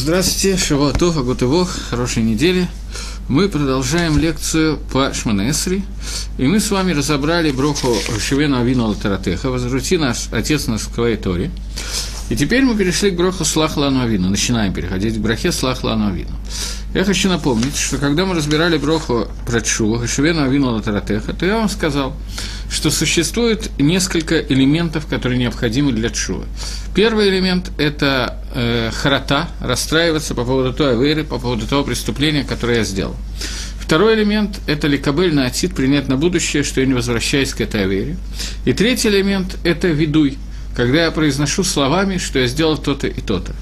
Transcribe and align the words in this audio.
Здравствуйте, 0.00 0.56
Шавуатов, 0.56 1.16
Агутывох, 1.16 1.70
хорошей 1.90 2.22
недели. 2.22 2.68
Мы 3.28 3.48
продолжаем 3.48 4.16
лекцию 4.16 4.78
по 4.92 5.12
Шманесри, 5.12 5.82
и 6.38 6.46
мы 6.46 6.60
с 6.60 6.70
вами 6.70 6.92
разобрали 6.92 7.50
броху 7.50 7.96
Шевена 8.20 8.60
Авину 8.60 8.86
Латаратеха, 8.86 9.50
возврати 9.50 9.98
наш 9.98 10.28
Отец 10.30 10.68
нас 10.68 10.82
в 10.82 10.94
Кваиторе. 10.94 11.50
И 12.30 12.36
теперь 12.36 12.62
мы 12.62 12.76
перешли 12.76 13.10
к 13.10 13.16
броху 13.16 13.44
Слах 13.44 13.76
Лану 13.76 14.00
Авину, 14.00 14.30
начинаем 14.30 14.72
переходить 14.72 15.16
к 15.16 15.18
брахе 15.18 15.50
Слах 15.50 15.82
Лану 15.82 16.06
Авину. 16.06 16.30
Я 16.94 17.04
хочу 17.04 17.28
напомнить, 17.28 17.76
что 17.76 17.98
когда 17.98 18.24
мы 18.24 18.34
разбирали 18.34 18.78
броху 18.78 19.28
про 19.46 19.60
Чува, 19.60 20.06
Шевена 20.06 20.44
Авину 20.44 20.72
Латаратеха, 20.72 21.34
то 21.34 21.44
я 21.44 21.56
вам 21.56 21.68
сказал, 21.68 22.16
что 22.70 22.90
существует 22.90 23.70
несколько 23.78 24.40
элементов, 24.40 25.06
которые 25.06 25.38
необходимы 25.38 25.92
для 25.92 26.08
Чува. 26.08 26.46
Первый 26.94 27.28
элемент– 27.28 27.70
это 27.78 28.42
э, 28.54 28.90
харата, 28.90 29.48
расстраиваться 29.60 30.34
по 30.34 30.44
поводу 30.44 30.72
той 30.72 30.92
аверы, 30.92 31.24
по 31.24 31.38
поводу 31.38 31.66
того 31.66 31.84
преступления, 31.84 32.42
которое 32.42 32.78
я 32.78 32.84
сделал. 32.84 33.16
Второй 33.78 34.14
элемент– 34.14 34.58
это 34.66 34.86
ликабель 34.86 35.34
на 35.34 35.44
отит, 35.44 35.74
принять 35.74 36.08
на 36.08 36.16
будущее, 36.16 36.62
что 36.62 36.80
я 36.80 36.86
не 36.86 36.94
возвращаюсь 36.94 37.52
к 37.52 37.60
этой 37.60 37.84
авере. 37.84 38.16
И 38.64 38.72
третий 38.72 39.08
элемент– 39.08 39.58
это 39.62 39.88
ведуй, 39.88 40.38
когда 40.78 41.06
я 41.06 41.10
произношу 41.10 41.64
словами, 41.64 42.18
что 42.18 42.38
я 42.38 42.46
сделал 42.46 42.78
то-то 42.78 43.08
и 43.08 43.20
то-то. 43.20 43.52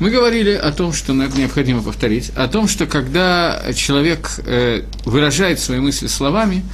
Мы 0.00 0.10
говорили 0.10 0.50
о 0.50 0.72
том, 0.72 0.92
что 0.92 1.12
необходимо 1.12 1.82
повторить, 1.82 2.32
о 2.34 2.48
том, 2.48 2.66
что 2.66 2.86
когда 2.86 3.62
человек 3.76 4.28
э, 4.44 4.82
выражает 5.04 5.60
свои 5.60 5.78
мысли 5.78 6.08
словами, 6.08 6.64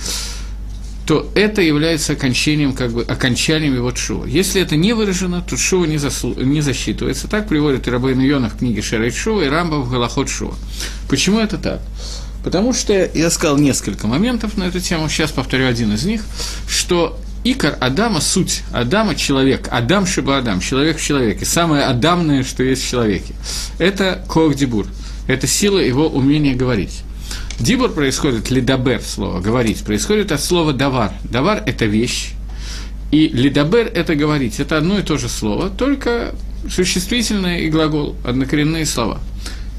то 1.06 1.30
это 1.34 1.60
является 1.60 2.14
окончанием, 2.14 2.72
как 2.72 2.92
бы, 2.92 3.02
окончанием 3.02 3.74
его 3.74 3.94
шува. 3.94 4.24
Если 4.24 4.62
это 4.62 4.74
не 4.74 4.94
выражено, 4.94 5.42
то 5.42 5.58
шува 5.58 5.84
не, 5.84 5.98
заслу, 5.98 6.32
не 6.32 6.62
засчитывается. 6.62 7.28
Так 7.28 7.46
приводит 7.46 7.86
Рабейн 7.86 8.20
Йона 8.20 8.48
в 8.48 8.56
книге 8.56 8.80
Шарайт 8.80 9.14
Шува 9.14 9.42
и 9.42 9.48
Рамба 9.48 9.74
в 9.80 9.90
Галахот 9.90 10.30
Шува. 10.30 10.54
Почему 11.10 11.40
это 11.40 11.58
так? 11.58 11.82
Потому 12.42 12.72
что 12.72 13.10
я 13.12 13.30
сказал 13.30 13.58
несколько 13.58 14.06
моментов 14.06 14.56
на 14.56 14.64
эту 14.64 14.80
тему, 14.80 15.10
сейчас 15.10 15.30
повторю 15.30 15.66
один 15.66 15.92
из 15.92 16.06
них, 16.06 16.22
что 16.66 17.20
Икор 17.44 17.76
Адама– 17.80 18.20
суть. 18.22 18.62
Адама– 18.72 19.14
человек. 19.16 19.68
Адам 19.70 20.06
Шиба 20.06 20.38
Адам– 20.38 20.60
человек 20.60 20.98
в 20.98 21.02
человеке. 21.02 21.44
Самое 21.44 21.84
адамное, 21.84 22.42
что 22.42 22.62
есть 22.62 22.82
в 22.82 22.88
человеке. 22.88 23.34
Это 23.78 24.24
Кох-Дибур. 24.28 24.86
Это 25.28 25.46
сила 25.46 25.78
его 25.78 26.08
умения 26.08 26.56
говорить. 26.56 27.02
Дибур 27.60 27.90
происходит, 27.90 28.50
лидабер 28.50 29.00
слово, 29.02 29.40
говорить, 29.40 29.84
происходит 29.84 30.32
от 30.32 30.40
слова 30.40 30.72
давар. 30.72 31.12
Давар– 31.24 31.62
это 31.66 31.84
вещь, 31.84 32.32
и 33.10 33.28
лидабер– 33.28 33.86
это 33.94 34.16
говорить. 34.16 34.58
Это 34.58 34.78
одно 34.78 34.98
и 34.98 35.02
то 35.02 35.18
же 35.18 35.28
слово, 35.28 35.70
только 35.70 36.34
существительное 36.68 37.60
и 37.60 37.70
глагол, 37.70 38.16
однокоренные 38.24 38.86
слова. 38.86 39.20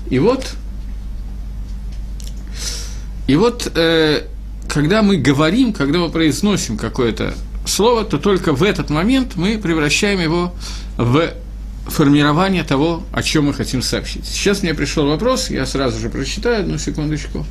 И 0.09 0.19
вот, 0.19 0.53
и 3.27 3.35
вот 3.35 3.71
э, 3.75 4.23
когда 4.69 5.01
мы 5.01 5.17
говорим, 5.17 5.73
когда 5.73 5.99
мы 5.99 6.09
произносим 6.09 6.77
какое-то 6.77 7.33
слово, 7.69 8.03
то 8.03 8.17
только 8.17 8.53
в 8.53 8.63
этот 8.63 8.89
момент 8.89 9.35
мы 9.35 9.57
превращаем 9.57 10.19
его 10.19 10.53
в 10.97 11.33
формирование 11.87 12.63
того, 12.63 13.03
о 13.11 13.21
чем 13.21 13.45
мы 13.45 13.53
хотим 13.53 13.81
сообщить. 13.81 14.25
Сейчас 14.25 14.63
мне 14.63 14.73
пришел 14.73 15.07
вопрос, 15.07 15.49
я 15.49 15.65
сразу 15.65 15.99
же 15.99 16.09
прочитаю, 16.09 16.61
одну 16.61 16.77
секундочку. 16.77 17.45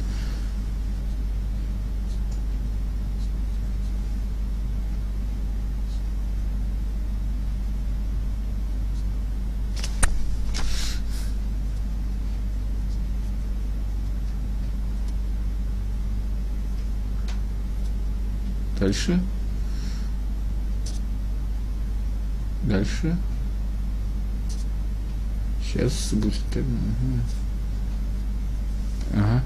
Дальше. 18.81 19.19
Дальше. 22.67 23.17
Сейчас 25.63 26.13
будет. 26.13 26.35
Ага. 29.13 29.43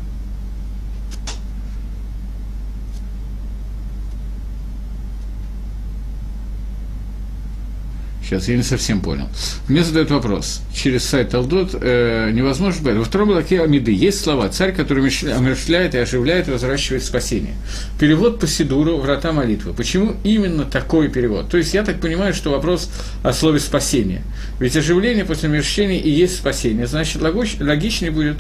Сейчас 8.29 8.47
я 8.47 8.57
не 8.57 8.63
совсем 8.63 9.01
понял. 9.01 9.27
Мне 9.69 9.83
задают 9.83 10.11
вопрос. 10.11 10.61
Через 10.75 11.05
сайт 11.05 11.33
Алдот 11.35 11.71
э, 11.81 12.31
невозможно 12.31 12.83
быть. 12.83 12.97
Во 12.97 13.05
втором 13.05 13.29
блоке 13.29 13.63
Амиды 13.63 13.91
есть 13.91 14.21
слова 14.21 14.51
«царь, 14.51 14.75
который 14.75 15.03
омершляет 15.03 15.95
и 15.95 15.99
оживляет 15.99 16.47
и 16.47 16.51
возвращает 16.51 17.03
спасение». 17.03 17.55
Перевод 17.99 18.39
по 18.39 18.47
Сидуру 18.47 18.99
«Врата 18.99 19.33
молитвы». 19.33 19.73
Почему 19.73 20.15
именно 20.25 20.65
такой 20.65 21.09
перевод? 21.09 21.49
То 21.49 21.57
есть 21.57 21.73
я 21.73 21.83
так 21.83 22.03
понимаю, 22.03 22.35
что 22.35 22.51
вопрос 22.51 22.91
о 23.23 23.33
слове 23.33 23.61
«спасение». 23.61 24.21
Ведь 24.61 24.77
оживление 24.77 25.25
после 25.25 25.49
омерщения 25.49 25.99
и 25.99 26.11
есть 26.11 26.37
спасение. 26.37 26.87
Значит, 26.87 27.23
логичнее 27.23 28.11
будет 28.11 28.37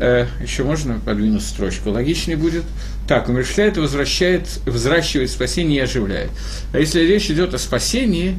э, 0.00 0.24
еще 0.42 0.64
можно 0.64 0.98
подвинуть 1.04 1.42
строчку, 1.42 1.90
логичнее 1.90 2.38
будет 2.38 2.64
так, 3.06 3.28
умерщвляет 3.28 3.76
и 3.76 3.80
возвращает, 3.80 4.48
взращивает 4.64 5.30
спасение 5.30 5.80
и 5.80 5.82
оживляет. 5.82 6.30
А 6.72 6.78
если 6.78 7.00
речь 7.00 7.30
идет 7.30 7.52
о 7.52 7.58
спасении, 7.58 8.38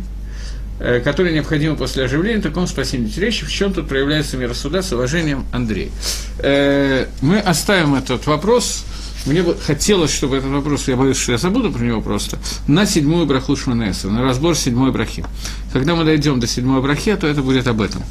Э, 0.79 0.99
который 0.99 1.33
необходимо 1.33 1.75
после 1.75 2.03
оживления, 2.03 2.41
таком 2.41 2.67
спасении. 2.67 3.11
Речь 3.17 3.43
в 3.43 3.51
чем 3.51 3.73
тут 3.73 3.87
проявляется 3.87 4.37
мир 4.37 4.53
суда 4.55 4.81
с 4.81 4.91
уважением 4.91 5.45
Андрей. 5.51 5.91
Э, 6.39 7.05
мы 7.21 7.39
оставим 7.39 7.95
этот 7.95 8.25
вопрос. 8.25 8.83
Мне 9.25 9.43
бы 9.43 9.55
хотелось, 9.55 10.11
чтобы 10.11 10.37
этот 10.37 10.49
вопрос, 10.49 10.87
я 10.87 10.97
боюсь, 10.97 11.15
что 11.15 11.31
я 11.31 11.37
забуду 11.37 11.71
про 11.71 11.81
него 11.81 12.01
просто, 12.01 12.37
на 12.67 12.85
седьмую 12.85 13.25
браху 13.25 13.55
Шманеса, 13.55 14.09
на 14.09 14.21
разбор 14.21 14.57
седьмой 14.57 14.91
брахи. 14.91 15.23
Когда 15.71 15.95
мы 15.95 16.03
дойдем 16.03 16.41
до 16.41 16.47
седьмой 16.47 16.81
брахи, 16.81 17.15
то 17.15 17.27
это 17.27 17.41
будет 17.41 17.67
об 17.67 17.79
этом. 17.79 18.03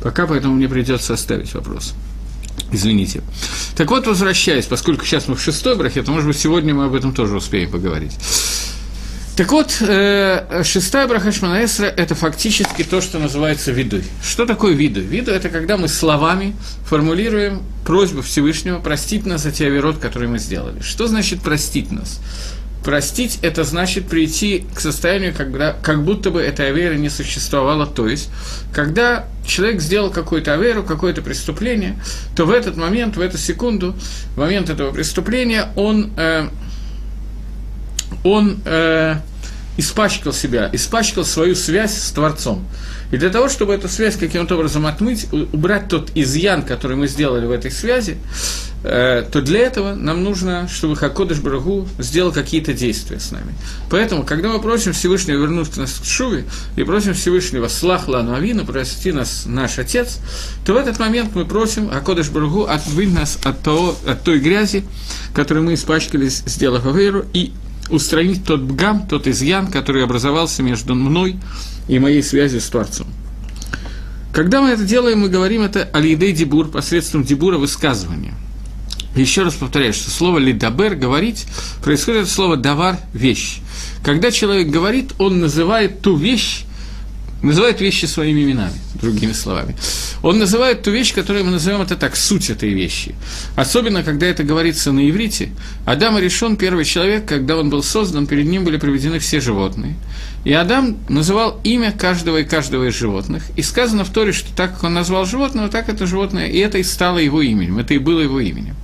Пока 0.00 0.26
поэтому 0.26 0.54
мне 0.54 0.68
придется 0.68 1.12
оставить 1.12 1.52
вопрос. 1.52 1.94
Извините. 2.72 3.22
Так 3.76 3.90
вот, 3.90 4.06
возвращаясь, 4.06 4.64
поскольку 4.64 5.04
сейчас 5.04 5.28
мы 5.28 5.34
в 5.34 5.42
шестой 5.42 5.76
брахе, 5.76 6.02
то, 6.02 6.12
может 6.12 6.26
быть, 6.26 6.38
сегодня 6.38 6.74
мы 6.74 6.86
об 6.86 6.94
этом 6.94 7.12
тоже 7.12 7.36
успеем 7.36 7.70
поговорить. 7.70 8.12
Так 9.38 9.52
вот, 9.52 9.76
э, 9.82 10.64
шестая 10.64 11.06
браха 11.06 11.30
Шманаэсра– 11.30 11.86
это 11.96 12.16
фактически 12.16 12.82
то, 12.82 13.00
что 13.00 13.20
называется 13.20 13.70
видой. 13.70 14.02
Что 14.20 14.46
такое 14.46 14.72
виду? 14.72 14.98
Виду– 14.98 15.30
это 15.32 15.48
когда 15.48 15.76
мы 15.76 15.86
словами 15.86 16.56
формулируем 16.86 17.62
просьбу 17.86 18.22
Всевышнего 18.22 18.80
простить 18.80 19.26
нас 19.26 19.44
за 19.44 19.52
те 19.52 19.68
оверот, 19.68 19.98
которые 19.98 20.28
мы 20.28 20.40
сделали. 20.40 20.80
Что 20.80 21.06
значит 21.06 21.40
простить 21.40 21.92
нас? 21.92 22.18
Простить– 22.82 23.38
это 23.42 23.62
значит 23.62 24.08
прийти 24.08 24.66
к 24.74 24.80
состоянию, 24.80 25.32
когда, 25.32 25.72
как 25.72 26.02
будто 26.02 26.32
бы 26.32 26.42
этой 26.42 26.70
аверы 26.70 26.96
не 26.96 27.08
существовало. 27.08 27.86
То 27.86 28.08
есть, 28.08 28.30
когда 28.74 29.26
человек 29.46 29.80
сделал 29.80 30.10
какую-то 30.10 30.54
аверу, 30.54 30.82
какое-то 30.82 31.22
преступление, 31.22 31.96
то 32.34 32.44
в 32.44 32.50
этот 32.50 32.76
момент, 32.76 33.16
в 33.16 33.20
эту 33.20 33.38
секунду, 33.38 33.94
в 34.34 34.38
момент 34.38 34.68
этого 34.68 34.90
преступления, 34.90 35.68
он… 35.76 36.10
Э, 36.16 36.48
он 38.24 38.58
э, 38.64 39.16
испачкал 39.78 40.32
себя, 40.32 40.68
испачкал 40.72 41.24
свою 41.24 41.54
связь 41.54 41.96
с 41.96 42.10
Творцом. 42.10 42.64
И 43.10 43.16
для 43.16 43.30
того, 43.30 43.48
чтобы 43.48 43.72
эту 43.72 43.88
связь 43.88 44.16
каким-то 44.16 44.56
образом 44.56 44.86
отмыть, 44.86 45.28
убрать 45.32 45.88
тот 45.88 46.10
изъян, 46.14 46.62
который 46.62 46.96
мы 46.96 47.06
сделали 47.06 47.46
в 47.46 47.52
этой 47.52 47.70
связи, 47.70 48.18
э, 48.82 49.24
то 49.30 49.40
для 49.40 49.60
этого 49.60 49.94
нам 49.94 50.24
нужно, 50.24 50.68
чтобы 50.68 50.96
Хакодыш 50.96 51.38
Барагу 51.38 51.88
сделал 51.98 52.32
какие-то 52.32 52.74
действия 52.74 53.20
с 53.20 53.30
нами. 53.30 53.54
Поэтому, 53.88 54.24
когда 54.24 54.48
мы 54.48 54.60
просим 54.60 54.92
Всевышнего 54.92 55.38
вернуть 55.38 55.74
нас 55.76 56.00
к 56.00 56.04
Шуве 56.04 56.44
и 56.76 56.82
просим 56.82 57.14
Всевышнего 57.14 57.68
«Слах 57.68 58.08
Лану 58.08 58.34
Авину», 58.34 58.66
прости 58.66 59.12
нас 59.12 59.44
наш 59.46 59.78
Отец, 59.78 60.18
то 60.66 60.74
в 60.74 60.76
этот 60.76 60.98
момент 60.98 61.30
мы 61.34 61.44
просим 61.44 61.88
Хакодыш 61.88 62.28
Барагу 62.30 62.64
отвыть 62.64 63.14
нас 63.14 63.38
от, 63.44 63.62
того, 63.62 63.96
от 64.06 64.22
той 64.22 64.40
грязи, 64.40 64.84
которой 65.32 65.60
мы 65.60 65.74
испачкались, 65.74 66.42
сделав 66.46 66.84
Аверу, 66.84 67.24
и 67.32 67.52
устранить 67.90 68.44
тот 68.44 68.60
бгам, 68.60 69.06
тот 69.06 69.26
изъян, 69.26 69.68
который 69.68 70.04
образовался 70.04 70.62
между 70.62 70.94
мной 70.94 71.36
и 71.88 71.98
моей 71.98 72.22
связью 72.22 72.60
с 72.60 72.66
Творцом. 72.66 73.06
Когда 74.32 74.60
мы 74.60 74.68
это 74.70 74.84
делаем, 74.84 75.20
мы 75.20 75.28
говорим 75.28 75.62
это 75.62 75.88
алидей 75.92 76.32
дебур, 76.32 76.68
посредством 76.68 77.24
дебура 77.24 77.58
высказывания. 77.58 78.34
Еще 79.16 79.42
раз 79.42 79.54
повторяю, 79.54 79.92
что 79.92 80.10
слово 80.10 80.38
лидабер, 80.38 80.94
говорить, 80.94 81.46
происходит 81.82 82.24
от 82.24 82.28
слова 82.28 82.56
давар, 82.56 82.98
вещь. 83.12 83.58
Когда 84.04 84.30
человек 84.30 84.68
говорит, 84.68 85.12
он 85.18 85.40
называет 85.40 86.02
ту 86.02 86.14
вещь, 86.14 86.64
называет 87.42 87.80
вещи 87.80 88.06
своими 88.06 88.42
именами, 88.42 88.72
другими 88.94 89.32
словами. 89.32 89.76
Он 90.22 90.38
называет 90.38 90.82
ту 90.82 90.90
вещь, 90.90 91.14
которую 91.14 91.44
мы 91.44 91.52
называем 91.52 91.82
это 91.82 91.96
так, 91.96 92.16
суть 92.16 92.50
этой 92.50 92.72
вещи. 92.72 93.14
Особенно, 93.54 94.02
когда 94.02 94.26
это 94.26 94.42
говорится 94.42 94.92
на 94.92 95.08
иврите. 95.08 95.50
Адам 95.84 96.18
решен 96.18 96.56
первый 96.56 96.84
человек, 96.84 97.26
когда 97.26 97.56
он 97.56 97.70
был 97.70 97.82
создан, 97.82 98.26
перед 98.26 98.46
ним 98.46 98.64
были 98.64 98.76
приведены 98.76 99.18
все 99.18 99.40
животные. 99.40 99.96
И 100.44 100.52
Адам 100.52 100.96
называл 101.08 101.60
имя 101.64 101.92
каждого 101.92 102.38
и 102.38 102.44
каждого 102.44 102.88
из 102.88 102.94
животных. 102.94 103.44
И 103.56 103.62
сказано 103.62 104.04
в 104.04 104.10
Торе, 104.10 104.32
что 104.32 104.54
так 104.54 104.74
как 104.74 104.84
он 104.84 104.94
назвал 104.94 105.24
животного, 105.26 105.68
так 105.68 105.88
это 105.88 106.06
животное, 106.06 106.48
и 106.48 106.58
это 106.58 106.78
и 106.78 106.82
стало 106.82 107.18
его 107.18 107.42
именем, 107.42 107.78
это 107.78 107.94
и 107.94 107.98
было 107.98 108.20
его 108.20 108.40
именем. 108.40 108.74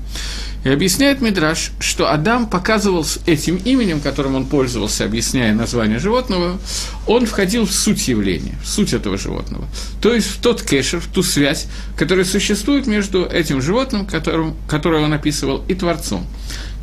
И 0.64 0.68
объясняет 0.70 1.20
Мидраш, 1.20 1.72
что 1.78 2.10
Адам 2.10 2.48
показывал 2.48 3.06
этим 3.26 3.56
именем, 3.56 4.00
которым 4.00 4.34
он 4.34 4.46
пользовался, 4.46 5.04
объясняя 5.04 5.54
название 5.54 5.98
животного, 5.98 6.58
он 7.06 7.26
входил 7.26 7.66
в 7.66 7.72
суть 7.72 8.08
явления, 8.08 8.54
в 8.62 8.68
суть 8.68 8.94
этого 8.94 9.18
животного. 9.18 9.66
То 10.00 10.14
есть 10.14 10.26
в 10.26 10.40
тот 10.40 10.62
кэшер, 10.62 11.00
в 11.00 11.06
ту 11.08 11.22
связь, 11.22 11.66
которая 11.98 12.24
существует 12.24 12.86
между 12.86 13.26
этим 13.26 13.60
животным, 13.60 14.06
которым, 14.06 14.56
которое 14.66 15.04
он 15.04 15.12
описывал, 15.12 15.62
и 15.68 15.74
Творцом. 15.74 16.26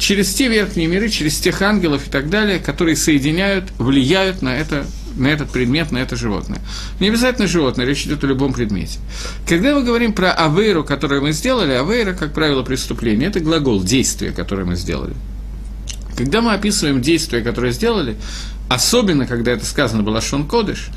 Через 0.02 0.34
те 0.34 0.48
верхние 0.48 0.88
миры, 0.88 1.10
через 1.10 1.40
тех 1.40 1.62
ангелов 1.62 2.08
и 2.08 2.10
так 2.10 2.28
далее, 2.32 2.58
которые 2.58 2.96
соединяют, 2.96 3.66
влияют 3.78 4.42
на 4.42 4.58
это 4.58 4.88
на 5.16 5.28
этот 5.28 5.52
предмет, 5.52 5.92
на 5.92 6.00
это 6.00 6.16
животное. 6.16 6.60
Не 7.00 7.10
обязательно 7.10 7.48
животное, 7.48 7.86
речь 7.86 8.08
идет 8.08 8.24
о 8.24 8.28
любом 8.28 8.52
предмете. 8.52 8.98
Когда 9.48 9.76
мы 9.76 9.84
говорим 9.84 10.14
про 10.14 10.32
авейру, 10.32 10.84
которую 10.84 11.22
мы 11.22 11.34
сделали, 11.34 11.74
авейра, 11.74 12.14
как 12.14 12.34
правило, 12.34 12.64
преступление, 12.64 13.30
это 13.30 13.42
глагол, 13.42 13.84
действие, 13.84 14.32
которое 14.32 14.66
мы 14.66 14.76
сделали. 14.76 15.14
Когда 16.18 16.42
мы 16.42 16.54
описываем 16.54 17.00
действие, 17.00 17.44
которое 17.44 17.72
сделали, 17.72 18.16
особенно 18.70 19.28
когда 19.28 19.52
это 19.52 19.66
сказано 19.66 20.02
было 20.02 20.20
Шон 20.20 20.48
Кодыш, 20.48 20.88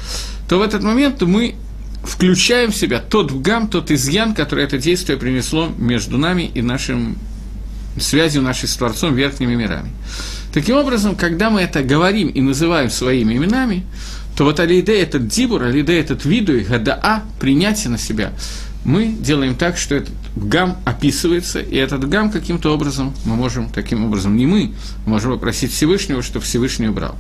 то 0.49 0.59
в 0.59 0.63
этот 0.63 0.83
момент 0.83 1.21
мы 1.21 1.57
включаем 2.05 2.73
в 2.73 2.77
себя 2.77 3.01
тот 3.01 3.33
гам, 3.33 3.69
тот 3.69 3.91
изъян, 3.91 4.35
который 4.35 4.65
это 4.65 4.79
действие 4.79 5.19
принесло 5.19 5.71
между 5.77 6.17
нами 6.17 6.51
и 6.55 6.63
нашим 6.63 7.19
связью 7.99 8.43
нашей 8.43 8.69
с 8.69 8.77
Творцом 8.77 9.15
верхними 9.15 9.55
мирами. 9.55 9.91
Таким 10.53 10.77
образом, 10.77 11.17
когда 11.17 11.51
мы 11.51 11.63
это 11.63 11.83
говорим 11.83 12.29
и 12.29 12.41
называем 12.41 12.91
своими 12.91 13.35
именами, 13.35 13.85
то 14.37 14.45
вот 14.45 14.61
алиде 14.61 14.97
этот 15.01 15.29
дибур, 15.29 15.63
алиде 15.63 15.99
этот 15.99 16.25
виду 16.25 16.57
и 16.57 16.65
гадаа, 16.65 17.23
принятие 17.41 17.91
на 17.91 17.99
себя, 17.99 18.33
мы 18.85 19.07
делаем 19.07 19.55
так, 19.55 19.77
что 19.77 19.95
этот 19.95 20.13
гам 20.37 20.77
описывается, 20.85 21.61
и 21.61 21.77
этот 21.77 22.09
гам 22.09 22.31
каким-то 22.31 22.73
образом, 22.75 23.15
мы 23.25 23.35
можем, 23.35 23.71
таким 23.71 24.05
образом, 24.05 24.37
не 24.37 24.47
мы, 24.47 24.73
можем 25.07 25.33
попросить 25.33 25.73
Всевышнего, 25.73 26.23
чтобы 26.23 26.45
Всевышний 26.45 26.89
убрал. 26.89 27.17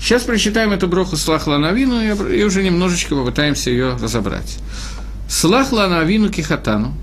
Сейчас 0.00 0.22
прочитаем 0.22 0.72
эту 0.72 0.88
броху 0.88 1.16
Слах 1.16 1.46
Ланавину 1.46 2.00
и 2.28 2.42
уже 2.42 2.62
немножечко 2.62 3.14
попытаемся 3.14 3.70
ее 3.70 3.96
разобрать. 4.00 4.58
Слах 5.28 5.72
Ланавину 5.72 6.28
Кихатану. 6.28 6.94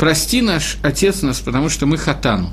Прости 0.00 0.40
наш 0.40 0.78
Отец 0.82 1.20
нас, 1.20 1.40
потому 1.40 1.68
что 1.68 1.84
мы 1.84 1.98
хатану. 1.98 2.50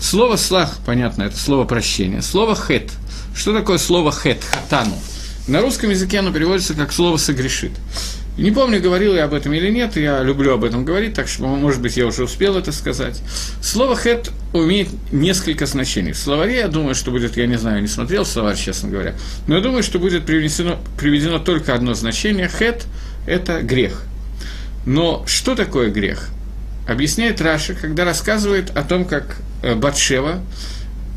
Слово 0.00 0.36
«слах», 0.36 0.78
понятно, 0.86 1.24
это 1.24 1.36
слово 1.36 1.64
«прощение». 1.64 2.22
Слово 2.22 2.56
«хет». 2.56 2.90
Что 3.36 3.52
такое 3.52 3.76
слово 3.76 4.10
«хет», 4.10 4.42
«хатану»? 4.42 4.96
На 5.46 5.60
русском 5.60 5.90
языке 5.90 6.20
оно 6.20 6.32
переводится 6.32 6.72
как 6.72 6.90
слово 6.94 7.18
«согрешит». 7.18 7.72
Не 8.38 8.52
помню, 8.52 8.80
говорил 8.80 9.14
я 9.14 9.24
об 9.24 9.34
этом 9.34 9.52
или 9.52 9.68
нет, 9.68 9.98
я 9.98 10.22
люблю 10.22 10.54
об 10.54 10.64
этом 10.64 10.86
говорить, 10.86 11.12
так 11.12 11.28
что, 11.28 11.42
может 11.42 11.82
быть, 11.82 11.98
я 11.98 12.06
уже 12.06 12.24
успел 12.24 12.56
это 12.56 12.72
сказать. 12.72 13.20
Слово 13.60 13.94
«хет» 13.94 14.30
имеет 14.54 14.88
несколько 15.12 15.66
значений. 15.66 16.12
В 16.12 16.18
словаре, 16.18 16.56
я 16.56 16.68
думаю, 16.68 16.94
что 16.94 17.10
будет, 17.10 17.36
я 17.36 17.46
не 17.46 17.58
знаю, 17.58 17.82
не 17.82 17.86
смотрел 17.86 18.24
словарь, 18.24 18.56
честно 18.56 18.88
говоря, 18.88 19.14
но 19.46 19.56
я 19.56 19.60
думаю, 19.60 19.82
что 19.82 19.98
будет 19.98 20.24
приведено, 20.24 20.78
приведено 20.98 21.38
только 21.38 21.74
одно 21.74 21.92
значение. 21.92 22.48
«Хет»– 22.48 22.86
это 23.26 23.60
грех. 23.60 24.04
Но 24.86 25.22
что 25.26 25.54
такое 25.54 25.90
грех? 25.90 26.30
Объясняет 26.86 27.40
Раша, 27.40 27.74
когда 27.74 28.04
рассказывает 28.04 28.76
о 28.76 28.82
том, 28.82 29.04
как 29.04 29.36
Э, 29.62 29.76
Батшева 29.76 30.40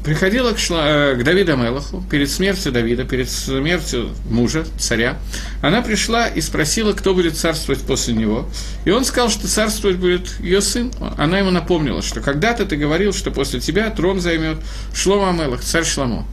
приходила 0.04 0.52
к, 0.52 0.60
Шла, 0.60 0.84
э, 0.86 1.16
к 1.16 1.24
Давиду 1.24 1.58
Мелаху 1.58 2.04
перед 2.12 2.30
смертью 2.30 2.72
Давида, 2.72 3.06
перед 3.06 3.28
смертью 3.28 4.12
мужа, 4.30 4.64
царя. 4.78 5.18
Она 5.64 5.82
пришла 5.82 6.28
и 6.28 6.42
спросила, 6.42 6.94
кто 6.94 7.16
будет 7.16 7.36
царствовать 7.36 7.82
после 7.82 8.14
него. 8.14 8.48
И 8.86 8.92
он 8.92 9.04
сказал, 9.04 9.32
что 9.32 9.48
царствовать 9.48 9.98
будет 9.98 10.40
ее 10.40 10.62
сын. 10.62 10.92
Она 11.18 11.40
ему 11.40 11.50
напомнила, 11.50 12.04
что 12.04 12.22
когда-то 12.22 12.68
ты 12.68 12.76
говорил, 12.76 13.14
что 13.14 13.32
после 13.32 13.60
тебя 13.60 13.90
трон 13.90 14.22
займет 14.22 14.58
Шлома 14.94 15.32
Мелах, 15.32 15.62
царь 15.62 15.86
Шламо. 15.86 16.28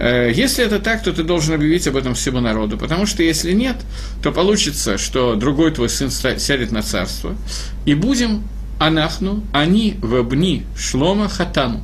Э, 0.00 0.30
если 0.32 0.64
это 0.64 0.78
так, 0.78 1.02
то 1.02 1.12
ты 1.12 1.24
должен 1.24 1.54
объявить 1.54 1.88
об 1.88 1.96
этом 1.96 2.14
всему 2.14 2.38
народу, 2.38 2.78
потому 2.78 3.04
что 3.04 3.24
если 3.24 3.52
нет, 3.52 3.76
то 4.22 4.30
получится, 4.30 4.96
что 4.96 5.34
другой 5.34 5.72
твой 5.72 5.88
сын 5.88 6.10
сядет 6.10 6.70
на 6.70 6.82
царство, 6.82 7.36
и 7.84 7.94
будем 7.94 8.44
анахну, 8.78 9.44
они 9.52 9.96
в 10.00 10.14
обни 10.14 10.64
шлома 10.76 11.28
хатану. 11.28 11.82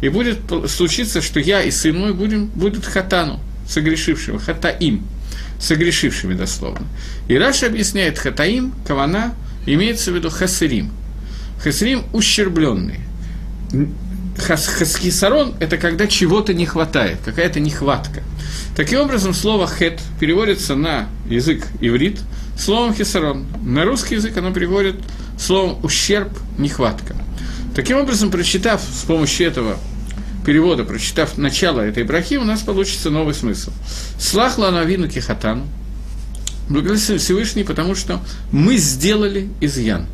И 0.00 0.08
будет 0.08 0.38
случиться, 0.68 1.20
что 1.20 1.40
я 1.40 1.62
и 1.62 1.72
сын 1.72 1.98
мой 1.98 2.14
будем, 2.14 2.46
будут 2.46 2.84
хатану, 2.84 3.40
согрешившими, 3.68 4.38
хатаим, 4.38 5.04
согрешившими 5.58 6.34
дословно. 6.34 6.86
И 7.26 7.36
Раша 7.36 7.66
объясняет 7.66 8.16
хатаим, 8.16 8.74
кавана, 8.86 9.34
имеется 9.64 10.12
в 10.12 10.14
виду 10.14 10.30
хасырим. 10.30 10.92
Хасырим– 11.60 12.04
ущербленные. 12.12 13.00
Хас, 14.38 14.66
хасхисарон– 14.66 15.54
это 15.60 15.78
когда 15.78 16.06
чего-то 16.06 16.52
не 16.52 16.66
хватает, 16.66 17.18
какая-то 17.24 17.58
нехватка. 17.60 18.22
Таким 18.76 19.00
образом, 19.00 19.32
слово 19.32 19.66
«хет» 19.66 20.00
переводится 20.20 20.74
на 20.74 21.08
язык 21.28 21.66
иврит 21.80 22.20
словом 22.58 22.94
«хисарон». 22.94 23.46
На 23.62 23.84
русский 23.84 24.16
язык 24.16 24.36
оно 24.36 24.52
переводит 24.52 24.96
словом 25.38 25.78
«ущерб», 25.82 26.30
«нехватка». 26.58 27.16
Таким 27.74 27.98
образом, 27.98 28.30
прочитав 28.30 28.80
с 28.82 29.04
помощью 29.04 29.46
этого 29.46 29.78
перевода, 30.44 30.84
прочитав 30.84 31.36
начало 31.36 31.80
этой 31.80 32.04
брахи, 32.04 32.36
у 32.36 32.44
нас 32.44 32.60
получится 32.60 33.10
новый 33.10 33.34
смысл. 33.34 33.72
Слах 34.18 34.58
ланавину 34.58 35.08
кихатану. 35.08 35.66
Благодарствуем 36.68 37.20
Всевышний, 37.20 37.64
потому 37.64 37.94
что 37.94 38.20
мы 38.50 38.76
сделали 38.76 39.48
изъян. 39.60 40.06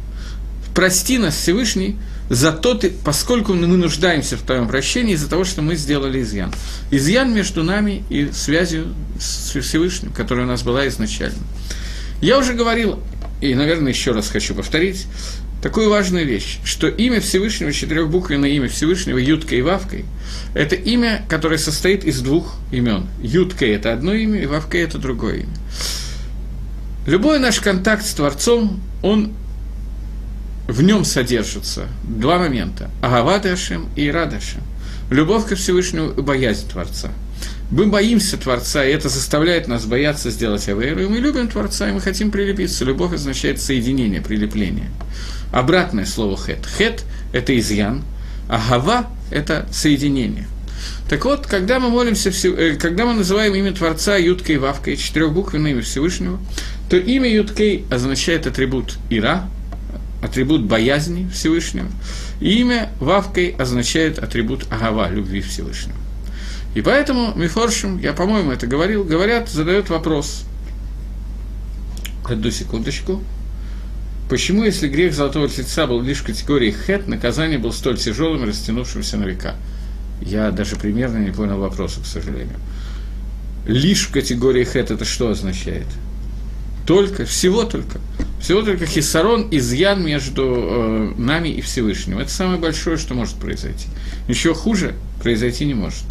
Прости 0.74 1.18
нас, 1.18 1.34
Всевышний, 1.34 1.96
за 2.28 2.52
то, 2.52 2.74
ты, 2.74 2.90
поскольку 2.90 3.52
мы 3.54 3.66
нуждаемся 3.66 4.36
в 4.36 4.42
твоем 4.42 4.68
прощении 4.68 5.14
из-за 5.14 5.28
того, 5.28 5.44
что 5.44 5.62
мы 5.62 5.76
сделали 5.76 6.22
изъян. 6.22 6.52
Изъян 6.90 7.32
между 7.34 7.62
нами 7.62 8.04
и 8.08 8.30
связью 8.32 8.94
с 9.20 9.60
Всевышним, 9.60 10.12
которая 10.12 10.46
у 10.46 10.48
нас 10.48 10.62
была 10.62 10.88
изначально. 10.88 11.38
Я 12.20 12.38
уже 12.38 12.54
говорил 12.54 13.00
и, 13.42 13.54
наверное, 13.54 13.92
еще 13.92 14.12
раз 14.12 14.28
хочу 14.28 14.54
повторить, 14.54 15.06
такую 15.62 15.90
важную 15.90 16.24
вещь, 16.24 16.58
что 16.64 16.88
имя 16.88 17.20
Всевышнего, 17.20 17.72
четырехбуквенное 17.72 18.50
имя 18.50 18.68
Всевышнего, 18.68 19.18
Юткой 19.18 19.58
и 19.58 19.62
Вавкой, 19.62 20.04
это 20.54 20.76
имя, 20.76 21.24
которое 21.28 21.58
состоит 21.58 22.04
из 22.04 22.20
двух 22.20 22.54
имен. 22.70 23.08
Юткой– 23.20 23.70
это 23.70 23.92
одно 23.92 24.14
имя, 24.14 24.40
и 24.40 24.46
Вавкой– 24.46 24.80
это 24.82 24.98
другое 24.98 25.38
имя. 25.38 25.56
Любой 27.06 27.40
наш 27.40 27.60
контакт 27.60 28.06
с 28.06 28.14
Творцом, 28.14 28.80
он 29.02 29.32
в 30.72 30.82
нем 30.82 31.04
содержится 31.04 31.86
два 32.02 32.38
момента– 32.38 32.90
Агавадашем 33.02 33.88
и 33.96 34.08
Ирадашем. 34.08 34.62
Любовь 35.10 35.46
ко 35.46 35.54
Всевышнему 35.54 36.10
и 36.10 36.20
боязнь 36.22 36.68
Творца– 36.68 37.10
мы 37.72 37.86
боимся 37.86 38.36
Творца, 38.36 38.84
и 38.84 38.92
это 38.92 39.08
заставляет 39.08 39.66
нас 39.66 39.86
бояться 39.86 40.30
сделать 40.30 40.68
Авейру, 40.68 41.00
и 41.00 41.06
мы 41.06 41.16
любим 41.16 41.48
Творца, 41.48 41.88
и 41.88 41.92
мы 41.92 42.02
хотим 42.02 42.30
прилепиться. 42.30 42.84
Любовь 42.84 43.14
означает 43.14 43.62
соединение, 43.62 44.20
прилепление. 44.20 44.90
Обратное 45.52 46.04
слово 46.04 46.36
«хет». 46.36 46.66
«Хет»– 46.66 47.04
это 47.32 47.58
изъян, 47.58 48.02
а 48.46 48.60
«гава»– 48.68 49.06
это 49.30 49.66
соединение. 49.72 50.46
Так 51.08 51.24
вот, 51.24 51.46
когда 51.46 51.80
мы 51.80 51.88
молимся, 51.88 52.28
э, 52.28 52.76
когда 52.76 53.06
мы 53.06 53.14
называем 53.14 53.54
имя 53.54 53.72
Творца 53.72 54.16
Юткой 54.16 54.58
Вавкой, 54.58 54.98
четырехбуквенное 54.98 55.70
имя 55.70 55.80
Всевышнего, 55.80 56.38
то 56.90 56.98
имя 56.98 57.32
Юткей 57.32 57.86
означает 57.90 58.46
атрибут 58.46 58.98
Ира, 59.08 59.48
атрибут 60.22 60.62
боязни 60.64 61.28
Всевышнего, 61.28 61.88
и 62.40 62.60
имя 62.60 62.90
Вавкой 63.00 63.50
означает 63.58 64.18
атрибут 64.18 64.66
Агава, 64.70 65.10
любви 65.10 65.40
Всевышнего. 65.40 65.96
И 66.74 66.80
поэтому 66.80 67.34
Мифоршим, 67.34 67.98
я, 67.98 68.12
по-моему, 68.12 68.52
это 68.52 68.66
говорил, 68.66 69.04
говорят, 69.04 69.50
задают 69.50 69.90
вопрос. 69.90 70.44
Одну 72.24 72.50
секундочку. 72.50 73.22
Почему, 74.30 74.64
если 74.64 74.88
грех 74.88 75.12
золотого 75.12 75.48
тельца 75.48 75.86
был 75.86 76.00
лишь 76.00 76.22
категорией 76.22 76.72
хет, 76.72 77.06
наказание 77.08 77.58
было 77.58 77.72
столь 77.72 77.98
тяжелым 77.98 78.44
растянувшимся 78.44 79.18
на 79.18 79.24
века? 79.24 79.56
Я 80.22 80.50
даже 80.52 80.76
примерно 80.76 81.18
не 81.18 81.32
понял 81.32 81.58
вопроса, 81.58 82.00
к 82.00 82.06
сожалению. 82.06 82.58
Лишь 83.66 84.06
в 84.06 84.12
категории 84.12 84.64
хет 84.64 84.90
это 84.90 85.04
что 85.04 85.30
означает? 85.30 85.86
Только, 86.86 87.26
всего 87.26 87.64
только. 87.64 88.00
Всего 88.42 88.62
только 88.62 88.86
хиссарон, 88.86 89.46
изъян 89.52 90.04
между 90.04 90.42
э, 90.42 91.12
нами 91.16 91.48
и 91.48 91.60
Всевышним. 91.60 92.18
Это 92.18 92.30
самое 92.30 92.58
большое, 92.58 92.96
что 92.96 93.14
может 93.14 93.36
произойти. 93.36 93.86
Ничего 94.26 94.52
хуже 94.52 94.96
произойти 95.22 95.64
не 95.64 95.74
может. 95.74 96.02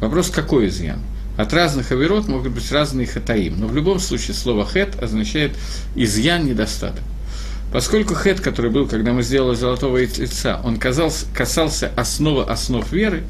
Вопрос, 0.00 0.30
какой 0.30 0.66
изъян? 0.66 0.98
От 1.36 1.52
разных 1.52 1.92
авирот 1.92 2.26
могут 2.26 2.50
быть 2.50 2.70
разные 2.72 3.06
хатаим, 3.06 3.60
но 3.60 3.68
в 3.68 3.76
любом 3.76 4.00
случае 4.00 4.34
слово 4.34 4.66
хет 4.66 5.00
означает 5.00 5.52
изъян, 5.94 6.44
недостаток. 6.44 7.04
Поскольку 7.72 8.16
хет, 8.16 8.40
который 8.40 8.72
был, 8.72 8.88
когда 8.88 9.12
мы 9.12 9.22
сделали 9.22 9.54
золотого 9.54 9.98
яйца, 9.98 10.60
он 10.64 10.76
казался, 10.76 11.26
касался 11.32 11.92
основы 11.96 12.42
основ 12.42 12.90
веры, 12.92 13.22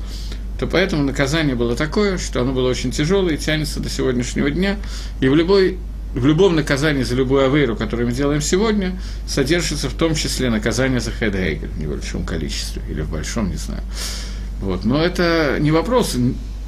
то 0.59 0.67
поэтому 0.67 1.05
наказание 1.05 1.55
было 1.55 1.77
такое, 1.77 2.17
что 2.17 2.41
оно 2.41 2.53
было 2.53 2.71
очень 2.71 2.91
тяжелое 2.91 3.35
и 3.35 3.39
тянется 3.39 3.81
до 3.81 3.91
сегодняшнего 3.91 4.51
дня, 4.51 4.79
и 5.21 5.29
в, 5.29 5.35
любой, 5.35 5.79
в 6.15 6.27
любом 6.27 6.57
наказании 6.57 7.03
за 7.03 7.15
любую 7.15 7.47
авейру, 7.47 7.77
которую 7.77 8.09
мы 8.09 8.15
делаем 8.15 8.41
сегодня, 8.41 8.99
содержится 9.27 9.89
в 9.89 9.95
том 9.95 10.15
числе 10.15 10.51
наказание 10.51 11.01
за 11.01 11.11
хед 11.11 11.35
в 11.35 11.81
небольшом 11.81 12.25
количестве, 12.25 12.83
или 12.89 13.01
в 13.01 13.11
большом, 13.11 13.51
не 13.51 13.57
знаю. 13.57 13.83
Вот. 14.61 14.85
Но 14.85 15.03
это 15.03 15.57
не 15.59 15.71
вопрос, 15.71 16.17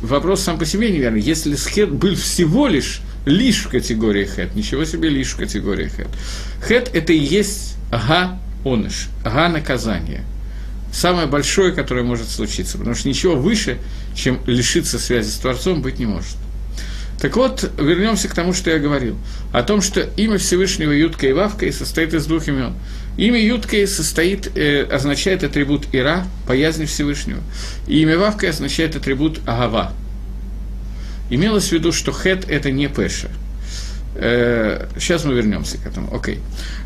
вопрос 0.03 0.41
сам 0.41 0.59
по 0.59 0.65
себе 0.65 0.91
неверный. 0.91 1.21
Если 1.21 1.55
хед 1.57 1.91
был 1.91 2.15
всего 2.15 2.67
лишь 2.67 3.01
лишь 3.27 3.65
в 3.65 3.69
категории 3.71 4.27
хет, 4.27 4.55
ничего 4.55 4.85
себе 4.85 5.09
лишь 5.09 5.33
в 5.33 5.37
категории 5.37 5.89
хет. 5.89 6.09
Хет– 6.67 6.91
это 6.93 7.13
и 7.13 7.19
есть 7.19 7.77
ага 7.91 8.39
оныш, 8.65 9.09
ага 9.25 9.49
наказание. 9.49 10.25
Самое 10.93 11.27
большое, 11.27 11.73
которое 11.73 12.03
может 12.05 12.29
случиться, 12.29 12.79
потому 12.79 12.95
что 12.95 13.09
ничего 13.09 13.35
выше, 13.35 13.79
чем 14.15 14.39
лишиться 14.47 14.99
связи 14.99 15.29
с 15.29 15.37
Творцом, 15.37 15.83
быть 15.83 15.99
не 15.99 16.07
может. 16.07 16.37
Так 17.25 17.37
вот, 17.37 17.73
вернемся 17.79 18.29
к 18.29 18.35
тому, 18.35 18.53
что 18.53 18.71
я 18.71 18.79
говорил, 18.79 19.17
о 19.51 19.63
том, 19.63 19.81
что 19.81 20.03
имя 20.03 20.37
Всевышнего 20.37 20.93
Ютка 20.93 21.27
и 21.27 21.33
Вавка 21.33 21.73
состоит 21.73 22.13
из 22.13 22.27
двух 22.27 22.49
имен. 22.49 22.75
Имя 23.17 23.41
Ютка 23.43 23.87
состоит, 23.87 24.55
э, 24.55 24.83
означает 24.83 25.43
атрибут 25.43 25.87
Ира, 25.93 26.27
боязни 26.47 26.85
Всевышнего, 26.85 27.41
и 27.87 28.03
имя 28.03 28.19
Вавка 28.19 28.51
означает 28.51 28.95
атрибут 28.95 29.41
Агава, 29.47 29.95
Имелось 31.31 31.69
в 31.69 31.73
виду, 31.73 31.93
что 31.93 32.13
хет– 32.13 32.45
это 32.51 32.71
не 32.71 32.89
пеша. 32.89 33.31
Э, 34.17 34.87
сейчас 34.99 35.25
мы 35.25 35.33
вернемся 35.33 35.79
к 35.79 35.87
этому. 35.87 36.15
Окей. 36.15 36.41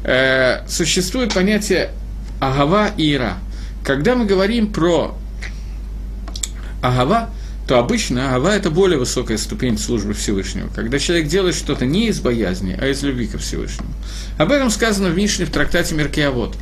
Э, 0.04 0.60
существует 0.68 1.34
понятие 1.34 1.90
агава 2.38 2.90
и 2.96 3.12
ира. 3.12 3.38
Когда 3.82 4.14
мы 4.14 4.24
говорим 4.24 4.72
про 4.72 5.18
агава, 6.80 7.30
то 7.68 7.78
обычно 7.78 8.34
агава– 8.34 8.48
это 8.56 8.70
более 8.70 8.98
высокая 8.98 9.36
ступень 9.36 9.76
службы 9.76 10.14
Всевышнего, 10.14 10.70
когда 10.74 10.98
человек 10.98 11.28
делает 11.28 11.54
что-то 11.54 11.84
не 11.84 12.08
из 12.08 12.18
боязни, 12.18 12.74
а 12.80 12.86
из 12.88 13.02
любви 13.02 13.26
ко 13.26 13.36
Всевышнему. 13.36 13.90
Об 14.38 14.52
этом 14.52 14.70
сказано 14.70 15.10
в 15.10 15.16
Мишне 15.16 15.44
в 15.44 15.50
трактате 15.50 15.94
Меркиавод. 15.94 16.56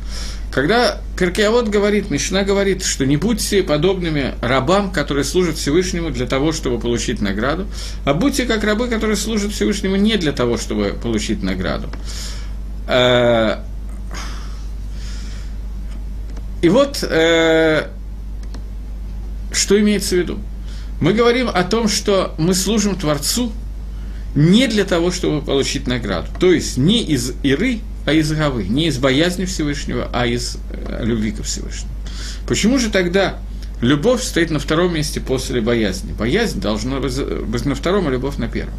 Когда 0.51 0.99
Каркиавод 1.15 1.69
говорит, 1.69 2.09
Мишна 2.09 2.43
говорит, 2.43 2.83
что 2.83 3.05
не 3.05 3.15
будьте 3.15 3.63
подобными 3.63 4.35
рабам, 4.41 4.91
которые 4.91 5.23
служат 5.23 5.55
Всевышнему 5.55 6.09
для 6.09 6.25
того, 6.25 6.51
чтобы 6.51 6.77
получить 6.77 7.21
награду, 7.21 7.67
а 8.03 8.13
будьте 8.13 8.45
как 8.45 8.65
рабы, 8.65 8.89
которые 8.89 9.15
служат 9.15 9.53
Всевышнему 9.53 9.95
не 9.95 10.17
для 10.17 10.33
того, 10.33 10.57
чтобы 10.57 10.97
получить 11.01 11.41
награду. 11.41 11.87
Э, 12.89 13.59
и 16.61 16.67
вот, 16.67 17.01
э, 17.01 17.87
что 19.53 19.79
имеется 19.79 20.15
в 20.15 20.19
виду? 20.19 20.39
Мы 20.99 21.13
говорим 21.13 21.47
о 21.47 21.63
том, 21.63 21.87
что 21.87 22.33
мы 22.37 22.53
служим 22.53 22.95
Творцу 22.95 23.51
не 24.35 24.67
для 24.67 24.83
того, 24.83 25.11
чтобы 25.11 25.41
получить 25.41 25.87
награду. 25.87 26.27
То 26.39 26.51
есть 26.51 26.77
не 26.77 27.03
из 27.03 27.33
Иры, 27.43 27.79
а 28.05 28.13
из 28.13 28.31
Гавы, 28.31 28.63
не 28.67 28.87
из 28.87 28.97
боязни 28.97 29.45
Всевышнего, 29.45 30.09
а 30.13 30.25
из 30.25 30.57
э, 30.71 31.03
любви 31.03 31.31
ко 31.31 31.43
Всевышнему. 31.43 31.91
Почему 32.47 32.79
же 32.79 32.89
тогда 32.89 33.39
любовь 33.81 34.23
стоит 34.23 34.49
на 34.49 34.59
втором 34.59 34.93
месте 34.93 35.19
после 35.19 35.61
боязни? 35.61 36.13
Боязнь 36.13 36.59
должна 36.59 36.99
быть 36.99 37.65
на 37.65 37.75
втором, 37.75 38.07
а 38.07 38.11
любовь 38.11 38.37
на 38.37 38.47
первом. 38.47 38.75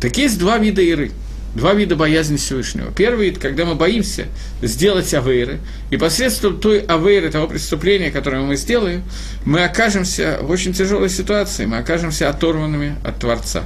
Так 0.00 0.16
есть 0.18 0.38
два 0.38 0.58
вида 0.58 0.82
иры, 0.82 1.12
два 1.54 1.74
вида 1.74 1.96
боязни 1.96 2.36
Всевышнего. 2.36 2.90
Первый– 2.92 3.30
когда 3.32 3.64
мы 3.64 3.74
боимся 3.74 4.26
сделать 4.62 5.12
авейры, 5.14 5.60
и 5.90 5.96
посредством 5.96 6.60
той 6.60 6.80
авейры, 6.80 7.30
того 7.30 7.46
преступления, 7.46 8.10
которое 8.10 8.42
мы 8.42 8.56
сделаем, 8.56 9.02
мы 9.44 9.64
окажемся 9.64 10.38
в 10.42 10.50
очень 10.50 10.72
тяжелой 10.72 11.10
ситуации, 11.10 11.66
мы 11.66 11.78
окажемся 11.78 12.28
оторванными 12.28 12.96
от 13.04 13.18
Творца. 13.18 13.64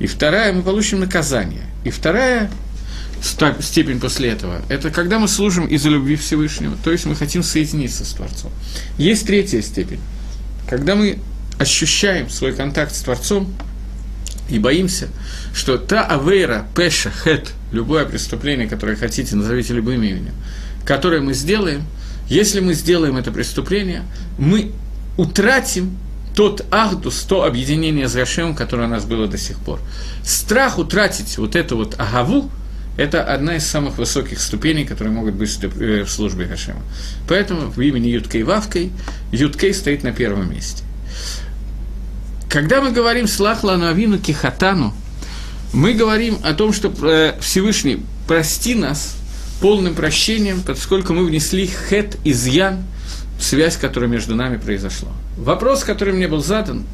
И 0.00 0.06
вторая– 0.06 0.52
мы 0.54 0.62
получим 0.62 1.00
наказание. 1.00 1.62
И 1.84 1.90
вторая 1.90 2.50
степень 3.60 4.00
после 4.00 4.30
этого. 4.30 4.60
Это 4.68 4.90
когда 4.90 5.18
мы 5.18 5.28
служим 5.28 5.66
из-за 5.66 5.88
любви 5.88 6.16
Всевышнего, 6.16 6.76
то 6.82 6.92
есть 6.92 7.06
мы 7.06 7.14
хотим 7.14 7.42
соединиться 7.42 8.04
с 8.04 8.12
Творцом. 8.12 8.50
Есть 8.98 9.26
третья 9.26 9.62
степень, 9.62 10.00
когда 10.68 10.94
мы 10.94 11.18
ощущаем 11.58 12.28
свой 12.28 12.52
контакт 12.52 12.94
с 12.94 13.00
Творцом 13.00 13.54
и 14.48 14.58
боимся, 14.58 15.08
что 15.54 15.78
та 15.78 16.04
авейра, 16.04 16.66
пеша, 16.76 17.10
хет, 17.10 17.52
любое 17.72 18.04
преступление, 18.04 18.68
которое 18.68 18.96
хотите, 18.96 19.36
назовите 19.36 19.74
любым 19.74 20.02
именем, 20.02 20.34
которое 20.84 21.20
мы 21.20 21.34
сделаем, 21.34 21.82
если 22.28 22.60
мы 22.60 22.74
сделаем 22.74 23.16
это 23.16 23.32
преступление, 23.32 24.02
мы 24.38 24.72
утратим 25.16 25.96
тот 26.34 26.66
ахдус, 26.70 27.22
то 27.22 27.44
объединение 27.44 28.08
с 28.08 28.14
Гашем, 28.14 28.54
которое 28.54 28.86
у 28.86 28.90
нас 28.90 29.04
было 29.04 29.28
до 29.28 29.38
сих 29.38 29.58
пор. 29.58 29.80
Страх 30.24 30.78
утратить 30.78 31.38
вот 31.38 31.54
эту 31.54 31.76
вот 31.76 31.94
агаву– 31.98 32.50
это 32.96 33.22
одна 33.24 33.56
из 33.56 33.66
самых 33.66 33.98
высоких 33.98 34.40
ступеней, 34.40 34.84
которые 34.84 35.12
могут 35.12 35.34
быть 35.34 35.50
в 35.62 36.08
службе 36.08 36.46
Хашема. 36.46 36.82
Поэтому 37.28 37.70
в 37.70 37.80
имени 37.80 38.08
Юткей 38.08 38.42
Вавкой 38.42 38.92
Юткей 39.32 39.74
стоит 39.74 40.02
на 40.02 40.12
первом 40.12 40.50
месте. 40.50 40.84
Когда 42.54 42.80
мы 42.80 42.92
говорим 42.92 43.26
«Слах 43.26 43.64
лану 43.64 44.16
кихатану», 44.16 44.94
мы 45.72 45.92
говорим 45.92 46.38
о 46.44 46.54
том, 46.54 46.72
что 46.72 46.94
э, 47.02 47.34
Всевышний 47.40 48.00
прости 48.28 48.76
нас 48.76 49.16
полным 49.60 49.96
прощением, 49.96 50.62
поскольку 50.64 51.14
мы 51.14 51.24
внесли 51.24 51.66
хет, 51.66 52.16
изъян, 52.22 52.84
связь, 53.40 53.76
которая 53.76 54.08
между 54.08 54.36
нами 54.36 54.58
произошла. 54.58 55.08
Вопрос, 55.36 55.82
который 55.82 56.14
мне 56.14 56.28
был 56.28 56.44
задан, 56.44 56.84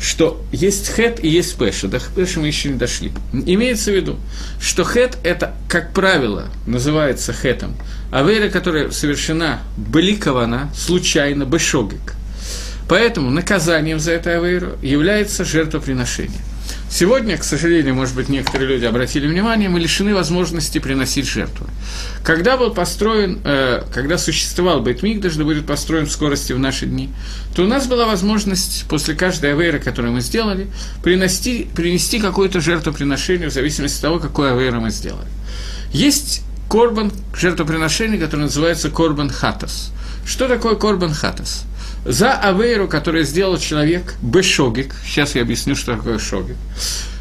что 0.00 0.42
есть 0.50 0.90
хет 0.90 1.22
и 1.22 1.28
есть 1.28 1.58
пеша. 1.58 1.88
До 1.88 2.00
пеша 2.00 2.40
мы 2.40 2.46
еще 2.46 2.70
не 2.70 2.78
дошли. 2.78 3.12
Имеется 3.34 3.90
в 3.90 3.94
виду, 3.94 4.16
что 4.62 4.82
хет– 4.82 5.18
это, 5.22 5.54
как 5.68 5.92
правило, 5.92 6.46
называется 6.66 7.34
хетом, 7.34 7.76
а 8.10 8.22
вера, 8.22 8.48
которая 8.48 8.90
совершена 8.92 9.60
бликована, 9.76 10.70
случайно, 10.74 11.44
бешогик. 11.44 12.15
Поэтому 12.88 13.30
наказанием 13.30 13.98
за 13.98 14.12
это 14.12 14.36
авейру 14.36 14.78
является 14.82 15.44
жертвоприношение– 15.44 16.40
Сегодня, 16.88 17.36
к 17.36 17.44
сожалению, 17.44 17.94
может 17.94 18.14
быть, 18.14 18.28
некоторые 18.28 18.68
люди 18.68 18.84
обратили 18.84 19.26
внимание, 19.26 19.68
мы 19.68 19.80
лишены 19.80 20.14
возможности 20.14 20.78
приносить 20.78 21.26
жертвы. 21.26 21.66
Когда 22.22 22.56
был 22.56 22.72
построен, 22.72 23.40
э, 23.44 23.82
когда 23.92 24.18
существовал 24.18 24.80
Бейтмигдаш, 24.80 25.34
да 25.34 25.44
будет 25.44 25.66
построен 25.66 26.06
в 26.06 26.12
скорости 26.12 26.52
в 26.52 26.58
наши 26.58 26.86
дни, 26.86 27.10
то 27.54 27.64
у 27.64 27.66
нас 27.66 27.86
была 27.86 28.06
возможность 28.06 28.86
после 28.88 29.14
каждой 29.14 29.52
авейры, 29.52 29.80
которую 29.80 30.14
мы 30.14 30.20
сделали, 30.20 30.68
принести, 31.02 31.68
принести 31.74 32.20
какое-то 32.20 32.60
жертвоприношение 32.60 33.50
в 33.50 33.52
зависимости 33.52 33.96
от 33.96 34.02
того, 34.02 34.18
какое 34.20 34.52
авейра 34.52 34.78
мы 34.78 34.90
сделали. 34.90 35.28
Есть 35.92 36.42
корбан 36.70 37.12
жертвоприношение, 37.34 38.18
которое 38.18 38.44
называется 38.44 38.90
корбан 38.90 39.28
хатас. 39.28 39.92
Что 40.24 40.46
такое 40.48 40.76
корбан 40.76 41.12
хатас? 41.12 41.64
За 42.06 42.32
авейру, 42.34 42.88
которую 42.88 43.24
сделал 43.24 43.58
человек, 43.58 44.14
бешогик, 44.22 44.94
сейчас 45.04 45.34
я 45.34 45.42
объясню, 45.42 45.74
что 45.74 45.96
такое 45.96 46.18
шогик, 46.18 46.56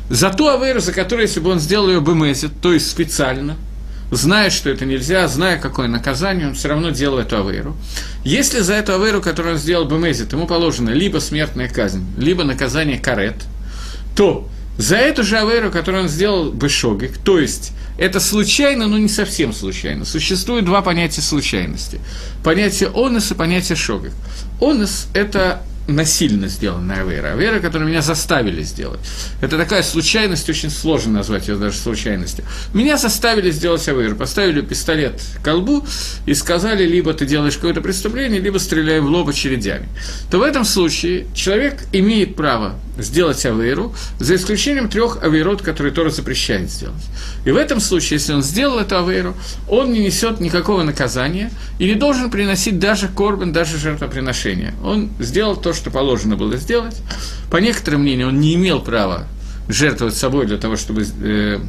за 0.10 0.30
ту 0.30 0.48
авейру, 0.48 0.80
за 0.80 0.94
которую, 0.94 1.28
если 1.28 1.40
бы 1.40 1.50
он 1.50 1.60
сделал 1.60 1.90
ее 1.90 2.02
бемезит, 2.02 2.52
то 2.62 2.72
есть 2.72 2.90
специально, 2.90 3.56
зная, 4.12 4.52
что 4.52 4.70
это 4.70 4.86
нельзя, 4.86 5.28
зная, 5.28 5.58
какое 5.58 5.88
наказание, 5.88 6.48
он 6.48 6.54
все 6.54 6.68
равно 6.68 6.92
делал 6.92 7.18
эту 7.18 7.38
авейру. 7.38 7.76
Если 8.24 8.60
за 8.60 8.74
эту 8.74 8.94
авейру, 8.94 9.22
которую 9.22 9.56
он 9.56 9.60
сделал 9.60 9.86
бемезит, 9.86 10.34
ему 10.34 10.46
положена 10.46 10.92
либо 10.92 11.18
смертная 11.18 11.68
казнь, 11.68 12.06
либо 12.18 12.44
наказание 12.44 13.00
карет, 13.00 13.44
то 14.16 14.48
за 14.78 14.98
эту 14.98 15.24
же 15.24 15.38
авейру, 15.38 15.72
которую 15.72 16.04
он 16.04 16.10
сделал 16.10 16.52
бешогик, 16.52 17.18
то 17.18 17.40
есть 17.40 17.72
это 17.98 18.20
случайно, 18.20 18.88
но 18.88 18.98
не 18.98 19.08
совсем 19.08 19.54
случайно. 19.54 20.04
Существует 20.04 20.66
два 20.66 20.82
понятия 20.82 21.22
случайности. 21.22 22.02
Понятие 22.44 22.90
онес 22.94 23.32
и 23.32 23.36
понятие 23.36 23.78
шогик. 23.78 24.12
Онес– 24.60 25.08
это 25.14 25.62
насильно 25.88 26.48
сделанная 26.48 27.04
вера, 27.04 27.36
вера, 27.36 27.60
которую 27.60 27.90
меня 27.90 28.02
заставили 28.02 28.64
сделать. 28.64 29.00
Это 29.42 29.58
такая 29.58 29.84
случайность, 29.84 30.50
очень 30.50 30.70
сложно 30.70 31.14
назвать 31.14 31.48
ее 31.48 31.56
даже 31.56 31.78
случайностью. 31.78 32.46
Меня 32.74 32.98
заставили 32.98 33.52
сделать 33.52 33.88
аверу, 33.88 34.16
поставили 34.16 34.62
пистолет 34.62 35.22
к 35.40 35.44
колбу 35.44 35.86
и 36.26 36.34
сказали, 36.34 36.86
либо 36.86 37.14
ты 37.14 37.26
делаешь 37.26 37.56
какое-то 37.56 37.82
преступление, 37.82 38.40
либо 38.40 38.58
стреляй 38.58 39.00
в 39.00 39.06
лоб 39.06 39.30
очередями. 39.30 39.88
То 40.32 40.40
в 40.40 40.42
этом 40.42 40.66
случае 40.66 41.28
человек 41.34 41.84
имеет 41.92 42.36
право 42.36 42.76
сделать 42.98 43.46
аверу, 43.46 43.94
за 44.20 44.36
исключением 44.36 44.90
трех 44.90 45.22
аверот, 45.22 45.62
которые 45.62 45.94
Тора 45.94 46.10
запрещает 46.10 46.70
сделать. 46.70 47.04
И 47.46 47.52
в 47.52 47.58
этом 47.58 47.80
случае, 47.80 48.20
если 48.20 48.34
он 48.34 48.42
сделал 48.42 48.80
эту 48.80 48.98
аверу, 48.98 49.36
он 49.68 49.92
не 49.92 50.00
несет 50.00 50.40
никакого 50.40 50.84
наказания 50.84 51.52
и 51.80 51.86
не 51.86 51.96
должен 51.96 52.30
приносить 52.30 52.80
даже 52.80 53.08
корбан, 53.08 53.52
даже 53.52 53.78
жертвоприношение. 53.78 54.74
Он 54.84 55.10
сделал 55.20 55.56
то, 55.56 55.74
что 55.76 55.92
положено 55.92 56.36
было 56.36 56.58
сделать. 56.58 56.96
По 57.52 57.58
некоторым 57.58 58.02
мнениям, 58.02 58.30
он 58.30 58.40
не 58.40 58.56
имел 58.56 58.82
права 58.82 59.28
жертвовать 59.68 60.16
собой 60.16 60.46
для 60.46 60.58
того, 60.58 60.76
чтобы, 60.76 61.06
э, 61.22 61.60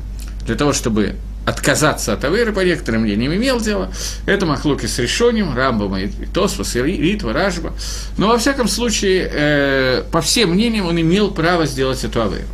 для 0.47 0.55
того, 0.55 0.73
чтобы 0.73 1.17
отказаться 1.47 2.13
от 2.13 2.25
Аверы, 2.25 2.53
по 2.53 2.61
некоторым 2.61 3.03
мнениям, 3.03 3.33
имел 3.35 3.61
дело. 3.61 3.93
Это 4.27 4.47
Махлоки 4.47 4.87
с 4.87 4.99
Решоним, 4.99 5.55
Рамбом 5.55 5.97
и 5.97 6.09
Тосфос, 6.27 6.75
и 6.75 6.83
Ритва, 6.83 7.33
Ражба. 7.33 7.73
Но, 8.19 8.29
во 8.29 8.39
всяком 8.39 8.67
случае, 8.67 9.31
э, 9.33 10.05
по 10.11 10.21
всем 10.21 10.51
мнениям, 10.51 10.87
он 10.87 11.01
имел 11.01 11.31
право 11.31 11.67
сделать 11.67 12.03
эту 12.03 12.21
Аверу. 12.21 12.49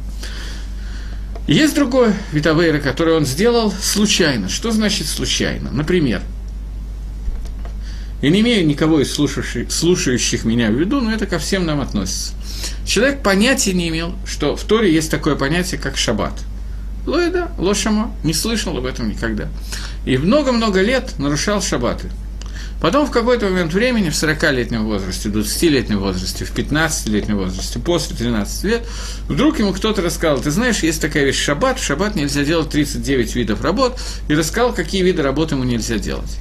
Есть 1.49 1.75
другой 1.75 2.13
вид 2.33 2.47
Авейра, 2.47 2.79
который 2.79 3.15
он 3.15 3.27
сделал 3.27 3.73
случайно. 3.73 4.49
Что 4.49 4.71
значит 4.71 5.09
случайно? 5.09 5.71
Например, 5.73 6.23
я 8.23 8.31
не 8.31 8.41
имею 8.41 8.67
никого 8.67 9.01
из 9.01 9.13
слушающих, 9.13 9.71
слушающих 9.71 10.45
меня 10.45 10.71
в 10.71 10.75
виду, 10.75 11.01
но 11.01 11.13
это 11.13 11.27
ко 11.27 11.39
всем 11.39 11.67
нам 11.67 11.81
относится. 11.81 12.33
Человек 12.87 13.23
понятия 13.23 13.73
не 13.73 13.89
имел, 13.89 14.15
что 14.25 14.57
в 14.57 14.63
Торе 14.63 14.93
есть 14.93 15.11
такое 15.11 15.35
понятие, 15.35 15.81
как 15.81 15.97
шаббат. 15.97 16.35
Лойда, 17.07 17.51
лошама, 17.59 18.15
не 18.23 18.33
слышал 18.33 18.77
об 18.79 18.87
этом 18.87 19.09
никогда. 19.09 19.49
И 20.07 20.17
много-много 20.17 20.81
лет 20.81 21.19
нарушал 21.19 21.61
шаббаты– 21.61 22.09
Потом 22.83 23.07
в 23.07 23.13
какой-то 23.13 23.47
момент 23.47 23.73
времени, 23.73 24.11
в 24.11 24.15
40-летнем 24.15 24.85
возрасте, 24.85 25.29
в 25.29 25.37
20-летнем 25.37 26.01
возрасте, 26.01 26.45
в 26.45 26.53
15-летнем 26.53 27.37
возрасте, 27.37 27.79
после 27.79 28.17
13 28.17 28.65
лет, 28.65 28.83
вдруг 29.29 29.61
ему 29.61 29.73
кто-то 29.73 30.03
рассказал, 30.03 30.41
ты 30.41 30.51
знаешь, 30.51 30.83
есть 30.83 31.01
такая 31.01 31.25
вещь 31.25 31.39
шаббат, 31.39 31.79
в 31.79 31.85
шаббат 31.85 32.17
нельзя 32.17 32.43
делать 32.43 32.71
39 32.71 33.37
видов 33.37 33.63
работ, 33.63 34.01
и 34.29 34.35
рассказал, 34.35 34.73
какие 34.73 35.03
виды 35.03 35.23
работы 35.23 35.55
ему 35.55 35.63
нельзя 35.63 35.99
делать. 35.99 36.37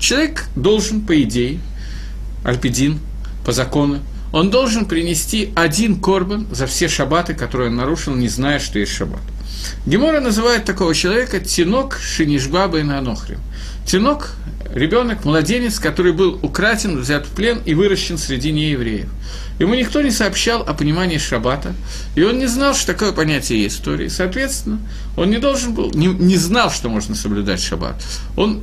Человек 0.00 0.46
должен, 0.56 1.00
по 1.00 1.22
идее, 1.22 1.60
альпидин, 2.42 2.98
по 3.46 3.52
закону, 3.52 4.00
он 4.32 4.50
должен 4.50 4.86
принести 4.86 5.52
один 5.54 6.00
корбан 6.00 6.48
за 6.50 6.66
все 6.66 6.88
шаббаты, 6.88 7.34
которые 7.34 7.70
он 7.70 7.76
нарушил, 7.76 8.16
не 8.16 8.26
зная, 8.26 8.58
что 8.58 8.80
есть 8.80 8.90
шаббат. 8.90 9.22
Гемора 9.86 10.20
называет 10.20 10.64
такого 10.64 10.92
человека 10.92 11.38
тинок 11.38 12.00
шинишбаба 12.02 12.80
и 12.80 12.82
нанохрим. 12.82 13.38
Тинок 13.86 14.36
ребенок, 14.74 15.24
младенец, 15.24 15.78
который 15.78 16.12
был 16.12 16.38
украден, 16.42 16.98
взят 16.98 17.26
в 17.26 17.30
плен 17.30 17.60
и 17.64 17.74
выращен 17.74 18.18
среди 18.18 18.52
неевреев. 18.52 19.08
Ему 19.58 19.74
никто 19.74 20.02
не 20.02 20.10
сообщал 20.10 20.62
о 20.62 20.74
понимании 20.74 21.18
шаббата, 21.18 21.74
и 22.16 22.22
он 22.22 22.38
не 22.38 22.46
знал, 22.46 22.74
что 22.74 22.88
такое 22.92 23.12
понятие 23.12 23.66
истории. 23.66 24.08
Соответственно, 24.08 24.80
он 25.16 25.30
не 25.30 25.38
должен 25.38 25.74
был, 25.74 25.92
не, 25.92 26.08
не 26.08 26.36
знал, 26.36 26.70
что 26.70 26.88
можно 26.88 27.14
соблюдать 27.14 27.60
шаббат. 27.60 28.02
Он 28.36 28.62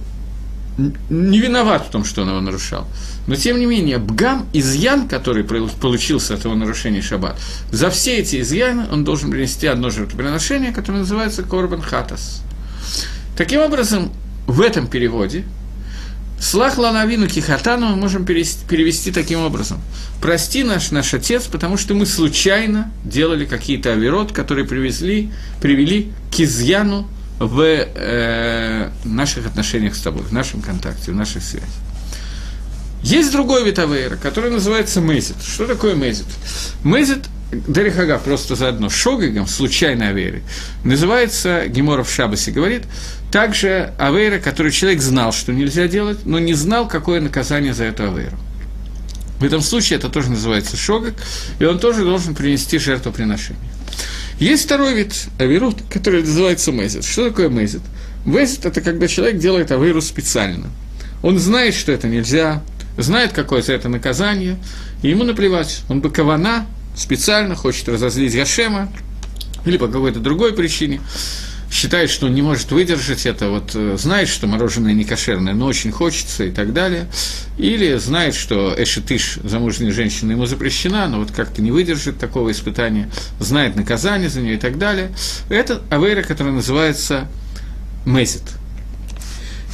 не 1.10 1.40
виноват 1.40 1.88
в 1.88 1.92
том, 1.92 2.04
что 2.04 2.24
он 2.24 2.30
его 2.30 2.42
нарушал. 2.42 2.88
Но, 3.28 3.36
тем 3.36 3.60
не 3.60 3.66
менее, 3.66 4.00
бгам, 4.00 4.48
изъян, 4.52 5.08
который 5.08 5.44
получился 5.44 6.34
от 6.34 6.42
этого 6.42 6.56
нарушения 6.56 7.02
шаббат, 7.02 7.40
за 7.72 7.90
все 7.90 8.18
эти 8.18 8.42
изъяны 8.42 8.88
он 8.92 9.04
должен 9.04 9.32
принести 9.32 9.68
одно 9.68 9.90
жертвоприношение, 9.90 10.74
которое 10.74 11.00
называется 11.00 11.44
Корбан 11.44 11.82
Хатас. 11.82 12.42
Таким 13.38 13.62
образом, 13.62 14.12
в 14.48 14.62
этом 14.62 14.88
переводе 14.88 15.46
Слах 16.42 16.80
ланавину 16.80 17.28
кихатану 17.28 17.90
мы 17.90 17.96
можем 17.98 18.26
перевести 18.26 19.12
таким 19.12 19.42
образом. 19.42 19.80
Прости 20.20 20.64
наш, 20.64 20.90
наш 20.90 21.14
отец, 21.14 21.46
потому 21.46 21.78
что 21.78 21.94
мы 21.94 22.08
случайно 22.08 22.92
делали 23.04 23.46
какие-то 23.46 23.94
авирот, 23.94 24.32
которые 24.32 24.66
привезли, 24.66 25.30
привели 25.62 26.12
к 26.36 26.40
изъяну 26.40 27.08
в 27.38 27.62
э, 27.62 28.90
наших 29.04 29.46
отношениях 29.46 29.94
с 29.94 30.02
тобой, 30.02 30.24
в 30.24 30.32
нашем 30.32 30.64
контакте, 30.64 31.12
в 31.12 31.16
наших 31.16 31.44
связях. 31.44 31.70
Есть 33.04 33.32
другой 33.32 33.64
вид 33.64 33.78
авейра, 33.78 34.16
который 34.16 34.50
называется 34.50 35.00
мезит. 35.00 35.36
Что 35.44 35.68
такое 35.68 35.94
мезит? 35.94 36.26
Мезит 36.84 37.20
Дерихага 37.52 38.18
просто 38.18 38.56
заодно 38.56 38.90
Шогигом, 38.90 39.46
случайной 39.46 40.10
Аверой, 40.10 40.42
называется, 40.86 41.68
Геморов 41.68 42.10
в 42.10 42.14
Шабасе 42.14 42.52
говорит, 42.52 42.84
также 43.32 43.94
Авейра, 43.98 44.40
который 44.40 44.72
человек 44.72 45.02
знал, 45.02 45.32
что 45.32 45.54
нельзя 45.54 45.88
делать, 45.88 46.26
но 46.26 46.40
не 46.40 46.54
знал, 46.54 46.88
какое 46.88 47.22
наказание 47.22 47.74
за 47.74 47.86
эту 47.86 48.04
Авейру. 48.04 48.38
В 49.40 49.44
этом 49.44 49.62
случае 49.62 49.98
это 49.98 50.10
тоже 50.10 50.30
называется 50.30 50.78
Шогак, 50.78 51.16
и 51.58 51.66
он 51.66 51.80
тоже 51.80 52.04
должен 52.04 52.36
принести 52.36 52.78
жертвоприношение. 52.78 53.72
Есть 54.40 54.66
второй 54.66 54.94
вид 54.94 55.14
Аверут, 55.40 55.78
который 55.90 56.22
называется 56.22 56.72
Мезит. 56.72 57.04
Что 57.06 57.30
такое 57.30 57.50
Мезит? 57.50 57.82
Мезит– 58.26 58.66
это 58.68 58.82
когда 58.82 59.08
человек 59.08 59.40
делает 59.40 59.72
Аверу 59.72 60.02
специально. 60.02 60.70
Он 61.24 61.40
знает, 61.40 61.74
что 61.74 61.92
это 61.92 62.08
нельзя, 62.08 62.62
знает, 62.98 63.32
какое 63.34 63.62
за 63.62 63.74
это 63.74 63.90
наказание, 63.90 64.58
и 65.02 65.10
ему 65.10 65.24
наплевать. 65.24 65.82
Он 65.90 66.02
бы 66.02 66.12
кавана, 66.12 66.66
специально 66.96 67.56
хочет 67.56 67.88
разозлить 67.90 68.36
Гашема 68.36 68.92
или 69.66 69.78
по 69.78 69.88
какой-то 69.88 70.20
другой 70.20 70.54
причине, 70.54 71.02
считает, 71.72 72.10
что 72.10 72.28
он 72.28 72.36
не 72.36 72.42
может 72.42 72.72
выдержать 72.72 73.26
это, 73.26 73.50
вот 73.50 73.72
э, 73.74 73.96
знает, 73.98 74.28
что 74.28 74.46
мороженое 74.46 74.94
не 74.94 75.06
кошерное, 75.06 75.54
но 75.54 75.66
очень 75.66 75.92
хочется 75.92 76.44
и 76.44 76.52
так 76.52 76.74
далее, 76.74 77.08
или 77.58 77.96
знает, 77.96 78.36
что 78.36 78.76
эшетыш, 78.78 79.40
замужняя 79.44 79.92
женщина, 79.92 80.32
ему 80.32 80.46
запрещена, 80.46 81.08
но 81.08 81.20
вот 81.20 81.32
как-то 81.32 81.62
не 81.62 81.72
выдержит 81.72 82.20
такого 82.20 82.52
испытания, 82.52 83.10
знает 83.40 83.76
наказание 83.76 84.30
за 84.30 84.42
нее 84.42 84.56
и 84.56 84.60
так 84.60 84.78
далее. 84.78 85.12
Это 85.50 85.82
авейра, 85.90 86.24
которая 86.24 86.54
называется 86.54 87.28
мезит. 88.06 88.44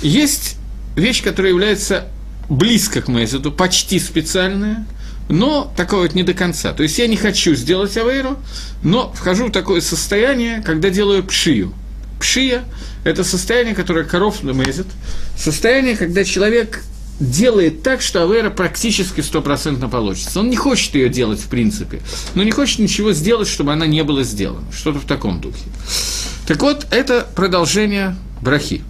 Есть 0.01 0.57
вещь, 0.95 1.23
которая 1.23 1.51
является 1.51 2.07
близко 2.47 3.01
к 3.01 3.07
мезиту, 3.07 3.51
почти 3.51 3.99
специальная– 3.99 4.86
но 5.29 5.71
такое 5.75 6.01
вот 6.01 6.15
не 6.15 6.23
до 6.23 6.33
конца. 6.33 6.73
То 6.73 6.83
есть 6.83 6.97
я 6.99 7.07
не 7.07 7.17
хочу 7.17 7.53
сделать 7.55 7.95
авейру, 7.97 8.38
но 8.83 9.12
вхожу 9.13 9.47
в 9.47 9.51
такое 9.51 9.81
состояние, 9.81 10.62
когда 10.65 10.89
делаю 10.89 11.23
пшию. 11.23 11.73
Пшия– 12.19 12.63
это 13.03 13.23
состояние, 13.23 13.75
которое 13.75 14.06
коров 14.06 14.43
намезит, 14.43 14.88
состояние, 15.38 15.95
когда 15.95 16.23
человек 16.23 16.84
делает 17.19 17.84
так, 17.84 18.01
что 18.01 18.23
авера 18.23 18.49
практически 18.49 19.21
стопроцентно 19.21 19.89
получится. 19.89 20.39
Он 20.39 20.49
не 20.49 20.56
хочет 20.56 20.93
ее 20.95 21.10
делать 21.10 21.39
в 21.39 21.47
принципе, 21.47 22.01
но 22.36 22.43
не 22.43 22.51
хочет 22.51 22.80
ничего 22.80 23.12
сделать, 23.13 23.47
чтобы 23.47 23.73
она 23.73 23.88
не 23.88 24.03
была 24.03 24.23
сделана. 24.23 24.65
Что-то 24.71 24.99
в 24.99 25.06
таком 25.06 25.41
духе. 25.41 25.63
Так 26.45 26.62
вот, 26.62 26.88
это 26.91 27.27
продолжение 27.36 28.15
брахи. 28.41 28.84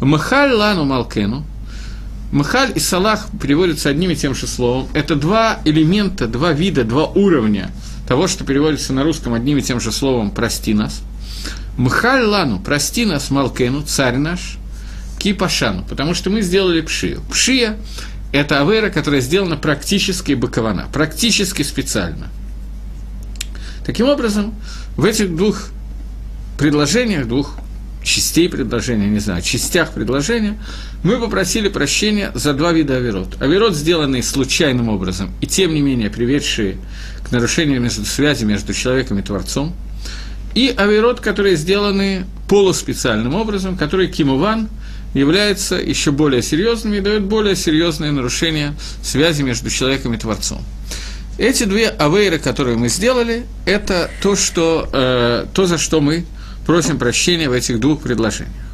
Махаль 0.00 0.52
лану 0.52 0.84
малкену, 0.84 1.44
Махаль 2.32 2.72
и 2.74 2.78
Салах 2.78 3.26
переводятся 3.42 3.88
одним 3.88 4.12
и 4.12 4.16
тем 4.16 4.34
же 4.34 4.46
словом. 4.46 4.88
Это 4.94 5.16
два 5.16 5.58
элемента, 5.64 6.28
два 6.28 6.52
вида, 6.52 6.84
два 6.84 7.06
уровня 7.06 7.70
того, 8.06 8.28
что 8.28 8.44
переводится 8.44 8.92
на 8.92 9.02
русском 9.02 9.34
одним 9.34 9.58
и 9.58 9.62
тем 9.62 9.80
же 9.80 9.90
словом 9.90 10.30
«прости 10.30 10.72
нас». 10.72 11.02
Мхаль 11.80 12.24
лану, 12.24 12.60
прости 12.62 13.06
нас, 13.06 13.30
Малкену, 13.30 13.80
царь 13.80 14.18
наш, 14.18 14.58
кипашану, 15.18 15.82
потому 15.88 16.12
что 16.12 16.28
мы 16.28 16.42
сделали 16.42 16.82
пшию. 16.82 17.22
Пшия– 17.30 17.78
это 18.32 18.60
авера, 18.60 18.90
которая 18.90 19.22
сделана 19.22 19.56
практически 19.56 20.32
бакована, 20.34 20.88
практически 20.92 21.62
специально. 21.62 22.28
Таким 23.86 24.10
образом, 24.10 24.54
в 24.98 25.06
этих 25.06 25.34
двух 25.34 25.70
предложениях, 26.58 27.26
двух 27.26 27.56
частей 28.02 28.50
предложения, 28.50 29.06
не 29.06 29.18
знаю, 29.18 29.40
частях 29.40 29.92
предложения, 29.92 30.58
мы 31.02 31.18
попросили 31.18 31.70
прощения 31.70 32.30
за 32.34 32.52
два 32.52 32.72
вида 32.74 32.98
авирот. 32.98 33.40
Авирот, 33.40 33.74
сделанные 33.74 34.22
случайным 34.22 34.90
образом, 34.90 35.30
и 35.40 35.46
тем 35.46 35.72
не 35.72 35.80
менее 35.80 36.10
приведшие 36.10 36.76
к 37.24 37.32
нарушению 37.32 37.80
между, 37.80 38.04
связи 38.04 38.44
между 38.44 38.74
человеком 38.74 39.18
и 39.18 39.22
Творцом, 39.22 39.74
и 40.54 40.74
авирот, 40.76 41.20
которые 41.20 41.56
сделаны 41.56 42.24
полуспециальным 42.48 43.34
образом, 43.34 43.76
которые 43.76 44.08
кимуван 44.08 44.68
являются 45.14 45.76
еще 45.76 46.12
более 46.12 46.42
серьезными 46.42 46.98
и 46.98 47.00
дают 47.00 47.24
более 47.24 47.56
серьезные 47.56 48.12
нарушения 48.12 48.74
связи 49.02 49.42
между 49.42 49.70
человеком 49.70 50.14
и 50.14 50.18
Творцом. 50.18 50.62
Эти 51.38 51.64
две 51.64 51.88
авейры, 51.88 52.38
которые 52.38 52.76
мы 52.76 52.88
сделали, 52.88 53.46
это 53.64 54.10
то, 54.22 54.36
что, 54.36 54.88
э, 54.92 55.46
то 55.54 55.66
за 55.66 55.78
что 55.78 56.00
мы 56.00 56.26
просим 56.66 56.98
прощения 56.98 57.48
в 57.48 57.52
этих 57.52 57.80
двух 57.80 58.02
предложениях. 58.02 58.69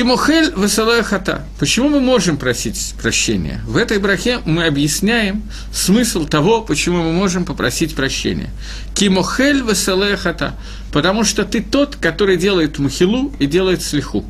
Кимохель 0.00 0.50
веселая 0.56 1.02
хата. 1.02 1.44
Почему 1.58 1.90
мы 1.90 2.00
можем 2.00 2.38
просить 2.38 2.94
прощения? 3.02 3.60
В 3.66 3.76
этой 3.76 3.98
брахе 3.98 4.40
мы 4.46 4.64
объясняем 4.64 5.42
смысл 5.74 6.24
того, 6.24 6.62
почему 6.62 7.02
мы 7.02 7.12
можем 7.12 7.44
попросить 7.44 7.94
прощения. 7.94 8.48
Кимохель 8.94 9.60
веселая 9.60 10.16
хата. 10.16 10.54
Потому 10.90 11.22
что 11.22 11.44
ты 11.44 11.60
тот, 11.60 11.96
который 11.96 12.38
делает 12.38 12.78
махилу 12.78 13.30
и 13.38 13.44
делает 13.44 13.82
слиху. 13.82 14.24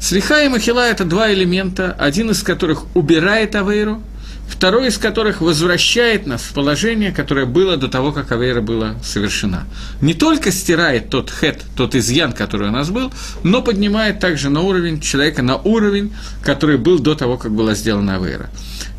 Слиха 0.00 0.42
и 0.42 0.48
махила– 0.48 0.88
это 0.90 1.04
два 1.04 1.34
элемента, 1.34 1.92
один 1.92 2.30
из 2.30 2.42
которых 2.42 2.84
убирает 2.96 3.56
авейру, 3.56 4.02
второй 4.48 4.88
из 4.88 4.98
которых 4.98 5.40
возвращает 5.40 6.26
нас 6.26 6.42
в 6.42 6.54
положение, 6.54 7.12
которое 7.12 7.46
было 7.46 7.76
до 7.76 7.88
того, 7.88 8.12
как 8.12 8.32
Авейра 8.32 8.60
была 8.60 8.94
совершена. 9.02 9.64
Не 10.00 10.14
только 10.14 10.52
стирает 10.52 11.10
тот 11.10 11.30
хет, 11.30 11.62
тот 11.76 11.94
изъян, 11.94 12.32
который 12.32 12.68
у 12.68 12.72
нас 12.72 12.90
был, 12.90 13.12
но 13.42 13.62
поднимает 13.62 14.20
также 14.20 14.48
на 14.48 14.60
уровень 14.60 15.00
человека, 15.00 15.42
на 15.42 15.56
уровень, 15.56 16.12
который 16.42 16.78
был 16.78 16.98
до 16.98 17.14
того, 17.14 17.36
как 17.36 17.52
была 17.52 17.74
сделана 17.74 18.16
Авейра. 18.16 18.50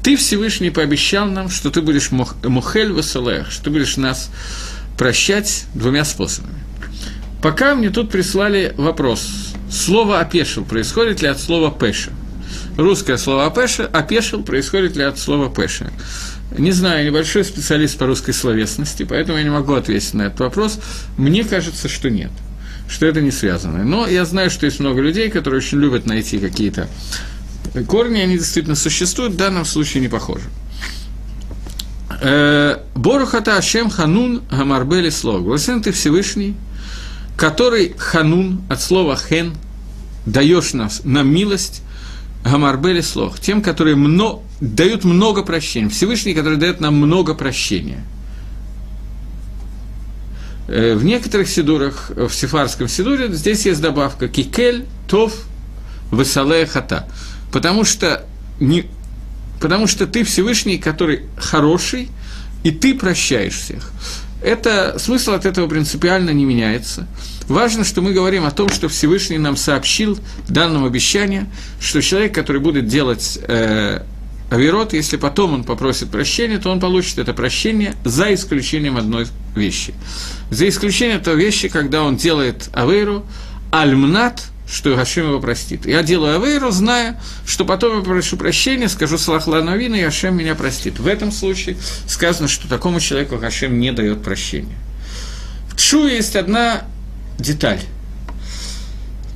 Ты 0.03 0.09
ты, 0.09 0.15
Всевышний, 0.15 0.71
пообещал 0.71 1.27
нам, 1.27 1.49
что 1.49 1.69
ты 1.69 1.83
будешь 1.83 2.09
мухель 2.09 2.91
васалех, 2.91 3.51
что 3.51 3.65
ты 3.65 3.69
будешь 3.69 3.95
нас 3.95 4.31
прощать 4.97 5.65
двумя 5.75 6.03
способами. 6.03 6.55
Пока 7.43 7.75
мне 7.75 7.91
тут 7.91 8.09
прислали 8.09 8.73
вопрос. 8.75 9.53
Слово 9.71 10.19
«опешил» 10.19 10.65
происходит 10.65 11.21
ли 11.21 11.27
от 11.27 11.39
слова 11.39 11.69
«пеша»? 11.69 12.09
Русское 12.79 13.17
слово 13.17 13.45
«опеша», 13.45 13.87
«опешил» 13.87 14.41
происходит 14.41 14.95
ли 14.95 15.03
от 15.03 15.19
слова 15.19 15.53
«пеша»? 15.53 15.91
Не 16.57 16.71
знаю, 16.71 17.05
небольшой 17.05 17.43
специалист 17.43 17.97
по 17.97 18.05
русской 18.05 18.31
словесности, 18.31 19.03
поэтому 19.03 19.37
я 19.37 19.43
не 19.43 19.49
могу 19.49 19.73
ответить 19.73 20.13
на 20.13 20.23
этот 20.23 20.39
вопрос. 20.39 20.79
Мне 21.17 21.43
кажется, 21.43 21.89
что 21.89 22.09
нет, 22.09 22.31
что 22.87 23.05
это 23.05 23.19
не 23.19 23.31
связано. 23.31 23.83
Но 23.83 24.07
я 24.07 24.23
знаю, 24.23 24.49
что 24.49 24.65
есть 24.65 24.79
много 24.79 25.01
людей, 25.01 25.29
которые 25.29 25.57
очень 25.57 25.77
любят 25.77 26.05
найти 26.05 26.39
какие-то 26.39 26.87
корни, 27.85 28.19
они 28.19 28.37
действительно 28.37 28.77
существуют, 28.77 29.33
в 29.33 29.37
данном 29.37 29.65
случае 29.65 30.01
не 30.01 30.07
похожи. 30.07 30.45
Э, 32.21 32.77
Борухата 32.95 33.57
Ашем 33.57 33.89
Ханун 33.89 34.41
Гамарбели 34.49 35.09
Слог. 35.09 35.41
Благословен 35.41 35.83
ты 35.83 35.91
Всевышний, 35.91 36.55
который 37.35 37.93
Ханун, 37.97 38.61
от 38.69 38.81
слова 38.81 39.17
Хен, 39.17 39.53
даешь 40.25 40.71
нас 40.71 41.01
на 41.03 41.23
милость, 41.23 41.83
Гамарбели 42.43 43.01
Слог, 43.01 43.39
тем, 43.39 43.61
которые 43.61 43.95
много, 43.95 44.41
дают 44.61 45.03
много 45.03 45.43
прощения. 45.43 45.89
Всевышний, 45.89 46.33
который 46.33 46.57
дает 46.57 46.79
нам 46.79 46.95
много 46.95 47.33
прощения. 47.33 48.03
Э, 50.67 50.95
в 50.95 51.03
некоторых 51.03 51.49
сидурах, 51.49 52.11
в 52.15 52.29
сефарском 52.29 52.87
сидуре, 52.87 53.31
здесь 53.33 53.65
есть 53.65 53.81
добавка 53.81 54.27
«кикель, 54.27 54.85
тов, 55.07 55.33
высалея 56.11 56.65
хата». 56.65 57.07
Потому 57.51 57.83
что, 57.83 58.25
не, 58.59 58.85
потому 59.59 59.87
что 59.87 60.05
ты 60.07 60.23
Всевышний, 60.23 60.77
который 60.77 61.23
хороший, 61.37 62.09
и 62.63 62.71
ты 62.71 62.93
прощаешь 62.93 63.55
всех. 63.55 63.91
Это, 64.43 64.97
смысл 64.99 65.31
от 65.31 65.45
этого 65.45 65.67
принципиально 65.67 66.29
не 66.29 66.45
меняется. 66.45 67.07
Важно, 67.49 67.83
что 67.83 68.01
мы 68.01 68.13
говорим 68.13 68.45
о 68.45 68.51
том, 68.51 68.69
что 68.69 68.87
Всевышний 68.87 69.37
нам 69.37 69.57
сообщил 69.57 70.17
в 70.47 70.51
данном 70.51 70.85
обещании, 70.85 71.45
что 71.81 72.01
человек, 72.01 72.33
который 72.33 72.61
будет 72.61 72.87
делать 72.87 73.39
э, 73.41 74.03
Аверот, 74.49 74.93
если 74.93 75.17
потом 75.17 75.53
он 75.53 75.63
попросит 75.63 76.09
прощения, 76.09 76.59
то 76.59 76.71
он 76.71 76.79
получит 76.79 77.17
это 77.17 77.33
прощение 77.33 77.95
за 78.05 78.33
исключением 78.33 78.97
одной 78.97 79.27
вещи. 79.55 79.93
За 80.49 80.69
исключением 80.69 81.21
той 81.21 81.35
вещи, 81.35 81.67
когда 81.67 82.03
он 82.03 82.15
делает 82.15 82.69
Аверу, 82.73 83.25
Альмнат– 83.71 84.43
что 84.71 84.95
Гашим 84.95 85.29
его 85.29 85.39
простит. 85.39 85.85
Я 85.85 86.03
делаю 86.03 86.35
авейру, 86.35 86.69
зная, 86.69 87.19
что 87.45 87.65
потом 87.65 87.97
я 87.97 88.03
прошу 88.03 88.37
прощения, 88.37 88.87
скажу 88.87 89.17
Салахла 89.17 89.61
Новина, 89.61 89.95
и 89.95 90.03
Гашем 90.03 90.37
меня 90.37 90.53
простит. 90.55 90.99
В 90.99 91.07
этом 91.07 91.31
случае 91.31 91.75
сказано, 92.07 92.47
что 92.47 92.69
такому 92.69 92.99
человеку 92.99 93.37
Гашем 93.37 93.79
не 93.79 93.91
дает 93.91 94.21
прощения. 94.21 94.77
В 95.71 95.75
Чу 95.75 96.05
есть 96.05 96.35
одна 96.35 96.83
деталь. 97.39 97.79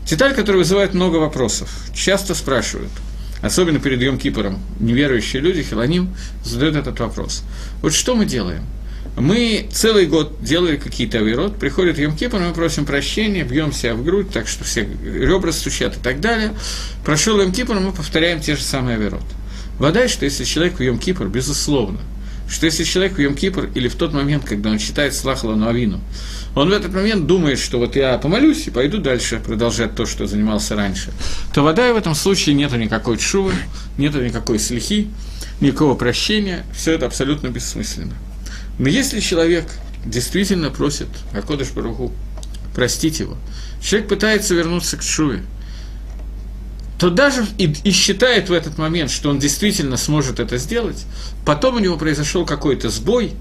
Деталь, 0.05 0.35
которая 0.35 0.59
вызывает 0.59 0.93
много 0.93 1.17
вопросов. 1.17 1.69
Часто 1.95 2.35
спрашивают, 2.35 2.91
особенно 3.41 3.79
перед 3.79 4.01
Йом 4.01 4.19
Кипором, 4.19 4.59
неверующие 4.79 5.41
люди, 5.41 5.63
Хилоним, 5.63 6.13
задают 6.43 6.75
этот 6.75 6.99
вопрос. 6.99 7.43
Вот 7.81 7.93
что 7.93 8.15
мы 8.15 8.25
делаем? 8.25 8.63
Мы 9.15 9.67
целый 9.71 10.07
год 10.07 10.43
делали 10.43 10.77
какие-то 10.77 11.19
авирот, 11.19 11.59
приходит 11.59 11.99
Йом 11.99 12.15
Кипр, 12.15 12.39
мы 12.39 12.53
просим 12.53 12.85
прощения, 12.85 13.43
бьем 13.43 13.71
себя 13.71 13.93
в 13.93 14.03
грудь, 14.03 14.31
так 14.31 14.47
что 14.47 14.63
все 14.63 14.87
ребра 15.03 15.51
стучат 15.51 15.97
и 15.97 15.99
так 15.99 16.19
далее. 16.19 16.53
Прошел 17.05 17.39
Йом 17.39 17.51
Кипр, 17.51 17.75
мы 17.75 17.91
повторяем 17.91 18.41
те 18.41 18.55
же 18.55 18.63
самые 18.63 18.97
авирот. 18.97 19.23
Вода, 19.77 20.07
что 20.07 20.25
если 20.25 20.43
человек 20.43 20.79
в 20.79 20.81
Йом 20.81 20.97
Кипр, 20.97 21.25
безусловно, 21.27 21.99
что 22.53 22.67
если 22.67 22.83
человек 22.83 23.13
в 23.13 23.19
Йом 23.19 23.33
Кипр 23.33 23.71
или 23.73 23.87
в 23.87 23.95
тот 23.95 24.13
момент, 24.13 24.45
когда 24.45 24.69
он 24.69 24.77
читает 24.77 25.15
Слахала 25.15 25.55
Нуавину, 25.55 25.99
он 26.55 26.69
в 26.69 26.71
этот 26.71 26.93
момент 26.93 27.25
думает, 27.25 27.57
что 27.57 27.79
вот 27.79 27.95
я 27.95 28.19
помолюсь 28.19 28.67
и 28.67 28.69
пойду 28.69 28.99
дальше 28.99 29.41
продолжать 29.43 29.95
то, 29.95 30.05
что 30.05 30.27
занимался 30.27 30.75
раньше, 30.75 31.11
то 31.51 31.63
вода 31.63 31.91
в 31.91 31.97
этом 31.97 32.13
случае 32.13 32.53
нету 32.53 32.77
никакой 32.77 33.17
чувы, 33.17 33.53
нету 33.97 34.23
никакой 34.23 34.59
слехи, 34.59 35.07
никакого 35.61 35.95
прощения, 35.95 36.63
все 36.75 36.91
это 36.91 37.07
абсолютно 37.07 37.47
бессмысленно. 37.47 38.13
Но 38.77 38.87
если 38.87 39.19
человек 39.19 39.65
действительно 40.05 40.69
просит 40.69 41.07
Акодыш 41.33 41.71
Баруху 41.71 42.11
простить 42.75 43.19
его, 43.19 43.35
человек 43.81 44.07
пытается 44.09 44.53
вернуться 44.53 44.95
к 44.97 45.01
Шуве, 45.01 45.41
то 47.03 47.09
даже 47.09 47.45
и, 47.57 47.65
и 47.83 47.91
считает 47.91 48.47
в 48.47 48.53
этот 48.53 48.77
момент, 48.77 49.11
что 49.11 49.29
он 49.29 49.37
действительно 49.37 49.97
сможет 49.97 50.39
это 50.39 50.57
сделать, 50.57 51.05
потом 51.45 51.75
у 51.75 51.79
него 51.79 51.97
произошел 51.97 52.45
какой-то 52.45 52.89
сбой, 52.89 53.33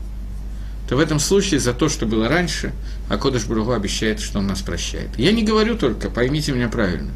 то 0.89 0.97
в 0.97 0.99
этом 0.99 1.21
случае 1.21 1.61
за 1.61 1.73
то, 1.73 1.89
что 1.89 2.05
было 2.05 2.29
раньше, 2.29 2.73
Акодыш 3.09 3.45
Баругу 3.45 3.71
обещает, 3.71 4.19
что 4.19 4.41
он 4.41 4.49
нас 4.49 4.63
прощает. 4.63 5.11
Я 5.17 5.31
не 5.31 5.45
говорю 5.45 5.77
только, 5.77 6.11
поймите 6.11 6.51
меня 6.51 6.69
правильно, 6.69 7.13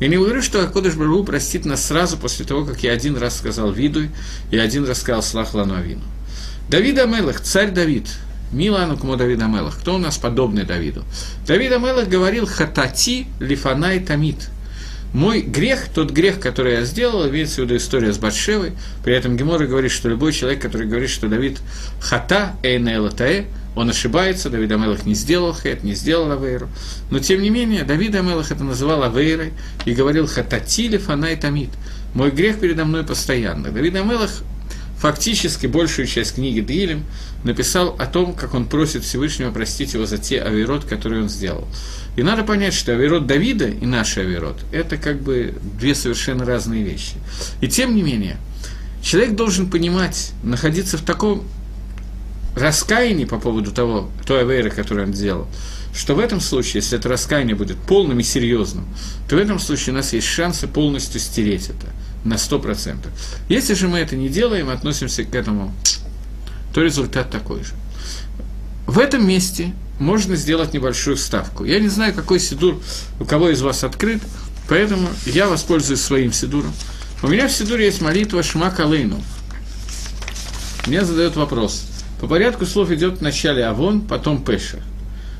я 0.00 0.08
не 0.08 0.16
говорю, 0.16 0.42
что 0.42 0.64
Акодыш 0.64 0.94
Баругу 0.94 1.22
простит 1.22 1.64
нас 1.64 1.86
сразу 1.86 2.16
после 2.16 2.44
того, 2.44 2.64
как 2.64 2.82
я 2.82 2.90
один 2.90 3.16
раз 3.16 3.38
сказал 3.38 3.70
Виду 3.70 4.08
и 4.50 4.58
один 4.58 4.84
раз 4.84 5.00
сказал 5.00 5.22
Слах 5.22 5.54
Лану 5.54 5.76
Авину. 5.76 6.02
Давид 6.68 6.98
Амелах, 6.98 7.40
царь 7.40 7.70
Давид, 7.70 8.08
Милану 8.50 8.98
кому 8.98 9.14
Давид 9.14 9.40
Амелах, 9.40 9.78
кто 9.78 9.94
у 9.94 9.98
нас 9.98 10.18
подобный 10.18 10.64
Давиду? 10.64 11.04
Давид 11.46 11.70
Амелах 11.70 12.08
говорил 12.08 12.48
«Хатати 12.48 13.28
лифанай 13.38 14.00
тамид». 14.00 14.48
Мой 15.14 15.42
грех, 15.42 15.88
тот 15.94 16.10
грех, 16.10 16.40
который 16.40 16.74
я 16.74 16.84
сделал, 16.84 17.28
имеется 17.28 17.62
в 17.62 17.64
виду 17.64 17.76
история 17.76 18.12
с 18.12 18.18
Батшевой, 18.18 18.72
при 19.04 19.14
этом 19.14 19.36
Гемора 19.36 19.64
говорит, 19.64 19.92
что 19.92 20.08
любой 20.08 20.32
человек, 20.32 20.60
который 20.60 20.88
говорит, 20.88 21.08
что 21.08 21.28
Давид 21.28 21.60
хата 22.00 22.56
эйнелатае, 22.64 23.46
он 23.76 23.90
ошибается, 23.90 24.50
Давид 24.50 24.72
Амелах 24.72 25.06
не 25.06 25.14
сделал 25.14 25.52
хэт, 25.52 25.84
не 25.84 25.94
сделал 25.94 26.32
авейру. 26.32 26.68
Но, 27.12 27.20
тем 27.20 27.42
не 27.42 27.50
менее, 27.50 27.84
Давид 27.84 28.14
Амелах 28.16 28.50
это 28.50 28.64
называл 28.64 29.04
авейрой 29.04 29.52
и 29.84 29.92
говорил 29.94 30.26
хатати 30.26 30.88
лифанай 30.88 31.36
тамид. 31.36 31.70
Мой 32.12 32.32
грех 32.32 32.58
передо 32.58 32.84
мной 32.84 33.04
постоянно. 33.04 33.70
Давид 33.70 33.94
Амелах 33.94 34.42
фактически 34.98 35.66
большую 35.66 36.06
часть 36.06 36.36
книги 36.36 36.60
Дилем 36.60 37.04
написал 37.42 37.94
о 37.98 38.06
том, 38.06 38.34
как 38.34 38.54
он 38.54 38.66
просит 38.66 39.04
Всевышнего 39.04 39.50
простить 39.50 39.94
его 39.94 40.06
за 40.06 40.18
те 40.18 40.40
авирот, 40.40 40.84
которые 40.84 41.22
он 41.22 41.28
сделал. 41.28 41.68
И 42.16 42.22
надо 42.22 42.42
понять, 42.42 42.74
что 42.74 42.92
авирот 42.92 43.26
Давида 43.26 43.68
и 43.68 43.86
наш 43.86 44.16
авирот– 44.16 44.56
это 44.72 44.96
как 44.96 45.20
бы 45.20 45.54
две 45.78 45.94
совершенно 45.94 46.44
разные 46.44 46.82
вещи. 46.82 47.16
И 47.60 47.68
тем 47.68 47.94
не 47.94 48.02
менее, 48.02 48.38
человек 49.02 49.34
должен 49.34 49.68
понимать, 49.68 50.32
находиться 50.42 50.96
в 50.96 51.02
таком 51.02 51.44
раскаянии 52.56 53.24
по 53.24 53.38
поводу 53.38 53.72
того, 53.72 54.08
той 54.26 54.42
авейры, 54.42 54.70
которую 54.70 55.08
он 55.08 55.14
сделал, 55.14 55.48
что 55.92 56.14
в 56.14 56.20
этом 56.20 56.40
случае, 56.40 56.76
если 56.76 56.98
это 56.98 57.08
раскаяние 57.08 57.56
будет 57.56 57.76
полным 57.78 58.20
и 58.20 58.22
серьезным, 58.22 58.86
то 59.28 59.36
в 59.36 59.38
этом 59.38 59.58
случае 59.58 59.92
у 59.92 59.96
нас 59.96 60.12
есть 60.12 60.26
шансы 60.26 60.66
полностью 60.66 61.20
стереть 61.20 61.68
это– 61.68 61.88
на 62.24 62.34
100%. 62.34 62.96
Если 63.48 63.74
же 63.74 63.88
мы 63.88 63.98
это 63.98 64.16
не 64.16 64.28
делаем, 64.28 64.70
относимся 64.70 65.24
к 65.24 65.34
этому, 65.34 65.72
то 66.72 66.82
результат 66.82 67.30
такой 67.30 67.62
же. 67.62 67.74
В 68.86 68.98
этом 68.98 69.26
месте 69.26 69.72
можно 69.98 70.36
сделать 70.36 70.74
небольшую 70.74 71.16
вставку. 71.16 71.64
Я 71.64 71.78
не 71.78 71.88
знаю, 71.88 72.14
какой 72.14 72.40
сидур 72.40 72.80
у 73.20 73.24
кого 73.24 73.50
из 73.50 73.62
вас 73.62 73.84
открыт, 73.84 74.22
поэтому 74.68 75.08
я 75.26 75.48
воспользуюсь 75.48 76.00
своим 76.00 76.32
сидуром. 76.32 76.72
У 77.22 77.28
меня 77.28 77.48
в 77.48 77.52
сидуре 77.52 77.86
есть 77.86 78.00
молитва 78.00 78.42
Шма 78.42 78.70
Калейну. 78.70 79.22
Мне 80.86 81.04
задают 81.04 81.36
вопрос. 81.36 81.86
По 82.20 82.26
порядку 82.26 82.66
слов 82.66 82.90
идет 82.90 83.18
в 83.18 83.22
начале 83.22 83.64
Авон, 83.64 84.00
потом 84.02 84.44
Пеша. 84.44 84.78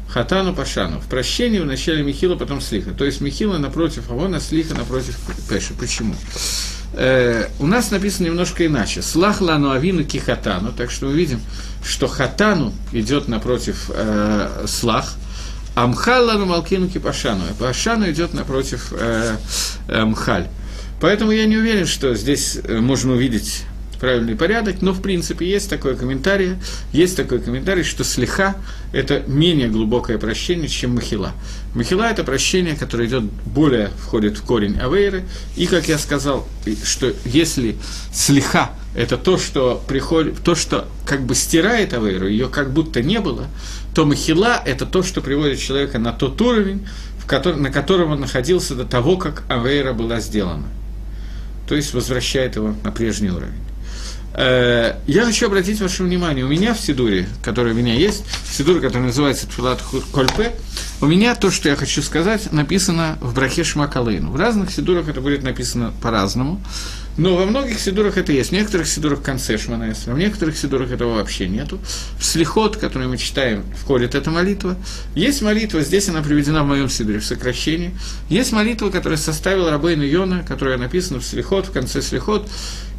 Хатану 0.09 0.55
Пашану. 0.55 1.01
В 1.01 1.07
прощении 1.07 1.59
в 1.59 1.67
начале 1.67 2.03
Михила, 2.03 2.37
потом 2.37 2.61
Слиха. 2.61 2.93
То 2.93 3.05
есть 3.05 3.21
Михила 3.21 3.59
напротив 3.59 4.11
Авона, 4.11 4.41
Слиха 4.41 4.75
напротив 4.75 5.17
Пеша. 5.49 5.75
Почему? 5.79 6.15
э, 6.97 7.49
у 7.59 7.67
нас 7.67 7.91
написано 7.91 8.27
немножко 8.27 8.67
иначе. 8.67 9.03
Слах 9.03 9.41
лану 9.41 9.71
авину 9.71 10.05
ки 10.05 10.19
хатану. 10.19 10.73
Так 10.73 10.91
что 10.91 11.07
мы 11.07 11.15
видим, 11.15 11.41
что 11.85 12.07
хатану 12.07 12.73
идет 12.93 13.29
напротив 13.29 13.91
э, 13.93 14.65
слах, 14.67 15.15
а 15.75 15.87
мхал 15.87 16.27
лану 16.27 16.47
малкину 16.47 16.89
ки 16.89 16.99
пашану. 16.99 17.43
И 17.51 17.55
пашану 17.55 18.11
идет 18.11 18.35
напротив 18.35 18.93
э, 18.93 19.37
э, 19.89 20.05
мхаль. 20.05 20.49
Поэтому 21.01 21.33
я 21.33 21.47
не 21.47 21.57
уверен, 21.57 21.87
что 21.87 22.15
здесь 22.15 22.59
э, 22.63 22.79
можно 22.79 23.13
увидеть 23.13 23.65
правильный 24.05 24.37
порядок, 24.37 24.83
но 24.83 24.93
в 24.93 25.01
принципе 25.01 25.49
есть 25.49 25.71
такой 25.71 25.97
комментарий, 25.97 26.57
есть 26.93 27.17
такой 27.17 27.39
комментарий, 27.39 27.85
что 27.85 28.05
слеха– 28.05 28.55
это 28.93 29.23
менее 29.27 29.69
глубокое 29.69 30.19
прощение, 30.19 30.69
чем 30.69 30.97
махила. 30.97 31.33
Махила– 31.75 32.03
это 32.11 32.23
прощение, 32.23 32.77
которое 32.77 33.09
идет 33.09 33.23
более, 33.23 33.89
входит 33.99 34.37
в 34.37 34.43
корень 34.43 34.79
авейры, 34.79 35.25
и, 35.57 35.67
как 35.67 35.89
я 35.89 35.97
сказал, 35.97 36.47
что 36.85 37.15
если 37.25 37.77
слеха– 38.13 38.73
это 38.95 39.17
то, 39.17 39.39
что 39.39 39.83
приходит, 39.89 40.39
то, 40.45 40.55
что 40.55 40.87
как 41.07 41.23
бы 41.23 41.35
стирает 41.35 41.95
авейру, 41.95 42.29
ее 42.29 42.49
как 42.49 42.75
будто 42.75 43.03
не 43.03 43.21
было, 43.21 43.47
то 43.95 44.05
махила– 44.05 44.61
это 44.67 44.85
то, 44.85 45.03
что 45.03 45.23
приводит 45.23 45.61
человека 45.61 45.99
на 45.99 46.13
тот 46.13 46.39
уровень, 46.43 46.87
который, 47.27 47.59
на 47.59 47.71
котором 47.71 48.11
он 48.11 48.21
находился 48.21 48.75
до 48.75 48.85
того, 48.85 49.17
как 49.17 49.45
авейра 49.49 49.95
была 49.95 50.21
сделана. 50.21 50.67
То 51.67 51.75
есть 51.75 51.95
возвращает 51.95 52.57
его 52.57 52.75
на 52.85 52.93
прежний 52.93 53.31
уровень. 53.31 53.64
Э, 54.37 54.97
я 55.07 55.25
хочу 55.25 55.47
обратить 55.47 55.81
ваше 55.81 56.03
внимание, 56.03 56.45
у 56.45 56.49
меня 56.49 56.75
в 56.75 56.81
Сидуре, 56.81 57.29
который 57.43 57.73
у 57.73 57.77
меня 57.77 57.95
есть, 57.95 58.25
Сидур, 58.51 58.81
который 58.81 59.05
называется 59.05 59.47
Тфилат 59.47 59.81
Кольпе, 60.13 60.53
у 61.01 61.07
меня 61.07 61.37
то, 61.37 61.53
что 61.53 61.69
я 61.69 61.77
хочу 61.77 62.03
сказать, 62.03 62.53
написано 62.53 63.17
в 63.21 63.33
Брахе 63.33 63.63
Шмакалейну. 63.63 64.31
В 64.31 64.37
разных 64.37 64.73
Сидурах 64.73 65.09
это 65.09 65.21
будет 65.21 65.45
написано 65.45 65.93
по-разному, 66.03 66.61
но 67.17 67.37
во 67.37 67.47
многих 67.47 67.79
Сидурах 67.79 68.17
это 68.17 68.33
есть. 68.33 68.51
В 68.51 68.53
некоторых 68.53 68.89
Сидурах 68.89 69.21
в 69.21 69.23
конце 69.23 69.57
Шманаэсра, 69.57 70.15
в 70.15 70.19
некоторых 70.19 70.57
Сидурах 70.57 70.91
этого 70.91 71.15
вообще 71.15 71.49
нету. 71.49 71.79
В 72.19 72.25
Слихот, 72.25 72.77
который 72.77 73.07
мы 73.07 73.19
читаем, 73.19 73.65
входит 73.81 74.17
эта 74.17 74.31
молитва. 74.31 74.77
Есть 75.15 75.43
молитва, 75.43 75.83
здесь 75.83 76.09
она 76.09 76.23
приведена 76.23 76.65
в 76.65 76.67
моем 76.67 76.89
Сидуре 76.89 77.21
в 77.21 77.25
сокращении. 77.25 77.97
Есть 78.29 78.53
молитва, 78.53 78.91
которая 78.91 79.19
составил 79.19 79.71
Рабейн 79.71 80.03
Йона, 80.03 80.45
которая 80.47 80.77
написана 80.77 81.21
в 81.21 81.25
Слихот, 81.25 81.67
в 81.67 81.71
конце 81.71 82.03
Слихот, 82.03 82.49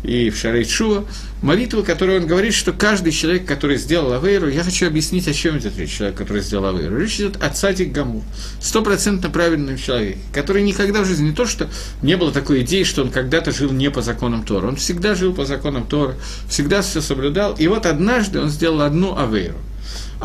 и 0.06 0.30
в 0.30 0.38
Шарей 0.38 0.66
Шува, 0.66 1.06
молитву, 1.42 1.84
которую 1.84 2.22
он 2.22 2.28
говорит, 2.28 2.54
что 2.54 2.74
каждый 2.74 3.12
человек, 3.12 3.46
который 3.46 3.78
сделал 3.78 4.14
Авейру, 4.14 4.48
я 4.50 4.64
хочу 4.64 4.88
объяснить, 4.88 5.28
о 5.28 5.34
чем 5.34 5.58
идет 5.58 5.78
речь, 5.78 5.98
человек, 5.98 6.18
который 6.18 6.42
сделал 6.42 6.68
Авейру. 6.68 6.98
Речь 6.98 7.16
идет 7.16 7.42
о 7.42 7.50
Цадик 7.50 7.92
Гамур, 7.92 8.24
стопроцентно 8.60 9.30
правильном 9.30 9.78
человеке, 9.78 10.20
который 10.34 10.64
никогда 10.64 11.02
в 11.02 11.06
жизни, 11.06 11.30
не 11.30 11.36
то, 11.36 11.46
что 11.46 11.70
не 12.02 12.18
было 12.18 12.32
такой 12.32 12.62
идеи, 12.62 12.84
что 12.84 13.02
он 13.02 13.12
когда-то 13.12 13.52
жил 13.52 13.72
не 13.72 13.90
по 13.90 14.02
законам 14.02 14.44
Тора, 14.44 14.68
он 14.68 14.76
всегда 14.76 15.16
жил 15.16 15.34
по 15.34 15.46
законам 15.46 15.86
Тора, 15.86 16.16
всегда 16.48 16.82
все 16.82 17.02
соблюдал, 17.02 17.56
и 17.58 17.68
вот 17.68 17.86
однажды 17.86 18.40
он 18.40 18.50
сделал 18.50 18.82
одну 18.82 19.18
Авейру– 19.18 19.58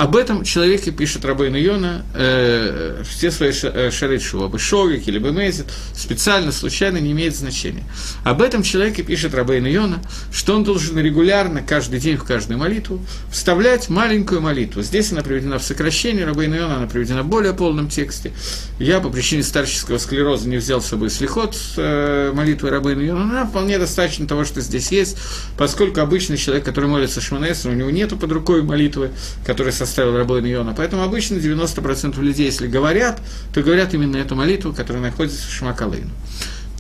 об 0.01 0.17
этом 0.17 0.45
человеке 0.45 0.93
пишет 0.93 1.27
Рабейн 1.27 1.55
Йона 1.57 2.07
э, 2.15 3.03
все 3.07 3.31
свои 3.31 3.53
э, 3.53 3.91
шарит 3.91 4.23
шува, 4.23 4.59
шогик 4.59 5.07
или 5.07 5.19
бемезит, 5.19 5.67
специально, 5.95 6.53
случайно, 6.53 6.97
не 6.97 7.13
имеет 7.13 7.37
значения. 7.37 7.85
Об 8.25 8.41
этом 8.41 8.63
человеке 8.63 9.03
пишет 9.03 9.35
Рабейн 9.35 9.67
Йона, 9.67 10.03
что 10.33 10.57
он 10.57 10.65
должен 10.65 10.99
регулярно, 10.99 11.61
каждый 11.61 12.01
день 12.01 12.17
в 12.17 12.25
каждую 12.25 12.59
молитву, 12.59 12.99
вставлять 13.31 13.91
маленькую 13.91 14.41
молитву. 14.41 14.81
Здесь 14.81 15.13
она 15.13 15.21
приведена 15.21 15.59
в 15.59 15.63
сокращении, 15.63 16.23
Рабейн 16.23 16.55
Йона, 16.55 16.77
она 16.77 16.87
приведена 16.87 17.23
в 17.23 17.27
более 17.27 17.53
полном 17.53 17.91
тексте. 17.91 18.33
Я 18.79 19.01
по 19.01 19.11
причине 19.11 19.43
старческого 19.43 19.99
склероза 19.99 20.49
не 20.49 20.57
взял 20.57 20.81
с 20.81 20.87
собой 20.87 21.11
слихот 21.11 21.55
с 21.55 21.75
э, 21.77 22.33
молитвой 22.35 22.71
Рабейн 22.71 23.01
Йона, 23.01 23.25
она 23.25 23.45
вполне 23.45 23.79
достаточно 23.79 24.27
того, 24.27 24.47
что 24.47 24.63
здесь 24.63 24.91
есть, 24.93 25.19
поскольку 25.59 26.01
обычный 26.01 26.39
человек, 26.39 26.65
который 26.65 26.89
молится 26.89 27.21
Шманесом, 27.21 27.73
у 27.73 27.75
него 27.75 27.91
нету 27.91 28.17
под 28.17 28.33
рукой 28.33 28.63
молитвы, 28.63 29.11
которая 29.45 29.75
составил 29.91 30.17
Рабойн 30.17 30.45
Йона. 30.45 30.73
Поэтому 30.77 31.03
обычно 31.03 31.35
90% 31.35 32.21
людей, 32.21 32.47
если 32.47 32.69
говорят, 32.69 33.21
то 33.53 33.61
говорят 33.61 33.93
именно 33.93 34.17
эту 34.19 34.37
молитву, 34.37 34.73
которая 34.73 35.03
находится 35.03 35.49
в 35.49 35.53
Шмакалейну. 35.53 36.11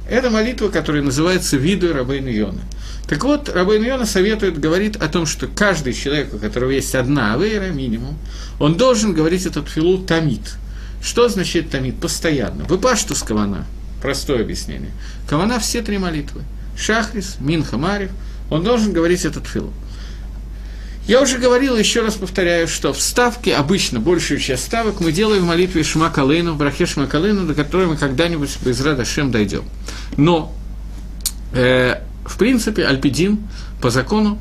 Это 0.08 0.30
молитва, 0.30 0.68
которая 0.68 1.02
называется 1.02 1.56
«Виду 1.56 1.92
Рабейн 1.92 2.26
Йона». 2.26 2.60
Так 3.08 3.24
вот, 3.24 3.48
Рабейн 3.48 3.84
Йона 3.84 4.06
советует, 4.06 4.60
говорит 4.60 4.94
о 4.96 5.08
том, 5.08 5.26
что 5.26 5.48
каждый 5.48 5.92
человек, 5.92 6.32
у 6.32 6.38
которого 6.38 6.70
есть 6.70 6.94
одна 6.94 7.34
авейра, 7.34 7.70
минимум, 7.72 8.16
он 8.60 8.76
должен 8.76 9.12
говорить 9.12 9.44
этот 9.44 9.68
филу 9.68 9.98
тамид. 9.98 10.54
Что 11.02 11.24
означает 11.24 11.70
тамид? 11.70 11.96
Постоянно. 12.00 12.64
Выпашту 12.64 13.16
с 13.16 13.22
кавана. 13.24 13.66
Простое 14.00 14.42
объяснение. 14.42 14.90
Кавана 15.28 15.58
все 15.58 15.82
три 15.82 15.98
молитвы. 15.98 16.42
Шахрис, 16.76 17.36
Минха, 17.40 17.76
Марев. 17.76 18.10
Он 18.50 18.62
должен 18.62 18.92
говорить 18.92 19.24
этот 19.24 19.46
филу. 19.46 19.72
Я 21.06 21.22
уже 21.22 21.38
говорил, 21.38 21.76
еще 21.76 22.02
раз 22.02 22.14
повторяю, 22.14 22.68
что 22.68 22.92
вставки, 22.92 23.50
обычно 23.50 24.00
большую 24.00 24.38
часть 24.38 24.64
ставок 24.64 25.00
мы 25.00 25.12
делаем 25.12 25.42
в 25.42 25.46
молитве 25.46 25.82
Шма 25.82 26.10
Калейну, 26.10 26.52
в 26.52 26.56
брахе 26.56 26.86
Шма 26.86 27.06
Калейну, 27.06 27.46
до 27.46 27.54
которой 27.54 27.86
мы 27.86 27.96
когда-нибудь 27.96 28.50
без 28.64 28.80
Радашем 28.80 29.30
дойдем. 29.30 29.64
Но, 30.16 30.54
э, 31.52 31.96
в 32.24 32.36
принципе, 32.38 32.84
Альпидин 32.84 33.40
по 33.80 33.90
закону, 33.90 34.38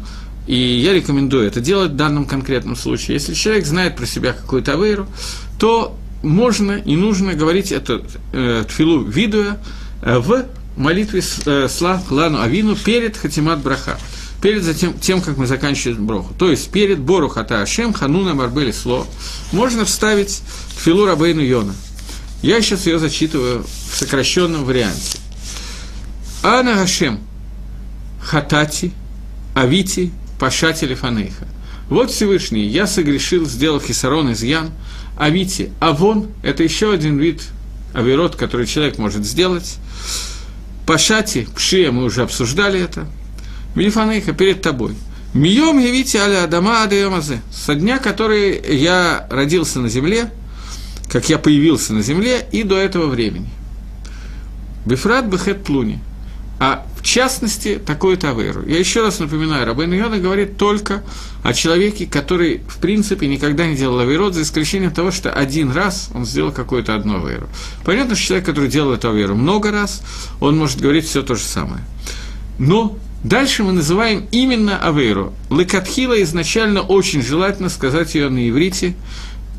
и 0.47 0.57
я 0.57 0.93
рекомендую 0.93 1.47
это 1.47 1.59
делать 1.61 1.91
в 1.91 1.95
данном 1.95 2.25
конкретном 2.25 2.75
случае. 2.75 3.15
Если 3.15 3.33
человек 3.33 3.65
знает 3.65 3.95
про 3.95 4.05
себя 4.05 4.33
какую-то 4.33 4.73
авейру, 4.73 5.07
то 5.57 5.97
можно 6.21 6.73
и 6.73 6.95
нужно 6.95 7.33
говорить 7.33 7.71
эту 7.71 8.03
э, 8.33 8.63
тфилу 8.67 9.03
видуя 9.03 9.59
э, 10.01 10.17
в 10.17 10.45
молитве 10.75 11.21
э, 11.45 11.67
Слав 11.69 12.11
Лану 12.11 12.41
Авину 12.41 12.75
перед 12.75 13.15
Хатимат 13.15 13.59
Браха 13.59 13.97
перед 14.41 14.63
затем, 14.63 14.93
тем, 14.93 15.21
как 15.21 15.37
мы 15.37 15.47
заканчиваем 15.47 16.05
броху. 16.05 16.33
То 16.37 16.49
есть 16.49 16.69
перед 16.71 16.99
Бору 16.99 17.29
Хата 17.29 17.61
Ашем, 17.61 17.93
Хануна 17.93 18.33
Марбели 18.33 18.71
Сло, 18.71 19.05
можно 19.51 19.85
вставить 19.85 20.41
Филу 20.77 21.05
Рабейну 21.05 21.41
Йона. 21.41 21.75
Я 22.41 22.61
сейчас 22.61 22.85
ее 22.85 22.99
зачитываю 22.99 23.65
в 23.91 23.95
сокращенном 23.97 24.63
варианте. 24.63 25.17
Ана 26.41 26.81
Ашем, 26.81 27.19
Хатати, 28.21 28.91
Авити, 29.55 30.11
Пашати 30.39 30.85
Лифанейха. 30.85 31.47
Вот 31.89 32.11
Всевышний, 32.11 32.65
я 32.65 32.87
согрешил, 32.87 33.45
сделал 33.45 33.81
хисарон 33.81 34.29
из 34.29 34.43
ян, 34.43 34.69
Авити, 35.17 35.71
Авон– 35.79 36.27
это 36.43 36.63
еще 36.63 36.93
один 36.93 37.17
вид 37.17 37.41
авирот, 37.93 38.35
который 38.37 38.67
человек 38.67 38.99
может 38.99 39.25
сделать. 39.25 39.77
Пашати, 40.85 41.47
Пшия, 41.55 41.91
мы 41.91 42.05
уже 42.05 42.21
обсуждали 42.21 42.79
это– 42.79 43.05
Мильфанейха 43.75 44.33
перед 44.33 44.61
тобой. 44.61 44.95
Мием 45.33 45.77
явите 45.77 46.19
аля 46.19 46.43
Адама 46.43 46.83
Адайомазе. 46.83 47.41
Со 47.51 47.75
дня, 47.75 47.99
который 47.99 48.59
я 48.75 49.27
родился 49.29 49.79
на 49.79 49.89
земле, 49.89 50.31
как 51.07 51.29
я 51.29 51.37
появился 51.37 51.93
на 51.93 52.01
земле, 52.01 52.47
и 52.51 52.63
до 52.63 52.77
этого 52.77 53.07
времени. 53.07 53.49
Бифрат 54.85 55.25
Бехет 55.25 55.63
Плуни. 55.63 55.99
А 56.59 56.85
в 56.99 57.01
частности, 57.01 57.79
такой-то 57.83 58.31
Аверу. 58.31 58.65
Я 58.65 58.77
еще 58.77 59.01
раз 59.01 59.19
напоминаю, 59.19 59.65
Рабейн 59.65 59.93
Йона 59.93 60.17
говорит 60.17 60.57
только 60.57 61.03
о 61.43 61.53
человеке, 61.53 62.05
который, 62.05 62.61
в 62.67 62.79
принципе, 62.79 63.27
никогда 63.27 63.65
не 63.65 63.77
делал 63.77 63.99
Аверот, 63.99 64.33
за 64.33 64.41
исключением 64.41 64.91
того, 64.91 65.11
что 65.11 65.31
один 65.31 65.71
раз 65.71 66.09
он 66.13 66.25
сделал 66.25 66.51
какую-то 66.51 66.95
одну 66.95 67.23
Аверу. 67.23 67.47
Понятно, 67.85 68.15
что 68.15 68.25
человек, 68.25 68.45
который 68.45 68.69
делал 68.69 68.91
эту 68.91 69.09
Аверу 69.09 69.35
много 69.35 69.71
раз, 69.71 70.01
он 70.41 70.57
может 70.57 70.81
говорить 70.81 71.05
все 71.05 71.23
то 71.23 71.35
же 71.35 71.43
самое. 71.43 71.81
Но 72.57 72.97
Дальше 73.23 73.63
мы 73.63 73.73
называем 73.73 74.27
именно 74.31 74.79
Авейру. 74.79 75.33
Лекатхила 75.49 76.21
изначально 76.23 76.81
очень 76.81 77.21
желательно 77.21 77.69
сказать 77.69 78.15
ее 78.15 78.29
на 78.29 78.47
иврите 78.49 78.95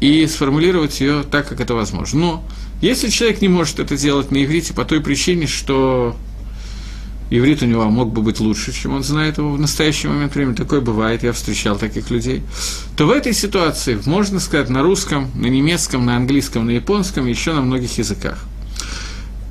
и 0.01 0.27
сформулировать 0.27 1.01
ее 1.01 1.25
так, 1.31 1.49
как 1.49 1.61
это 1.61 1.75
возможно. 1.75 2.21
Но 2.21 2.45
если 2.81 3.11
человек 3.11 3.43
не 3.43 3.49
может 3.49 3.79
это 3.79 3.97
делать 3.97 4.31
на 4.31 4.43
иврите 4.43 4.73
по 4.73 4.87
той 4.87 5.03
причине, 5.03 5.47
что 5.47 6.17
иврит 7.29 7.63
у 7.63 7.67
него 7.67 7.85
мог 7.91 8.13
бы 8.13 8.23
быть 8.23 8.41
лучше, 8.41 8.73
чем 8.73 8.95
он 8.95 9.05
знает 9.05 9.37
его 9.37 9.53
в 9.53 9.61
настоящий 9.61 10.09
момент 10.09 10.35
времени, 10.35 10.55
такое 10.55 10.81
бывает, 10.81 11.23
я 11.23 11.33
встречал 11.33 11.77
таких 11.77 12.11
людей, 12.11 12.43
то 12.97 13.07
в 13.07 13.11
этой 13.11 13.35
ситуации 13.35 14.01
можно 14.07 14.41
сказать 14.41 14.71
на 14.71 14.83
русском, 14.83 15.31
на 15.35 15.47
немецком, 15.47 16.07
на 16.07 16.17
английском, 16.17 16.67
на 16.67 16.71
японском, 16.71 17.27
еще 17.27 17.53
на 17.53 17.61
многих 17.61 17.99
языках. 17.99 18.45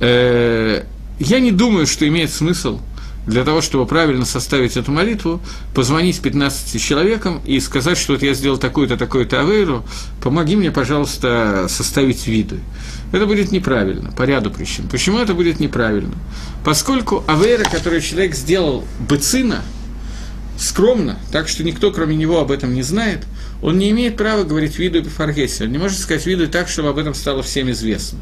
Э, 0.00 0.82
я 1.20 1.40
не 1.40 1.52
думаю, 1.52 1.86
что 1.86 2.06
имеет 2.08 2.30
смысл 2.30 2.80
для 3.26 3.44
того, 3.44 3.60
чтобы 3.60 3.86
правильно 3.86 4.24
составить 4.24 4.76
эту 4.76 4.92
молитву, 4.92 5.40
позвонить 5.74 6.20
15 6.20 6.80
человекам 6.80 7.40
и 7.44 7.60
сказать, 7.60 7.98
что 7.98 8.14
вот 8.14 8.22
я 8.22 8.34
сделал 8.34 8.58
такую-то, 8.58 8.96
такую-то 8.96 9.40
авейру, 9.40 9.84
помоги 10.22 10.56
мне, 10.56 10.70
пожалуйста, 10.70 11.66
составить 11.68 12.26
виды. 12.26 12.60
Это 13.12 13.26
будет 13.26 13.52
неправильно, 13.52 14.12
по 14.12 14.22
ряду 14.22 14.50
причин. 14.50 14.88
Почему 14.88 15.18
это 15.18 15.34
будет 15.34 15.60
неправильно? 15.60 16.14
Поскольку 16.64 17.24
авейра, 17.26 17.64
которую 17.64 18.00
человек 18.00 18.34
сделал 18.34 18.84
быцина, 19.00 19.62
скромно, 20.58 21.18
так 21.32 21.48
что 21.48 21.64
никто, 21.64 21.90
кроме 21.90 22.16
него, 22.16 22.38
об 22.38 22.50
этом 22.50 22.74
не 22.74 22.82
знает, 22.82 23.24
он 23.62 23.78
не 23.78 23.90
имеет 23.90 24.16
права 24.16 24.44
говорить 24.44 24.78
виду 24.78 25.00
и 25.00 25.02
фаргесе. 25.02 25.64
Он 25.64 25.72
не 25.72 25.78
может 25.78 25.98
сказать 25.98 26.24
виду 26.26 26.48
так, 26.48 26.68
чтобы 26.68 26.90
об 26.90 26.98
этом 26.98 27.14
стало 27.14 27.42
всем 27.42 27.70
известно. 27.70 28.18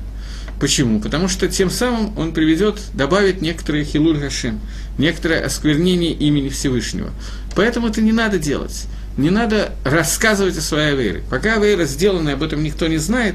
Почему? 0.61 1.01
Потому 1.01 1.29
что 1.29 1.49
тем 1.49 1.71
самым 1.71 2.17
он 2.19 2.33
приведет, 2.33 2.81
добавит 2.95 3.41
некоторые 3.43 3.85
хилуль 3.85 4.19
гашим, 4.19 4.61
некоторое 4.99 5.45
осквернение 5.45 6.13
имени 6.13 6.49
Всевышнего. 6.49 7.11
Поэтому 7.55 7.89
это 7.89 8.03
не 8.03 8.13
надо 8.13 8.39
делать. 8.39 8.87
Не 9.17 9.31
надо 9.31 9.73
рассказывать 9.85 10.57
о 10.59 10.61
своей 10.61 10.97
вере. 10.97 11.23
Пока 11.31 11.59
вера 11.59 11.85
сделана, 11.85 12.33
об 12.33 12.43
этом 12.43 12.63
никто 12.63 12.87
не 12.87 12.99
знает, 12.99 13.35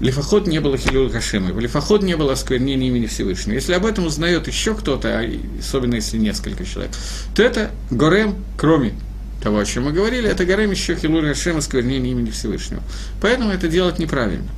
Лифоход 0.00 0.46
не 0.46 0.60
было 0.60 0.78
Хилюл 0.78 1.10
Хашима, 1.10 1.58
Лифоход 1.60 2.02
не 2.02 2.16
было 2.16 2.32
осквернения 2.32 2.88
имени 2.88 3.06
Всевышнего. 3.06 3.54
Если 3.54 3.74
об 3.74 3.84
этом 3.84 4.06
узнает 4.06 4.48
еще 4.48 4.74
кто-то, 4.74 5.08
а 5.08 5.30
особенно 5.58 5.96
если 5.96 6.16
несколько 6.16 6.64
человек, 6.64 6.92
то 7.34 7.42
это 7.42 7.70
Горем, 7.90 8.36
кроме 8.56 8.94
того, 9.42 9.58
о 9.58 9.64
чем 9.64 9.84
мы 9.84 9.92
говорили, 9.92 10.28
это 10.28 10.46
Горем 10.46 10.70
еще 10.70 10.94
Хилюл 10.94 11.22
Хашима, 11.22 11.58
осквернение 11.58 12.12
имени 12.12 12.30
Всевышнего. 12.30 12.82
Поэтому 13.20 13.50
это 13.50 13.68
делать 13.68 13.98
неправильно. 13.98 14.48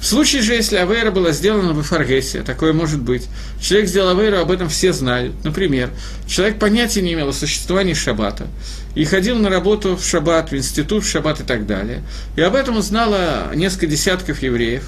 В 0.00 0.04
случае 0.04 0.42
же, 0.42 0.54
если 0.54 0.76
Авейра 0.76 1.10
была 1.10 1.32
сделана 1.32 1.72
в 1.72 1.82
Фаргесе, 1.82 2.42
такое 2.42 2.72
может 2.72 3.00
быть, 3.00 3.26
человек 3.60 3.88
сделал 3.88 4.10
Авейру, 4.10 4.38
об 4.38 4.50
этом 4.50 4.68
все 4.68 4.92
знают. 4.92 5.32
Например, 5.42 5.90
человек 6.26 6.58
понятия 6.58 7.02
не 7.02 7.14
имел 7.14 7.28
о 7.28 7.32
существовании 7.32 7.94
Шаббата 7.94 8.46
и 8.94 9.04
ходил 9.04 9.36
на 9.38 9.48
работу 9.48 9.96
в 9.96 10.04
Шаббат, 10.04 10.52
в 10.52 10.56
институт 10.56 11.04
в 11.04 11.08
Шаббат 11.08 11.40
и 11.40 11.44
так 11.44 11.66
далее. 11.66 12.02
И 12.36 12.42
об 12.42 12.54
этом 12.54 12.76
узнало 12.76 13.52
несколько 13.54 13.86
десятков 13.86 14.42
евреев. 14.42 14.84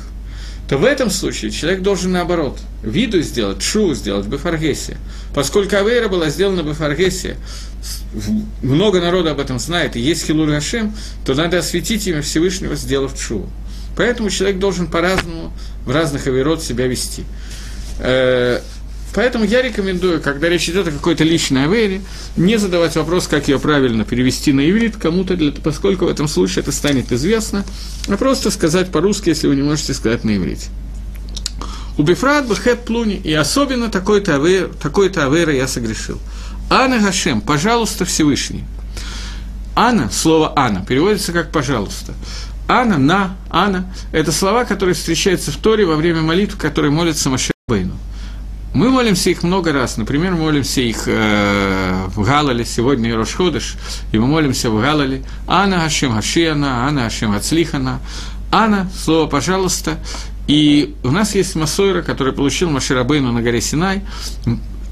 то 0.68 0.76
в 0.76 0.84
этом 0.84 1.08
случае 1.08 1.50
человек 1.50 1.82
должен 1.82 2.12
наоборот 2.12 2.58
виду 2.82 3.22
сделать, 3.22 3.62
шу 3.62 3.94
сделать, 3.94 4.26
бефаргесия. 4.26 4.98
Поскольку 5.34 5.76
Авейра 5.76 6.08
была 6.08 6.28
сделана 6.28 6.62
бефаргесия, 6.62 7.36
много 8.62 9.00
народа 9.00 9.30
об 9.30 9.40
этом 9.40 9.58
знает, 9.58 9.96
и 9.96 10.00
есть 10.00 10.26
Хилур 10.26 10.48
Гашем, 10.48 10.94
то 11.24 11.34
надо 11.34 11.58
осветить 11.58 12.06
имя 12.06 12.20
Всевышнего, 12.20 12.76
сделав 12.76 13.18
шу. 13.18 13.48
Поэтому 13.98 14.30
человек 14.30 14.60
должен 14.60 14.86
по-разному 14.86 15.52
в 15.84 15.90
разных 15.90 16.28
авирот 16.28 16.62
себя 16.62 16.86
вести. 16.86 17.24
Э, 17.98 18.60
поэтому 19.12 19.44
я 19.44 19.60
рекомендую, 19.60 20.20
когда 20.20 20.48
речь 20.48 20.68
идет 20.68 20.86
о 20.86 20.92
какой-то 20.92 21.24
личной 21.24 21.64
авере, 21.64 22.02
не 22.36 22.58
задавать 22.58 22.94
вопрос, 22.94 23.26
как 23.26 23.48
ее 23.48 23.58
правильно 23.58 24.04
перевести 24.04 24.52
на 24.52 24.70
иврит 24.70 24.96
кому-то, 24.96 25.36
поскольку 25.64 26.04
в 26.04 26.08
этом 26.08 26.28
случае 26.28 26.62
это 26.62 26.70
станет 26.70 27.10
известно, 27.10 27.64
а 28.06 28.16
просто 28.16 28.52
сказать 28.52 28.92
по-русски, 28.92 29.30
если 29.30 29.48
вы 29.48 29.56
не 29.56 29.62
можете 29.62 29.92
сказать 29.94 30.22
на 30.22 30.36
иврите. 30.36 30.68
У 31.98 32.04
Бифрат 32.04 32.46
Бахет 32.46 32.84
Плуни, 32.84 33.16
и 33.16 33.34
особенно 33.34 33.90
такой-то 33.90 34.36
авер, 34.36 34.70
такой-то 34.80 35.26
авера 35.26 35.52
я 35.52 35.66
согрешил. 35.66 36.20
Ана 36.70 37.00
Гашем, 37.00 37.40
пожалуйста, 37.40 38.04
Всевышний. 38.04 38.62
Ана, 39.74 40.08
слово 40.10 40.52
Ана, 40.56 40.84
переводится 40.84 41.32
как 41.32 41.50
«пожалуйста». 41.50 42.14
Ана, 42.68 42.98
на, 42.98 43.36
Ана– 43.48 43.90
это 44.12 44.30
слова, 44.30 44.64
которые 44.64 44.94
встречаются 44.94 45.50
в 45.50 45.56
Торе 45.56 45.86
во 45.86 45.96
время 45.96 46.20
молитв, 46.20 46.58
которые 46.58 46.90
молятся 46.90 47.30
Маше 47.30 47.52
Бейну. 47.66 47.94
Мы 48.74 48.90
молимся 48.90 49.30
их 49.30 49.42
много 49.42 49.72
раз. 49.72 49.96
Например, 49.96 50.32
мы 50.32 50.40
молимся 50.40 50.82
их 50.82 51.04
э, 51.06 52.04
в 52.14 52.22
Галале, 52.22 52.66
сегодня 52.66 53.16
Рошходыш, 53.16 53.76
и 54.12 54.18
мы 54.18 54.26
молимся 54.26 54.68
в 54.68 54.80
Галале. 54.80 55.22
Ана 55.46 55.80
Хашем 55.80 56.14
Хашиана, 56.14 56.86
Ана 56.86 57.04
Хашем 57.04 57.32
Ацлихана. 57.32 58.00
Ана, 58.52 58.90
слово 58.94 59.26
«пожалуйста». 59.26 59.98
И 60.46 60.94
у 61.02 61.10
нас 61.10 61.34
есть 61.34 61.54
Масойра, 61.56 62.02
который 62.02 62.32
получил 62.34 62.70
Маширабейну 62.70 63.32
на 63.32 63.42
горе 63.42 63.60
Синай, 63.60 64.02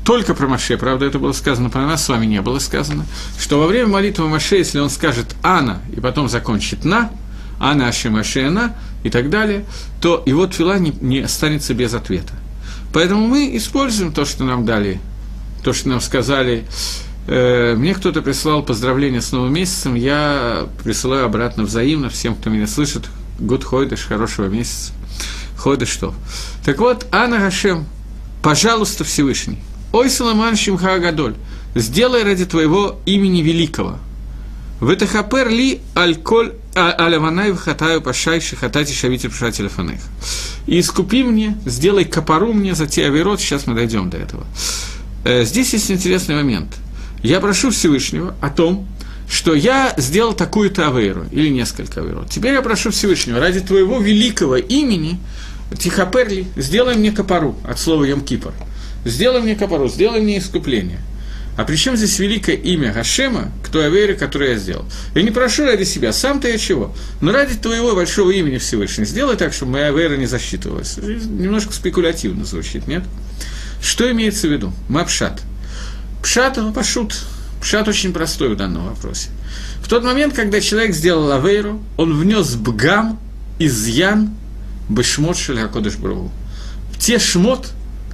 только 0.05 0.35
про 0.35 0.47
Маше, 0.47 0.77
правда, 0.79 1.07
это 1.07 1.19
было 1.19 1.33
сказано 1.33 1.69
про 1.69 1.85
нас, 1.85 2.05
с 2.05 2.09
вами 2.09 2.27
не 2.27 2.41
было 2.41 2.59
сказано, 2.59 3.05
что 3.41 3.59
во 3.59 3.67
время 3.67 3.89
молитвы 3.89 4.29
Маше, 4.29 4.57
если 4.57 4.79
он 4.79 4.89
скажет 4.89 5.35
«Ана» 5.43 5.81
и 5.95 6.01
потом 6.01 6.29
закончит 6.29 6.85
«На», 6.85 7.11
«Ана 7.59 7.89
Ашем 7.89 8.17
Ашена» 8.17 8.75
и 9.03 9.11
так 9.11 9.31
далее, 9.31 9.65
то 10.01 10.23
его 10.27 10.47
твила 10.47 10.79
не, 10.79 10.93
не 11.01 11.21
останется 11.21 11.75
без 11.75 11.95
ответа. 11.95 12.33
Поэтому 12.93 13.27
мы 13.27 13.57
используем 13.57 14.13
то, 14.13 14.25
что 14.25 14.45
нам 14.45 14.65
дали, 14.65 15.01
то, 15.63 15.73
что 15.73 15.89
нам 15.89 16.01
сказали. 16.01 16.65
Э, 17.27 17.75
мне 17.77 17.95
кто-то 17.95 18.23
прислал 18.23 18.63
поздравления 18.63 19.21
с 19.21 19.33
новым 19.33 19.53
месяцем, 19.53 19.95
я 19.95 20.67
присылаю 20.83 21.27
обратно 21.27 21.65
взаимно 21.65 22.09
всем, 22.09 22.35
кто 22.35 22.51
меня 22.51 22.67
слышит. 22.67 23.05
Гуд 23.39 23.65
Хойдыш, 23.65 24.07
хорошего 24.07 24.47
месяца. 24.47 24.93
Хойдыш 25.59 25.89
что? 25.89 26.15
Так 26.65 26.79
вот, 26.79 27.07
Ана 27.11 27.39
Гашем, 27.39 27.87
пожалуйста, 28.43 29.05
Всевышний, 29.05 29.59
Ой, 29.93 30.11
Соломан 30.11 30.57
Шимха 30.57 30.95
Агадоль, 30.95 31.35
сделай 31.75 32.23
ради 32.23 32.47
твоего 32.47 32.99
имени 33.07 33.43
великого. 33.43 33.99
Ветахапер 34.81 35.49
ли 35.49 35.81
альколь 35.95 36.53
а, 36.75 36.93
аляванай 36.93 37.53
вхатаю 37.53 38.03
пашай 38.03 38.41
шихатати 38.41 38.93
шавити 38.93 39.29
паша 39.29 39.51
телефонех. 39.51 40.01
И 40.67 40.79
искупи 40.81 41.23
мне, 41.23 41.57
сделай 41.65 42.05
капару 42.05 42.53
мне 42.53 42.75
за 42.75 42.87
те 42.87 43.07
авирот, 43.07 43.41
сейчас 43.41 43.67
мы 43.67 43.75
дойдем 43.75 44.11
до 44.11 44.19
этого. 44.19 44.45
Э, 45.25 45.45
здесь 45.45 45.73
есть 45.73 45.91
интересный 45.91 46.35
момент. 46.35 46.77
Я 47.23 47.41
прошу 47.41 47.71
Всевышнего 47.71 48.35
о 48.43 48.51
том, 48.51 48.87
что 49.31 49.55
я 49.55 49.95
сделал 49.97 50.35
такую-то 50.35 50.89
авейру, 50.89 51.25
или 51.33 51.49
несколько 51.49 52.01
авейрот. 52.01 52.29
Теперь 52.29 52.53
я 52.53 52.61
прошу 52.61 52.91
Всевышнего, 52.91 53.41
ради 53.41 53.61
твоего 53.61 53.99
великого 53.99 54.57
имени, 54.57 55.19
Тихаперли, 55.79 56.47
сделай 56.57 56.97
мне 56.97 57.13
капару, 57.13 57.57
от 57.67 57.79
слова 57.79 58.05
Йом-Кипр. 58.05 58.53
Сделай 59.07 59.41
мне 59.41 59.57
капару, 59.57 59.89
сделай 59.89 60.21
мне 60.21 60.39
искупление– 60.39 61.01
а 61.57 61.65
при 61.65 61.77
чем 61.77 61.97
здесь 61.97 62.19
великое 62.19 62.55
имя 62.55 62.93
Гашема 62.93 63.51
к 63.63 63.69
той 63.69 63.87
авере, 63.87 64.15
которую 64.15 64.51
я 64.51 64.59
сделал? 64.59 64.85
Я 65.15 65.23
не 65.23 65.31
прошу 65.31 65.65
ради 65.65 65.85
себя, 65.85 66.13
сам-то 66.13 66.49
я 66.49 66.59
чего? 66.59 66.95
Но 67.23 67.33
ради 67.33 67.55
твоего 67.55 67.95
большого 67.95 68.31
имени 68.31 68.59
Всевышний 68.59 69.07
сделай 69.07 69.37
так, 69.37 69.55
чтобы 69.55 69.73
моя 69.73 69.87
авера 69.87 70.17
не 70.17 70.27
засчитывалась. 70.27 70.99
Немножко 70.99 71.73
спекулятивно 71.73 72.45
звучит, 72.45 72.87
нет? 72.87 73.05
Что 73.81 74.11
имеется 74.11 74.49
в 74.49 74.53
виду? 74.53 74.73
Мапшат. 74.89 75.41
Пшат, 76.23 76.59
он 76.59 76.75
пашут. 76.75 77.19
Пшат 77.63 77.89
очень 77.89 78.13
простой 78.13 78.51
в 78.51 78.57
данном 78.57 78.89
вопросе. 78.89 79.31
В 79.81 79.89
тот 79.89 80.05
момент, 80.05 80.35
когда 80.35 80.61
человек 80.61 80.95
сделал 80.95 81.33
авейру, 81.33 81.83
он 81.97 82.19
внес 82.19 82.55
бгам, 82.55 83.19
изъян, 83.59 84.35
бешмот 84.91 85.39
шелякодыш. 85.39 85.95
Те 86.99 87.19
шмот, 87.19 87.71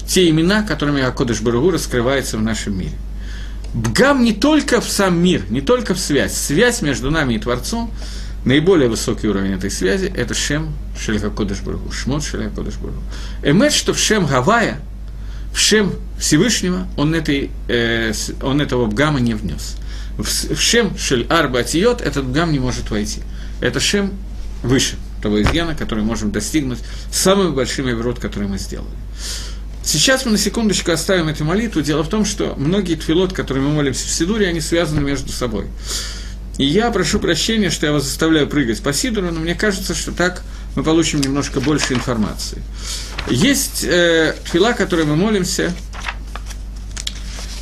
те 0.06 0.28
имена, 0.28 0.62
которыми 0.62 1.02
Акодыш 1.02 1.40
Барагу 1.40 1.72
раскрывается 1.72 2.38
в 2.38 2.42
нашем 2.42 2.78
мире– 2.78 2.92
Бгам 3.74 4.22
не 4.22 4.32
только 4.32 4.80
в 4.80 4.88
сам 4.88 5.18
мир, 5.18 5.42
не 5.50 5.60
только 5.60 5.94
в 5.94 5.98
связь. 5.98 6.34
Связь 6.34 6.82
между 6.82 7.10
нами 7.10 7.34
и 7.34 7.38
Творцом, 7.38 7.90
наиболее 8.44 8.88
высокий 8.88 9.28
уровень 9.28 9.54
этой 9.54 9.70
связи, 9.70 10.12
это 10.14 10.34
Шем 10.34 10.74
Шельха 10.98 11.30
Кодыш 11.30 11.60
Баргу, 11.60 11.90
Шмот 11.90 12.22
Шельха 12.22 12.50
Кодыш. 12.54 12.74
Эмет, 13.42 13.72
что 13.72 13.94
в 13.94 13.98
Шем 13.98 14.26
Гавая, 14.26 14.80
в 15.54 15.58
Шем 15.58 15.94
Всевышнего, 16.18 16.86
он, 16.96 17.14
этой, 17.14 17.50
э, 17.68 18.12
он 18.42 18.60
этого 18.60 18.86
Бгама 18.86 19.20
не 19.20 19.34
внес. 19.34 19.76
В, 20.18 20.24
в 20.24 20.60
Шем 20.60 20.96
Шель 20.98 21.26
Арба 21.28 21.60
Атиот 21.60 22.02
этот 22.02 22.26
Бгам 22.26 22.52
не 22.52 22.58
может 22.58 22.90
войти. 22.90 23.20
Это 23.60 23.80
Шем 23.80 24.12
выше 24.62 24.96
того 25.22 25.40
изъяна, 25.40 25.74
который 25.74 26.04
можем 26.04 26.32
достигнуть 26.32 26.80
самыми 27.10 27.52
большими 27.52 27.92
врот, 27.92 28.18
которые 28.18 28.50
мы 28.50 28.58
сделали. 28.58 28.90
Сейчас 29.84 30.24
мы 30.24 30.32
на 30.32 30.38
секундочку 30.38 30.92
оставим 30.92 31.28
эту 31.28 31.44
молитву. 31.44 31.82
Дело 31.82 32.02
в 32.02 32.08
том, 32.08 32.24
что 32.24 32.54
многие 32.56 32.94
твилот, 32.94 33.32
которые 33.32 33.64
мы 33.64 33.72
молимся 33.72 34.06
в 34.06 34.10
Сидуре, 34.10 34.46
они 34.48 34.60
связаны 34.60 35.00
между 35.00 35.32
собой. 35.32 35.66
И 36.58 36.64
я 36.64 36.90
прошу 36.90 37.18
прощения, 37.18 37.70
что 37.70 37.86
я 37.86 37.92
вас 37.92 38.04
заставляю 38.04 38.46
прыгать 38.46 38.82
по 38.82 38.92
Сидуру, 38.92 39.30
но 39.30 39.40
мне 39.40 39.54
кажется, 39.54 39.94
что 39.94 40.12
так 40.12 40.42
мы 40.76 40.84
получим 40.84 41.20
немножко 41.20 41.60
больше 41.60 41.94
информации. 41.94 42.62
Есть 43.28 43.84
э, 43.84 44.34
твила, 44.50 44.72
которой 44.72 45.04
мы 45.04 45.16
молимся, 45.16 45.72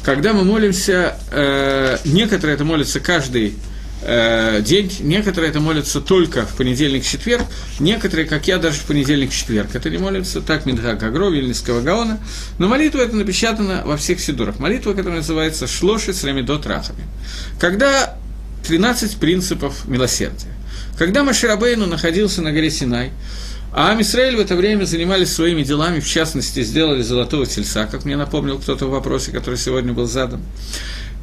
когда 0.02 0.32
мы 0.32 0.44
молимся, 0.44 1.18
э, 1.30 1.98
некоторые 2.04 2.54
это 2.54 2.64
молятся 2.64 3.00
каждый 3.00 3.54
день, 4.02 4.90
некоторые 5.00 5.50
это 5.50 5.60
молятся 5.60 6.00
только 6.00 6.46
в 6.46 6.56
понедельник-четверг, 6.56 7.44
некоторые, 7.80 8.26
как 8.26 8.48
я, 8.48 8.58
даже 8.58 8.80
в 8.80 8.84
понедельник-четверг 8.84 9.74
это 9.74 9.90
не 9.90 9.98
молятся, 9.98 10.40
так 10.40 10.64
Мидха 10.66 10.94
Гагро, 10.94 11.28
Вильнинского 11.28 11.80
Гаона, 11.80 12.18
но 12.58 12.68
молитва 12.68 13.00
это 13.00 13.14
напечатана 13.14 13.82
во 13.84 13.96
всех 13.96 14.20
сидурах. 14.20 14.58
Молитва, 14.58 14.94
которая 14.94 15.18
называется 15.18 15.66
Шлоши 15.66 16.14
с 16.14 16.24
Рамидот 16.24 16.66
Рахами. 16.66 17.04
Когда 17.58 18.16
13 18.66 19.16
принципов 19.16 19.86
милосердия. 19.86 20.54
Когда 20.98 21.24
Маширабейну 21.24 21.86
находился 21.86 22.42
на 22.42 22.52
горе 22.52 22.70
Синай, 22.70 23.10
а 23.72 23.92
Амисраэль 23.92 24.36
в 24.36 24.40
это 24.40 24.56
время 24.56 24.84
занимались 24.84 25.32
своими 25.32 25.62
делами, 25.62 26.00
в 26.00 26.08
частности, 26.08 26.62
сделали 26.62 27.02
золотого 27.02 27.46
тельца, 27.46 27.86
как 27.86 28.04
мне 28.04 28.16
напомнил 28.16 28.58
кто-то 28.58 28.86
в 28.86 28.90
вопросе, 28.90 29.30
который 29.30 29.56
сегодня 29.56 29.92
был 29.92 30.06
задан. 30.06 30.42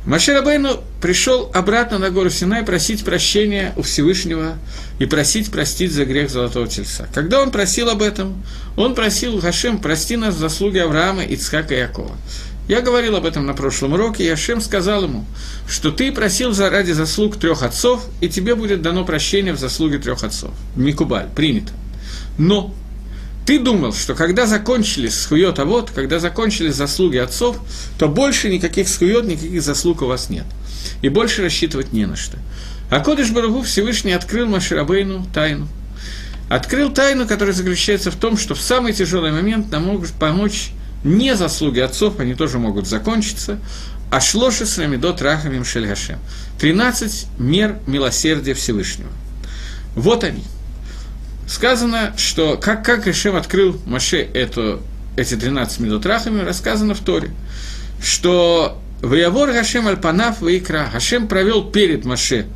Маше 0.07 0.33
Рабейну 0.33 0.79
пришел 1.01 1.51
обратно 1.53 1.99
на 1.99 2.09
гору 2.11 2.29
Синай 2.29 2.63
просить 2.63 3.03
прощения 3.03 3.73
у 3.75 3.81
Всевышнего 3.81 4.57
и 4.99 5.05
просить 5.05 5.51
простить 5.51 5.91
за 5.91 6.05
грех 6.05 6.29
Золотого 6.29 6.65
Тельца. 6.65 7.09
Когда 7.13 7.41
он 7.41 7.51
просил 7.51 7.89
об 7.89 8.01
этом, 8.01 8.41
он 8.77 8.95
просил 8.95 9.41
Хашем, 9.41 9.79
прости 9.79 10.15
нас 10.15 10.35
за 10.35 10.47
заслуги 10.47 10.77
Авраама, 10.77 11.25
Ицхака 11.25 11.75
и 11.75 11.79
Якова. 11.79 12.15
Я 12.69 12.79
говорил 12.79 13.17
об 13.17 13.25
этом 13.25 13.45
на 13.45 13.53
прошлом 13.53 13.93
уроке, 13.93 14.23
и 14.23 14.29
Ашем 14.29 14.61
сказал 14.61 15.03
ему, 15.03 15.25
что 15.67 15.91
ты 15.91 16.13
просил 16.13 16.53
за 16.53 16.69
ради 16.69 16.93
заслуг 16.93 17.35
трех 17.35 17.61
отцов, 17.61 18.05
и 18.21 18.29
тебе 18.29 18.55
будет 18.55 18.81
дано 18.81 19.03
прощение 19.03 19.51
в 19.51 19.59
заслуге 19.59 19.97
трех 19.97 20.23
отцов. 20.23 20.51
Микубаль, 20.77 21.27
принято. 21.35 21.73
Но 22.37 22.73
ты 23.47 23.59
думал, 23.59 23.93
что 23.93 24.13
когда 24.13 24.45
закончились 24.45 25.17
схует, 25.17 25.57
а 25.57 25.63
вот, 25.63 25.91
когда 25.91 26.19
закончились 26.19 26.75
заслуги 26.75 27.15
отцов, 27.15 27.57
то 27.97 28.09
больше 28.09 28.49
никаких 28.49 28.89
схует, 28.89 29.23
никаких 29.23 29.61
заслуг 29.61 30.01
у 30.01 30.05
вас 30.05 30.29
нет. 30.29 30.43
И 31.01 31.07
больше 31.07 31.43
рассчитывать 31.43 31.93
не 31.93 32.05
на 32.05 32.17
что. 32.17 32.37
А 32.91 32.99
Кодыш 32.99 33.31
Барагу 33.31 33.61
Всевышний 33.61 34.11
открыл 34.11 34.47
Маширабейну 34.47 35.25
тайну. 35.33 35.69
Открыл 36.49 36.91
тайну, 36.91 37.25
которая 37.25 37.55
заключается 37.55 38.11
в 38.11 38.17
том, 38.17 38.37
что 38.37 38.53
в 38.53 38.59
самый 38.59 38.91
тяжелый 38.91 39.31
момент 39.31 39.71
нам 39.71 39.85
могут 39.85 40.11
помочь 40.11 40.71
не 41.05 41.33
заслуги 41.33 41.79
отцов, 41.79 42.19
они 42.19 42.33
тоже 42.33 42.59
могут 42.59 42.85
закончиться, 42.85 43.61
а 44.11 44.19
шлоши 44.19 44.65
с 44.65 44.77
рамидот 44.77 45.21
рахамим 45.21 45.63
шельгашем. 45.63 46.19
13 46.59 47.27
мер 47.39 47.79
милосердия 47.87 48.53
Всевышнего. 48.53 49.09
Вот 49.95 50.25
они– 50.25 50.43
сказано, 51.47 52.13
что 52.17 52.57
как, 52.57 52.85
как 52.85 53.07
Ишем 53.07 53.35
открыл 53.35 53.79
Маше 53.85 54.17
эту, 54.17 54.81
эти 55.15 55.33
12 55.33 55.79
минут 55.79 56.05
рахами, 56.05 56.41
рассказано 56.41 56.93
в 56.93 56.99
Торе, 56.99 57.31
что 58.01 58.79
Ваявор 59.01 59.51
Гашем 59.51 59.87
Альпанав 59.87 60.41
Ваикра, 60.41 60.89
Гашем 60.93 61.27
провел 61.27 61.71
перед 61.71 62.05
Маше 62.05 62.47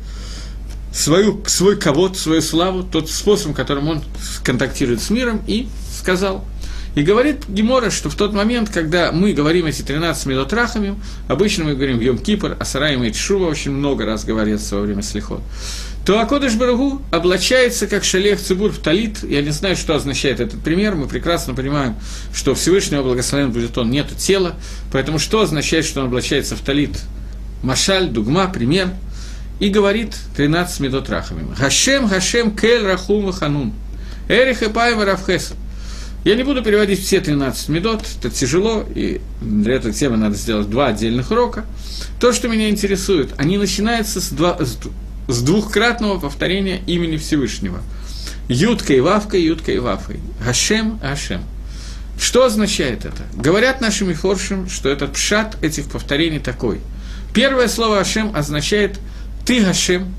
свою, 0.92 1.42
свой 1.46 1.76
ковод, 1.76 2.16
свою 2.16 2.42
славу, 2.42 2.82
тот 2.82 3.10
способ, 3.10 3.54
которым 3.54 3.88
он 3.88 4.02
контактирует 4.44 5.00
с 5.00 5.10
миром, 5.10 5.42
и 5.46 5.68
сказал. 5.98 6.44
И 6.94 7.02
говорит 7.02 7.48
Гемора, 7.48 7.90
что 7.90 8.10
в 8.10 8.14
тот 8.16 8.34
момент, 8.34 8.68
когда 8.68 9.12
мы 9.12 9.32
говорим 9.32 9.64
эти 9.64 9.80
13 9.80 10.26
минут 10.26 10.52
рахами, 10.52 10.94
обычно 11.26 11.64
мы 11.64 11.74
говорим 11.74 12.00
Йом 12.00 12.18
Кипр, 12.18 12.54
Асараим 12.60 13.02
и 13.02 13.12
Шува 13.12 13.46
очень 13.46 13.70
много 13.70 14.04
раз 14.04 14.24
говорится 14.24 14.76
во 14.76 14.82
время 14.82 15.02
слихот, 15.02 15.40
то 16.04 16.20
Акодыш 16.20 16.54
Барагу 16.54 17.00
облачается 17.12 17.86
как 17.86 18.02
шалех 18.02 18.40
цибур 18.40 18.72
в 18.72 18.78
талит. 18.78 19.22
Я 19.22 19.40
не 19.40 19.50
знаю, 19.50 19.76
что 19.76 19.94
означает 19.94 20.40
этот 20.40 20.60
пример. 20.60 20.96
Мы 20.96 21.06
прекрасно 21.06 21.54
понимаем, 21.54 21.94
что 22.34 22.54
Всевышнего 22.54 23.04
благословен 23.04 23.52
будет 23.52 23.78
он, 23.78 23.90
нету 23.90 24.16
тела. 24.16 24.56
Поэтому 24.90 25.20
что 25.20 25.42
означает, 25.42 25.84
что 25.84 26.00
он 26.00 26.06
облачается 26.06 26.56
в 26.56 26.60
талит? 26.60 26.98
Машаль, 27.62 28.08
дугма, 28.08 28.48
пример. 28.48 28.90
И 29.60 29.68
говорит 29.68 30.16
13 30.36 30.80
медот 30.80 31.08
рахамим. 31.08 31.54
Гашем, 31.56 32.08
Гашем, 32.08 32.56
Кель, 32.56 32.82
Рахум, 32.82 33.30
Ханун. 33.30 33.72
Эрих 34.28 34.62
и 34.62 34.68
Паева 34.68 35.04
Равхеса. 35.04 35.54
Я 36.24 36.36
не 36.36 36.42
буду 36.44 36.62
переводить 36.62 37.00
все 37.00 37.20
13 37.20 37.68
медот, 37.68 38.04
это 38.18 38.30
тяжело, 38.30 38.84
и 38.94 39.20
для 39.40 39.74
этой 39.74 39.92
темы 39.92 40.16
надо 40.16 40.36
сделать 40.36 40.70
два 40.70 40.88
отдельных 40.88 41.32
урока. 41.32 41.64
То, 42.20 42.32
что 42.32 42.46
меня 42.46 42.70
интересует, 42.70 43.30
они 43.38 43.58
начинаются 43.58 44.20
с, 44.20 44.28
два, 44.28 44.56
с 44.60 44.78
двухкратного 45.40 46.18
повторения 46.18 46.80
имени 46.86 47.16
Всевышнего. 47.16 47.80
Вавка, 48.48 49.36
Ютка 49.36 49.72
и 49.72 49.78
Вавкой. 49.78 50.20
Гашем, 50.44 50.98
Гашем. 50.98 51.42
Что 52.18 52.44
означает 52.44 53.04
это? 53.04 53.22
Говорят 53.34 53.80
нашим 53.80 54.10
мифоршим, 54.10 54.68
что 54.68 54.88
этот 54.88 55.14
пшат 55.14 55.56
этих 55.62 55.86
повторений 55.86 56.38
такой. 56.38 56.80
Первое 57.34 57.68
слово 57.68 58.00
Ашем 58.00 58.36
означает 58.36 58.98
«ты 59.46 59.64
Гашем», 59.64 60.14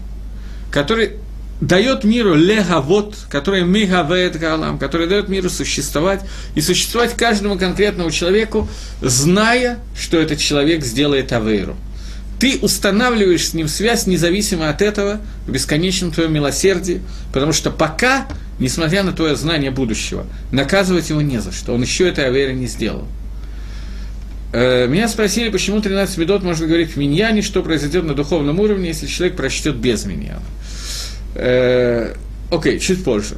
который 0.72 1.14
дает 1.62 2.04
миру 2.04 2.34
легавод, 2.34 3.16
который 3.30 3.64
мегавет 3.64 4.38
галам, 4.38 4.78
который 4.80 5.08
дает 5.08 5.30
миру 5.30 5.50
существовать, 5.50 6.22
и 6.56 6.62
существовать 6.62 7.16
каждому 7.16 7.58
конкретному 7.58 8.12
человеку, 8.12 8.68
зная, 9.02 9.80
что 9.98 10.18
этот 10.18 10.40
человек 10.40 10.84
сделает 10.84 11.32
авейру. 11.32 11.78
Ты 12.44 12.60
устанавливаешь 12.62 13.48
с 13.48 13.54
ним 13.54 13.70
связь 13.70 14.06
независимо 14.06 14.68
от 14.68 14.82
этого 14.82 15.22
в 15.48 15.52
бесконечном 15.54 16.12
твоем 16.12 16.34
милосердии, 16.34 17.02
потому 17.32 17.54
что 17.54 17.72
пока, 17.72 18.28
несмотря 18.60 19.04
на 19.04 19.14
твое 19.14 19.38
знание 19.38 19.72
будущего, 19.72 20.26
наказывать 20.52 21.10
его 21.10 21.22
не 21.22 21.38
за 21.38 21.54
что, 21.54 21.74
он 21.74 21.82
еще 21.84 22.06
этой 22.06 22.28
авейры 22.28 22.52
не 22.52 22.68
сделал. 22.68 23.08
Э, 24.52 24.88
меня 24.88 25.08
спросили, 25.08 25.52
почему 25.52 25.80
13 25.80 26.18
медот 26.18 26.44
можно 26.44 26.68
говорить 26.68 26.90
в 26.90 26.98
миньяне, 26.98 27.42
что 27.42 27.64
произойдет 27.64 28.04
на 28.04 28.14
духовном 28.14 28.60
уровне, 28.60 28.90
если 28.90 29.08
человек 29.08 29.38
прочтет 29.38 29.78
без 29.78 30.04
миньяна. 30.04 30.44
Э, 31.36 32.14
окей, 32.52 32.78
чуть 32.82 33.06
позже. 33.06 33.38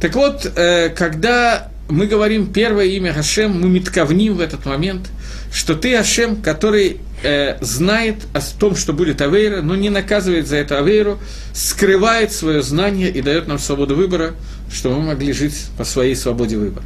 Так 0.00 0.14
вот, 0.14 0.48
э, 0.54 0.90
когда 0.90 1.72
мы 1.88 2.06
говорим 2.06 2.52
первое 2.52 2.84
имя 2.84 3.12
Хашем, 3.12 3.60
мы 3.60 3.68
метковним 3.68 4.34
в 4.34 4.40
этот 4.40 4.64
момент, 4.64 5.08
что 5.54 5.74
ты 5.74 5.96
Хашем, 5.96 6.42
который 6.42 6.98
э, 7.22 7.56
знает 7.62 8.16
о 8.34 8.40
том, 8.58 8.76
что 8.76 8.92
будет 8.92 9.22
Авейра, 9.22 9.62
но 9.62 9.76
не 9.76 9.88
наказывает 9.88 10.46
за 10.46 10.56
это 10.56 10.78
Авейру, 10.78 11.18
скрывает 11.54 12.32
свое 12.32 12.60
знание 12.60 13.08
и 13.10 13.22
дает 13.22 13.46
нам 13.46 13.58
свободу 13.58 13.94
выбора, 13.94 14.34
чтобы 14.70 14.96
мы 14.96 15.02
могли 15.08 15.32
жить 15.32 15.54
по 15.78 15.84
своей 15.84 16.16
свободе 16.16 16.58
выбора. 16.58 16.84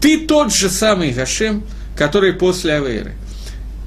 Ты 0.00 0.26
тот 0.26 0.52
же 0.52 0.68
самый 0.68 1.10
Гашем, 1.10 1.64
который 1.96 2.34
после 2.34 2.74
Авейры. 2.74 3.14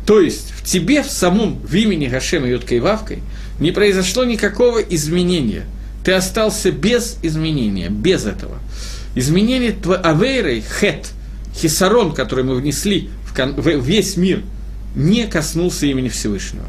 То 0.06 0.20
есть 0.20 0.52
в 0.52 0.66
тебе 0.66 1.04
в 1.04 1.10
самом, 1.10 1.60
в 1.60 1.74
имени 1.74 2.08
Гашема 2.08 2.48
Юткой 2.48 2.80
Вавкой, 2.80 3.20
не 3.60 3.72
произошло 3.72 4.26
никакого 4.26 4.80
изменения– 4.80 5.64
ты 6.04 6.12
остался 6.12 6.72
без 6.72 7.18
изменения, 7.22 7.90
без 7.90 8.26
этого. 8.26 8.60
Изменение 9.16 9.76
Авейрой, 10.04 10.62
хет, 10.62 11.08
хисарон, 11.56 12.14
который 12.14 12.44
мы 12.44 12.56
внесли 12.56 13.10
весь 13.38 14.18
мир, 14.18 14.42
не 14.96 15.28
коснулся 15.28 15.86
имени 15.86 16.10
Всевышнего. 16.10 16.66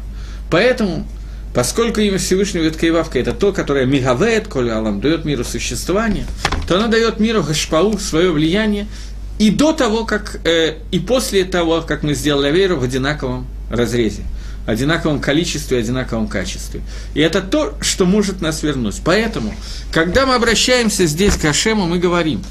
Поэтому, 0.49 1.07
поскольку 1.53 1.99
имя 1.99 2.17
Всевышнего 2.17 2.63
Веткаевавка– 2.63 3.19
это 3.19 3.33
то, 3.33 3.51
которое 3.51 3.85
мигавеет, 3.85 4.47
коли 4.47 4.69
Алам 4.69 5.01
дает 5.01 5.25
миру 5.25 5.43
существование, 5.43 6.25
то 6.67 6.77
она 6.77 6.87
дает 6.87 7.19
миру 7.19 7.43
Гашпау 7.43 7.97
свое 7.97 8.31
влияние 8.31 8.87
и 9.37 9.51
до 9.51 9.73
того, 9.73 10.05
как, 10.05 10.39
э, 10.45 10.75
и 10.91 10.99
после 10.99 11.43
того, 11.43 11.81
как 11.81 12.03
мы 12.03 12.13
сделали 12.13 12.47
Авейру 12.47 12.77
в 12.77 12.83
одинаковом 12.83 13.47
разрезе 13.69 14.23
одинаковом 14.65 15.19
количестве, 15.19 15.79
одинаковом 15.79 16.27
качестве. 16.27 16.81
И 17.13 17.19
это 17.19 17.41
то, 17.41 17.75
что 17.81 18.05
может 18.05 18.41
нас 18.41 18.63
вернуть. 18.63 19.01
Поэтому, 19.03 19.53
когда 19.91 20.25
мы 20.25 20.35
обращаемся 20.35 21.05
здесь 21.05 21.35
к 21.35 21.45
Ашему, 21.45 21.85
мы 21.85 21.99
говорим, 21.99 22.43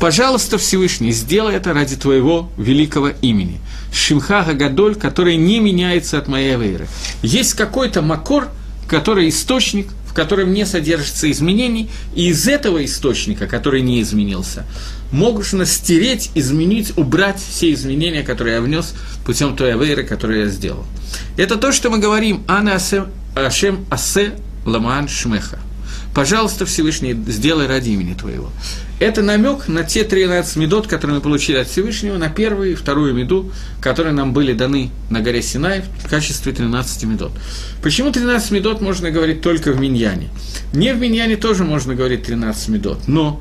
пожалуйста, 0.00 0.58
Всевышний, 0.58 1.12
сделай 1.12 1.54
это 1.54 1.72
ради 1.72 1.96
твоего 1.96 2.50
великого 2.56 3.10
имени. 3.22 3.60
Шимха 3.92 4.42
Гагадоль, 4.44 4.94
который 4.94 5.36
не 5.36 5.60
меняется 5.60 6.18
от 6.18 6.28
моей 6.28 6.56
веры. 6.56 6.86
Есть 7.22 7.54
какой-то 7.54 8.02
макор, 8.02 8.48
который 8.88 9.28
источник, 9.28 9.88
в 10.08 10.12
котором 10.12 10.52
не 10.52 10.66
содержится 10.66 11.30
изменений, 11.30 11.88
и 12.14 12.30
из 12.30 12.48
этого 12.48 12.84
источника, 12.84 13.46
который 13.46 13.80
не 13.80 14.02
изменился, 14.02 14.66
можно 15.12 15.66
стереть, 15.66 16.30
изменить, 16.34 16.96
убрать 16.96 17.40
все 17.40 17.72
изменения, 17.72 18.22
которые 18.22 18.56
я 18.56 18.60
внес 18.60 18.94
путем 19.24 19.56
той 19.56 19.74
авейры, 19.74 20.04
которую 20.04 20.40
я 20.40 20.46
сделал. 20.46 20.84
Это 21.36 21.56
то, 21.56 21.72
что 21.72 21.90
мы 21.90 21.98
говорим 21.98 22.42
«Ана 22.46 22.78
Ашем 23.34 23.86
Асе 23.90 24.32
Ламан 24.64 25.08
Шмеха». 25.08 25.58
Пожалуйста, 26.14 26.66
Всевышний, 26.66 27.14
сделай 27.28 27.68
ради 27.68 27.90
имени 27.90 28.14
Твоего. 28.14 28.50
Это 28.98 29.22
намек 29.22 29.68
на 29.68 29.84
те 29.84 30.02
13 30.02 30.56
медот, 30.56 30.88
которые 30.88 31.16
мы 31.16 31.22
получили 31.22 31.56
от 31.56 31.68
Всевышнего, 31.68 32.18
на 32.18 32.28
первую 32.28 32.72
и 32.72 32.74
вторую 32.74 33.14
меду, 33.14 33.52
которые 33.80 34.12
нам 34.12 34.32
были 34.32 34.52
даны 34.52 34.90
на 35.08 35.20
горе 35.20 35.40
Синай 35.40 35.84
в 36.04 36.10
качестве 36.10 36.52
13 36.52 37.04
медот. 37.04 37.32
Почему 37.80 38.10
13 38.10 38.50
медот 38.50 38.80
можно 38.80 39.10
говорить 39.10 39.40
только 39.40 39.72
в 39.72 39.80
Миньяне? 39.80 40.28
Не 40.72 40.92
в 40.92 40.98
Миньяне 40.98 41.36
тоже 41.36 41.62
можно 41.62 41.94
говорить 41.94 42.24
13 42.24 42.68
медот, 42.68 43.06
но 43.06 43.40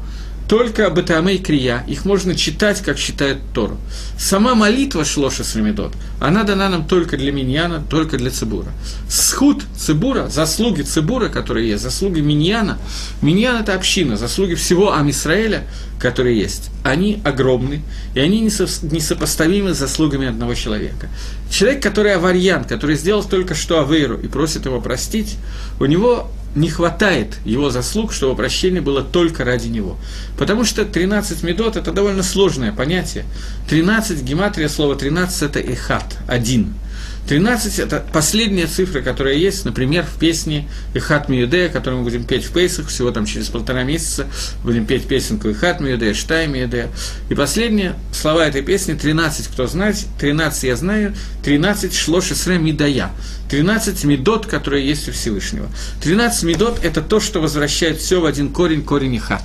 только 0.49 0.89
Батаме 0.89 1.35
и 1.35 1.37
Крия, 1.37 1.83
их 1.87 2.05
можно 2.05 2.33
читать, 2.33 2.81
как 2.81 2.97
читает 2.97 3.37
Тору. 3.53 3.77
Сама 4.17 4.55
молитва 4.55 5.05
Шлоша 5.05 5.43
Сремедот, 5.43 5.93
она 6.19 6.43
дана 6.43 6.69
нам 6.69 6.87
только 6.87 7.17
для 7.17 7.31
Миньяна, 7.31 7.83
только 7.87 8.17
для 8.17 8.31
Цибура. 8.31 8.71
Схуд 9.07 9.63
Цибура, 9.77 10.27
заслуги 10.27 10.81
Цибура, 10.81 11.29
которые 11.29 11.69
есть, 11.69 11.83
заслуги 11.83 12.19
Миньяна, 12.19 12.79
Миньян– 13.21 13.57
это 13.61 13.75
община, 13.75 14.17
заслуги 14.17 14.55
всего 14.55 14.95
Амисраэля, 14.95 15.67
которые 15.99 16.39
есть, 16.39 16.71
они 16.83 17.21
огромны, 17.23 17.83
и 18.15 18.19
они 18.19 18.41
несопоставимы 18.41 19.75
с 19.75 19.77
заслугами 19.77 20.27
одного 20.27 20.55
человека. 20.55 21.09
Человек, 21.51 21.83
который 21.83 22.15
аварьян, 22.15 22.63
который 22.63 22.95
сделал 22.95 23.23
только 23.23 23.53
что 23.53 23.81
авейру 23.81 24.17
и 24.17 24.27
просит 24.27 24.65
его 24.65 24.81
простить, 24.81 25.37
у 25.79 25.85
него 25.85 26.31
не 26.55 26.69
хватает 26.69 27.37
его 27.45 27.69
заслуг, 27.69 28.11
чтобы 28.11 28.35
прощение 28.35 28.81
было 28.81 29.03
только 29.03 29.43
ради 29.45 29.67
него. 29.67 29.97
Потому 30.37 30.63
что 30.63 30.85
13 30.85 31.43
медот– 31.43 31.75
это 31.77 31.91
довольно 31.91 32.23
сложное 32.23 32.71
понятие. 32.71 33.25
13, 33.69 34.23
гематрия 34.23 34.67
слова 34.67 34.95
13– 34.95 35.41
это 35.43 35.59
эхат, 35.59 36.17
один– 36.27 36.73
13– 37.29 37.77
это 37.81 38.03
последняя 38.11 38.65
цифра, 38.65 39.01
которая 39.01 39.35
есть, 39.35 39.63
например, 39.63 40.03
в 40.03 40.17
песне 40.19 40.67
«Ихат 40.95 41.29
Миюдея», 41.29 41.69
которую 41.69 41.99
мы 41.99 42.05
будем 42.05 42.23
петь 42.23 42.43
в 42.43 42.51
Пейсах, 42.51 42.87
всего 42.87 43.11
там 43.11 43.27
через 43.27 43.49
полтора 43.49 43.83
месяца 43.83 44.25
будем 44.63 44.87
петь 44.87 45.07
песенку 45.07 45.51
«Ихат 45.51 45.79
Миюдея», 45.79 46.15
«Штай 46.15 46.47
Миюдея». 46.47 46.89
И 47.29 47.35
последние 47.35 47.93
слова 48.11 48.47
этой 48.47 48.63
песни– 48.63 48.93
13, 48.95 49.47
кто 49.47 49.67
знает, 49.67 49.97
13 50.19 50.63
я 50.63 50.75
знаю, 50.75 51.13
13 51.43 51.93
шло 51.93 52.19
шесре 52.19 52.57
мидая, 52.57 53.11
13 53.51 54.05
медот, 54.05 54.47
которые 54.47 54.87
есть 54.87 55.07
у 55.07 55.11
Всевышнего. 55.11 55.69
13 56.01 56.43
медот– 56.45 56.79
это 56.83 57.03
то, 57.03 57.19
что 57.19 57.41
возвращает 57.41 57.99
все 57.99 58.21
в 58.21 58.25
один 58.25 58.49
корень, 58.49 58.83
корень 58.83 59.17
Ихат. 59.17 59.43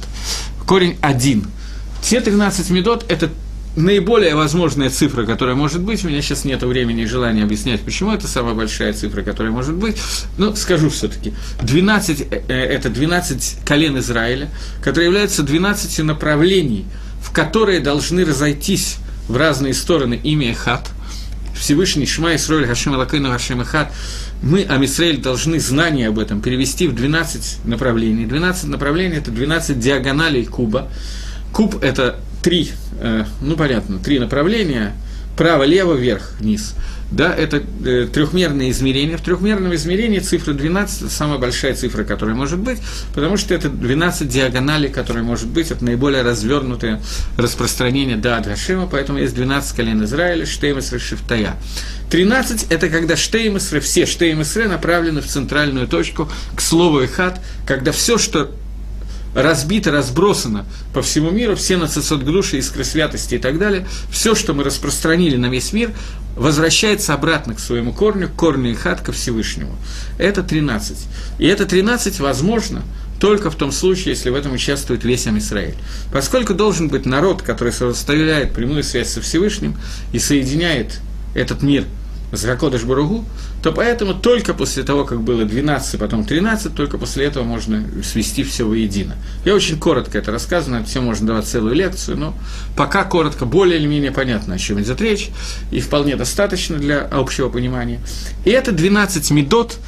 Корень 0.66 0.96
один. 1.02 1.44
Все 2.00 2.22
13 2.22 2.70
медот– 2.70 3.04
это 3.10 3.28
наиболее 3.76 4.34
возможная 4.34 4.90
цифра, 4.90 5.24
которая 5.24 5.54
может 5.56 5.82
быть, 5.82 6.04
у 6.04 6.08
меня 6.08 6.22
сейчас 6.22 6.44
нет 6.44 6.62
времени 6.62 7.02
и 7.02 7.06
желания 7.06 7.42
объяснять, 7.42 7.80
почему 7.80 8.12
это 8.12 8.28
самая 8.28 8.54
большая 8.54 8.92
цифра, 8.92 9.22
которая 9.22 9.52
может 9.52 9.74
быть, 9.74 9.96
но 10.38 10.54
скажу 10.54 10.90
все-таки, 10.90 11.34
12, 11.62 12.20
э, 12.20 12.42
э, 12.48 12.54
это 12.54 12.88
12 12.88 13.58
колен 13.64 13.98
Израиля, 13.98 14.48
которые 14.82 15.06
являются 15.06 15.42
12 15.42 16.04
направлений, 16.04 16.86
в 17.20 17.32
которые 17.32 17.80
должны 17.80 18.24
разойтись 18.24 18.96
в 19.28 19.36
разные 19.36 19.74
стороны 19.74 20.14
имя 20.22 20.52
Эхат, 20.52 20.90
Всевышний 21.58 22.06
Шма 22.06 22.34
Исроль 22.36 22.66
Хашем 22.66 22.94
Алакейну 22.94 23.30
Хашем 23.30 23.62
Эхат, 23.62 23.92
мы, 24.42 24.62
Амисраэль, 24.62 25.22
должны 25.22 25.58
знания 25.58 26.08
об 26.08 26.18
этом 26.18 26.42
перевести 26.42 26.86
в 26.86 26.94
12 26.94 27.64
направлений. 27.64 28.26
12 28.26 28.68
направлений– 28.68 29.16
это 29.16 29.30
12 29.30 29.78
диагоналей 29.78 30.44
куба. 30.44 30.88
Куб– 31.52 31.76
это 31.82 32.20
три, 32.44 32.70
э, 33.00 33.24
ну 33.40 33.56
понятно, 33.56 33.98
три 33.98 34.18
направления, 34.18 34.92
право, 35.36 35.64
лево, 35.64 35.94
вверх, 35.94 36.34
вниз. 36.38 36.74
Да, 37.10 37.32
это 37.34 37.62
э, 37.84 38.06
трехмерное 38.12 38.70
измерение. 38.70 39.16
В 39.16 39.22
трехмерном 39.22 39.74
измерении 39.74 40.18
цифра 40.18 40.52
12– 40.52 41.02
это 41.02 41.10
самая 41.10 41.38
большая 41.38 41.74
цифра, 41.74 42.04
которая 42.04 42.34
может 42.34 42.58
быть, 42.58 42.78
потому 43.14 43.36
что 43.36 43.54
это 43.54 43.68
12 43.68 44.28
диагоналей, 44.28 44.90
которые 44.90 45.22
может 45.22 45.46
быть, 45.46 45.70
это 45.70 45.84
наиболее 45.84 46.22
развернутое 46.22 47.00
распространение 47.36 48.16
да 48.16 48.38
Адгашема, 48.38 48.88
поэтому 48.88 49.18
есть 49.20 49.34
12 49.34 49.76
колен 49.76 50.04
Израиля, 50.04 50.44
Штеймесра, 50.44 50.98
Шифтая. 50.98 51.56
13– 52.10 52.66
это 52.70 52.88
когда 52.90 53.16
Штеймесры, 53.16 53.80
все 53.80 54.04
Штеймесры 54.04 54.68
направлены 54.68 55.22
в 55.22 55.26
центральную 55.26 55.88
точку, 55.88 56.28
к 56.54 56.60
слову 56.60 57.00
Эхат, 57.00 57.40
когда 57.66 57.92
все, 57.92 58.18
что 58.18 58.50
разбито, 59.34 59.90
разбросано 59.90 60.64
по 60.92 61.02
всему 61.02 61.30
миру, 61.30 61.56
все 61.56 61.76
нацисот 61.76 62.22
груши, 62.22 62.58
искры 62.58 62.84
святости 62.84 63.34
и 63.34 63.38
так 63.38 63.58
далее, 63.58 63.86
все, 64.10 64.34
что 64.34 64.54
мы 64.54 64.64
распространили 64.64 65.36
на 65.36 65.46
весь 65.46 65.72
мир, 65.72 65.90
возвращается 66.36 67.14
обратно 67.14 67.54
к 67.54 67.60
своему 67.60 67.92
корню, 67.92 68.28
к 68.28 68.34
корню 68.34 68.70
и 68.70 68.74
хат, 68.74 69.02
Всевышнему. 69.12 69.76
Это 70.18 70.42
13. 70.42 70.96
И 71.38 71.46
это 71.46 71.66
13 71.66 72.20
возможно 72.20 72.82
только 73.20 73.50
в 73.50 73.54
том 73.54 73.72
случае, 73.72 74.14
если 74.14 74.30
в 74.30 74.34
этом 74.34 74.52
участвует 74.52 75.04
весь 75.04 75.26
Амисраэль. 75.26 75.76
Поскольку 76.12 76.54
должен 76.54 76.88
быть 76.88 77.06
народ, 77.06 77.42
который 77.42 77.72
составляет 77.72 78.52
прямую 78.52 78.82
связь 78.82 79.10
со 79.10 79.20
Всевышним 79.20 79.76
и 80.12 80.18
соединяет 80.18 81.00
этот 81.34 81.62
мир– 81.62 81.84
с 82.36 82.44
Гакодыш 82.44 82.84
Баругу, 82.84 83.24
то 83.62 83.72
поэтому 83.72 84.14
только 84.14 84.54
после 84.54 84.82
того, 84.82 85.04
как 85.04 85.20
было 85.22 85.44
12, 85.44 85.98
потом 85.98 86.24
13, 86.24 86.74
только 86.74 86.98
после 86.98 87.26
этого 87.26 87.44
можно 87.44 87.84
свести 88.02 88.42
все 88.42 88.64
воедино. 88.64 89.16
Я 89.44 89.54
очень 89.54 89.78
коротко 89.78 90.18
это 90.18 90.32
рассказываю, 90.32 90.84
все 90.84 91.00
можно 91.00 91.26
давать 91.26 91.46
целую 91.46 91.74
лекцию, 91.74 92.18
но 92.18 92.34
пока 92.76 93.04
коротко, 93.04 93.44
более 93.44 93.78
или 93.78 93.86
менее 93.86 94.12
понятно, 94.12 94.54
о 94.54 94.58
чем 94.58 94.80
идет 94.80 95.00
речь, 95.00 95.30
и 95.70 95.80
вполне 95.80 96.16
достаточно 96.16 96.76
для 96.76 97.00
общего 97.00 97.48
понимания. 97.48 98.00
И 98.44 98.50
это 98.50 98.72
12 98.72 99.30
медот, 99.30 99.78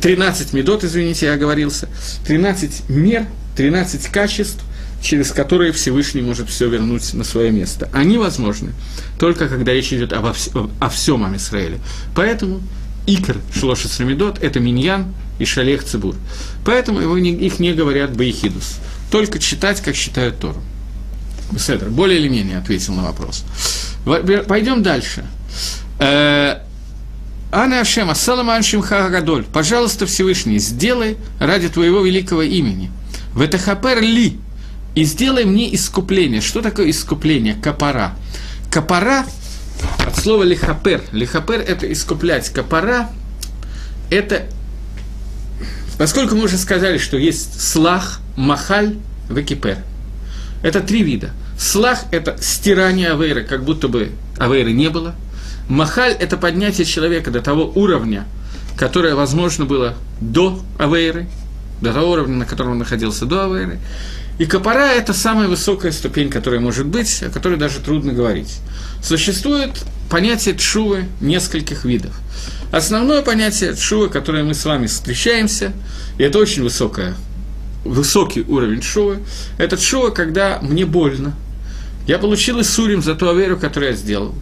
13 0.00 0.52
медот, 0.52 0.84
извините, 0.84 1.26
я 1.26 1.34
оговорился, 1.34 1.88
13 2.26 2.88
мер, 2.88 3.26
13 3.56 4.06
качеств, 4.06 4.64
через 5.02 5.32
которые 5.32 5.72
Всевышний 5.72 6.22
может 6.22 6.48
все 6.48 6.68
вернуть 6.68 7.14
на 7.14 7.24
свое 7.24 7.50
место. 7.50 7.88
Они 7.92 8.18
возможны 8.18 8.72
только 9.18 9.48
когда 9.48 9.72
речь 9.72 9.92
идет 9.92 10.12
обо 10.12 10.28
вс- 10.28 10.70
о 10.80 10.88
всем 10.88 11.24
Амисраиле. 11.24 11.78
Поэтому 12.14 12.60
Икр 13.06 13.38
Шлоша 13.54 13.88
Срамидот– 13.88 14.38
это 14.42 14.60
Миньян 14.60 15.14
и 15.38 15.44
Шалех 15.44 15.84
Цибур. 15.84 16.14
Поэтому 16.64 17.00
его 17.00 17.16
их 17.16 17.58
не 17.58 17.72
говорят 17.72 18.16
Баихидус. 18.16 18.76
Только 19.10 19.38
читать, 19.38 19.80
как 19.80 19.96
считают 19.96 20.38
Тору. 20.38 20.62
Беседр, 21.50 21.88
более 21.88 22.20
или 22.20 22.28
менее 22.28 22.58
ответил 22.58 22.94
на 22.94 23.02
вопрос. 23.02 23.44
Пойдем 24.46 24.82
дальше. 24.82 25.24
Э, 25.98 26.60
Ана 27.50 27.80
Ашема, 27.80 28.14
Саламан 28.14 28.62
Шимха 28.62 29.10
Пожалуйста, 29.52 30.06
Всевышний, 30.06 30.58
сделай 30.58 31.16
ради 31.40 31.68
твоего 31.68 32.00
великого 32.02 32.42
имени. 32.42 32.92
Ветахапер 33.34 34.00
ли, 34.00 34.38
и 35.00 35.04
сделай 35.04 35.46
мне 35.46 35.74
искупление. 35.74 36.42
Что 36.42 36.60
такое 36.60 36.90
искупление? 36.90 37.54
Капара. 37.54 38.16
Капара 38.70 39.24
от 40.06 40.14
слова 40.14 40.42
лихапер. 40.42 41.00
Лихапер– 41.10 41.60
это 41.66 41.90
искуплять. 41.90 42.50
Капара– 42.50 43.08
это... 44.10 44.42
Поскольку 45.96 46.34
мы 46.34 46.44
уже 46.44 46.58
сказали, 46.58 46.98
что 46.98 47.16
есть 47.16 47.62
слах, 47.62 48.20
махаль, 48.36 48.96
векипер. 49.30 49.78
Это 50.62 50.82
три 50.82 51.02
вида. 51.02 51.30
Слах– 51.58 52.04
это 52.10 52.36
стирание 52.38 53.12
авейры, 53.12 53.44
как 53.44 53.64
будто 53.64 53.88
бы 53.88 54.10
авейры 54.36 54.72
не 54.72 54.90
было. 54.90 55.14
Махаль– 55.70 56.12
это 56.20 56.36
поднятие 56.36 56.84
человека 56.84 57.30
до 57.30 57.40
того 57.40 57.72
уровня, 57.74 58.26
которое 58.76 59.14
возможно 59.14 59.64
было 59.64 59.94
до 60.20 60.60
авейры, 60.78 61.26
до 61.80 61.94
того 61.94 62.10
уровня, 62.10 62.36
на 62.36 62.44
котором 62.44 62.72
он 62.72 62.78
находился 62.80 63.24
до 63.24 63.46
авейры. 63.46 63.78
И 64.40 64.46
капара– 64.46 64.92
это 64.96 65.12
самая 65.12 65.48
высокая 65.48 65.92
ступень, 65.92 66.30
которая 66.30 66.60
может 66.60 66.86
быть, 66.86 67.22
о 67.22 67.28
которой 67.28 67.58
даже 67.58 67.78
трудно 67.80 68.14
говорить. 68.14 68.60
Существует 69.02 69.72
понятие 70.08 70.54
тшувы 70.54 71.04
нескольких 71.20 71.84
видов. 71.84 72.18
Основное 72.72 73.20
понятие 73.20 73.74
тшувы, 73.74 74.08
которое 74.08 74.42
мы 74.42 74.54
с 74.54 74.64
вами 74.64 74.86
встречаемся, 74.86 75.74
и 76.16 76.22
это 76.22 76.38
очень 76.38 76.62
высокое, 76.62 77.16
высокий 77.84 78.40
уровень 78.40 78.80
тшувы, 78.80 79.18
это 79.58 79.76
тшува, 79.76 80.08
когда 80.08 80.58
мне 80.62 80.86
больно. 80.86 81.34
Я 82.06 82.18
получил 82.18 82.62
Исурим 82.62 83.02
за 83.02 83.14
ту 83.16 83.28
аверу, 83.28 83.58
которую 83.58 83.90
я 83.90 83.96
сделал. 83.96 84.34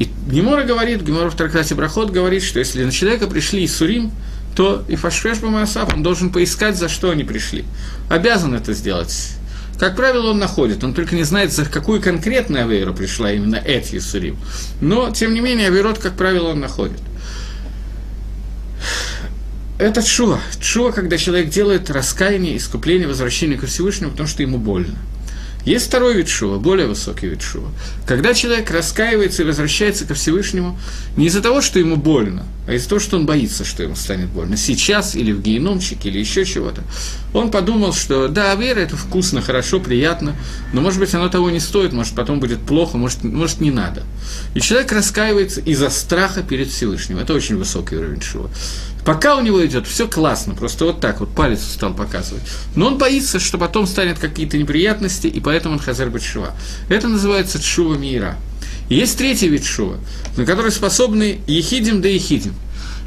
И 0.00 0.10
Гемора 0.28 0.64
говорит, 0.64 1.02
Гемора 1.02 1.30
в 1.30 1.36
Трактате 1.36 1.76
Брахот 1.76 2.10
говорит, 2.10 2.42
что 2.42 2.58
если 2.58 2.82
на 2.82 2.90
человека 2.90 3.28
пришли 3.28 3.64
Исурим, 3.64 4.10
то 4.54 4.84
и 4.88 4.96
Фашфеш 4.96 5.38
Бамасав, 5.38 5.94
он 5.94 6.02
должен 6.02 6.30
поискать, 6.30 6.76
за 6.76 6.88
что 6.88 7.10
они 7.10 7.24
пришли. 7.24 7.64
Обязан 8.08 8.54
это 8.54 8.72
сделать. 8.72 9.32
Как 9.78 9.96
правило, 9.96 10.30
он 10.30 10.38
находит, 10.38 10.84
он 10.84 10.92
только 10.92 11.14
не 11.14 11.22
знает, 11.22 11.52
за 11.52 11.64
какую 11.64 12.02
конкретную 12.02 12.64
авейру 12.64 12.92
пришла 12.92 13.32
именно 13.32 13.56
эти 13.56 13.96
Исурим. 13.96 14.36
Но, 14.82 15.10
тем 15.10 15.32
не 15.32 15.40
менее, 15.40 15.68
авейрот, 15.68 15.98
как 15.98 16.16
правило, 16.16 16.48
он 16.48 16.60
находит. 16.60 16.98
Это 19.78 20.02
чува. 20.02 20.38
Чува, 20.60 20.92
когда 20.92 21.16
человек 21.16 21.48
делает 21.48 21.88
раскаяние, 21.88 22.58
искупление, 22.58 23.08
возвращение 23.08 23.56
к 23.56 23.64
Всевышнему, 23.64 24.10
потому 24.10 24.28
что 24.28 24.42
ему 24.42 24.58
больно. 24.58 24.98
Есть 25.64 25.86
второй 25.86 26.14
вид 26.14 26.28
шува, 26.28 26.58
более 26.58 26.86
высокий 26.86 27.26
вид 27.26 27.42
шува. 27.42 27.68
Когда 28.06 28.34
человек 28.34 28.70
раскаивается 28.70 29.42
и 29.42 29.46
возвращается 29.46 30.06
ко 30.06 30.14
Всевышнему 30.14 30.78
не 31.16 31.26
из-за 31.26 31.42
того, 31.42 31.60
что 31.60 31.78
ему 31.78 31.96
больно, 31.96 32.46
а 32.66 32.72
из-за 32.72 32.88
того, 32.88 33.00
что 33.00 33.16
он 33.16 33.26
боится, 33.26 33.64
что 33.64 33.82
ему 33.82 33.96
станет 33.96 34.28
больно. 34.28 34.56
Сейчас 34.56 35.14
или 35.14 35.32
в 35.32 35.42
геномчике, 35.42 36.08
или 36.08 36.18
еще 36.18 36.44
чего-то. 36.44 36.82
Он 37.34 37.50
подумал, 37.50 37.92
что 37.92 38.28
да, 38.28 38.54
вера– 38.54 38.78
это 38.80 38.96
вкусно, 38.96 39.42
хорошо, 39.42 39.80
приятно, 39.80 40.34
но, 40.72 40.80
может 40.80 40.98
быть, 40.98 41.12
оно 41.14 41.28
того 41.28 41.50
не 41.50 41.60
стоит, 41.60 41.92
может, 41.92 42.14
потом 42.14 42.40
будет 42.40 42.60
плохо, 42.60 42.96
может, 42.96 43.22
может 43.22 43.60
не 43.60 43.70
надо. 43.70 44.04
И 44.54 44.60
человек 44.60 44.92
раскаивается 44.92 45.60
из-за 45.60 45.90
страха 45.90 46.42
перед 46.42 46.68
Всевышним. 46.68 47.18
Это 47.18 47.34
очень 47.34 47.56
высокий 47.56 47.96
уровень 47.96 48.22
шува. 48.22 48.50
Пока 49.04 49.36
у 49.36 49.40
него 49.40 49.64
идет 49.64 49.86
все 49.86 50.06
классно, 50.06 50.54
просто 50.54 50.84
вот 50.84 51.00
так 51.00 51.20
вот 51.20 51.30
палец 51.34 51.62
стал 51.62 51.94
показывать. 51.94 52.42
Но 52.74 52.86
он 52.86 52.98
боится, 52.98 53.40
что 53.40 53.58
потом 53.58 53.86
станет 53.86 54.18
какие-то 54.18 54.58
неприятности, 54.58 55.26
и 55.26 55.40
поэтому 55.40 55.74
он 55.74 55.80
хазар 55.80 56.10
бачшува. 56.10 56.54
Это 56.88 57.08
называется 57.08 57.62
чува 57.62 57.94
мира. 57.94 58.36
есть 58.88 59.16
третий 59.16 59.48
вид 59.48 59.64
шува, 59.64 59.98
на 60.36 60.44
который 60.44 60.70
способны 60.70 61.40
ехидим 61.46 62.02
да 62.02 62.08
ехидим. 62.08 62.54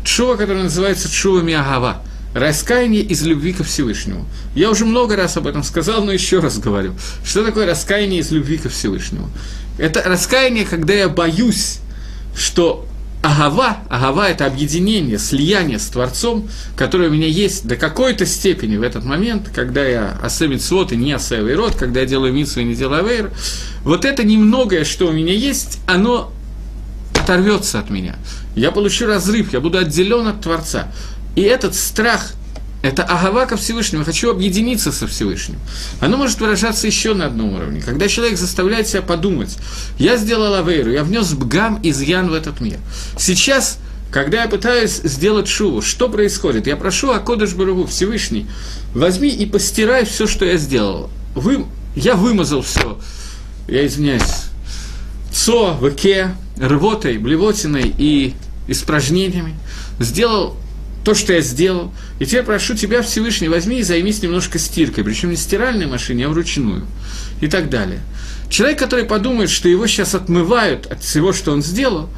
Чува, 0.03 0.35
который 0.35 0.63
называется 0.63 1.09
чува 1.11 1.41
миагава. 1.41 2.01
Раскаяние 2.33 3.03
из 3.03 3.21
любви 3.21 3.53
ко 3.53 3.63
Всевышнему. 3.63 4.25
Я 4.55 4.71
уже 4.71 4.85
много 4.85 5.15
раз 5.15 5.37
об 5.37 5.45
этом 5.45 5.63
сказал, 5.63 6.03
но 6.03 6.11
еще 6.11 6.39
раз 6.39 6.57
говорю. 6.57 6.95
Что 7.23 7.45
такое 7.45 7.67
раскаяние 7.67 8.21
из 8.21 8.31
любви 8.31 8.57
ко 8.57 8.69
Всевышнему? 8.69 9.29
Это 9.77 10.01
раскаяние, 10.01 10.65
когда 10.65 10.93
я 10.93 11.09
боюсь, 11.09 11.79
что 12.35 12.87
Агава, 13.24 13.78
агава– 13.88 14.28
это 14.30 14.45
объединение, 14.45 15.17
слияние 15.17 15.80
с 15.80 15.88
Творцом, 15.88 16.49
которое 16.76 17.07
у 17.07 17.13
меня 17.13 17.28
есть 17.28 17.65
до 17.65 17.78
какой-то 17.78 18.26
степени 18.26 18.76
в 18.76 18.82
этот 18.82 19.05
момент, 19.05 19.49
когда 19.55 19.82
я 19.86 20.19
осевит 20.21 20.61
свод 20.61 20.91
и 20.91 20.97
не 20.97 21.13
осевый 21.13 21.55
род, 21.55 21.74
когда 21.76 22.01
я 22.01 22.05
делаю 22.05 22.34
митсу 22.34 22.59
и 22.59 22.65
не 22.65 22.76
делаю 22.76 23.05
авейр. 23.05 23.32
Вот 23.86 24.03
это 24.03 24.26
немногое, 24.26 24.84
что 24.84 25.07
у 25.07 25.13
меня 25.13 25.34
есть, 25.34 25.80
оно 25.88 26.34
оторвется 27.15 27.80
от 27.80 27.89
меня. 27.89 28.17
Я 28.57 28.71
получу 28.71 29.07
разрыв, 29.07 29.53
я 29.53 29.61
буду 29.61 29.78
отделен 29.78 30.28
от 30.28 30.41
Творца. 30.41 30.91
И 31.38 31.41
этот 31.43 31.76
страх 31.76 32.34
это 32.84 33.03
агава 33.03 33.45
ко 33.45 33.55
Всевышнему, 33.55 34.03
хочу 34.03 34.29
объединиться 34.29 34.91
со 34.91 35.07
Всевышним. 35.07 35.57
Оно 36.01 36.17
может 36.17 36.41
выражаться 36.41 36.86
еще 36.86 37.13
на 37.13 37.27
одном 37.27 37.55
уровне. 37.55 37.81
Когда 37.81 38.09
человек 38.09 38.38
заставляет 38.38 38.89
себя 38.89 39.01
подумать, 39.01 39.57
я 39.97 40.17
сделал 40.17 40.53
авейру, 40.53 40.91
я 40.91 41.05
внес 41.05 41.34
бгам 41.34 41.79
изъян 41.81 42.29
в 42.29 42.34
этот 42.34 42.59
мир. 42.59 42.77
Сейчас, 43.17 43.79
когда 44.11 44.43
я 44.43 44.49
пытаюсь 44.49 44.99
сделать 45.03 45.47
шуву, 45.47 45.81
что 45.81 46.09
происходит? 46.09 46.67
Я 46.67 46.75
прошу 46.75 47.11
Акодыш 47.11 47.53
Баругу, 47.53 47.86
Всевышний, 47.86 48.47
возьми 48.93 49.29
и 49.29 49.45
постирай 49.45 50.03
все, 50.03 50.27
что 50.27 50.43
я 50.43 50.57
сделал. 50.57 51.09
Вы, 51.36 51.65
я 51.95 52.15
вымазал 52.15 52.63
все, 52.63 52.99
я 53.69 53.88
извиняюсь, 53.88 54.43
цо, 55.31 55.79
веке, 55.81 56.36
рвотой, 56.57 57.17
блевотиной 57.17 57.95
и 57.97 58.34
испражнениями, 58.67 59.55
сделал 59.99 60.57
то, 61.04 61.14
что 61.14 61.34
я 61.34 61.41
сделал. 61.41 61.91
И 62.20 62.26
теперь 62.26 62.43
прошу 62.43 62.76
тебя, 62.76 63.01
Всевышний, 63.01 63.49
возьми 63.49 63.80
и 63.80 63.84
займись 63.84 64.22
немножко 64.22 64.60
стиркой, 64.60 65.04
причем 65.04 65.30
не 65.30 65.36
стиральной 65.36 65.86
машине, 65.86 66.26
а 66.26 66.30
вручную. 66.30 66.86
И 67.41 67.47
так 67.47 67.70
далее. 67.70 67.99
Человек, 68.49 68.80
который 68.80 69.06
подумает, 69.06 69.49
что 69.49 69.68
его 69.68 69.88
сейчас 69.88 70.16
отмывают 70.16 70.86
от 70.86 71.01
всего, 71.01 71.34
что 71.34 71.51
он 71.51 71.64
сделал, 71.64 72.10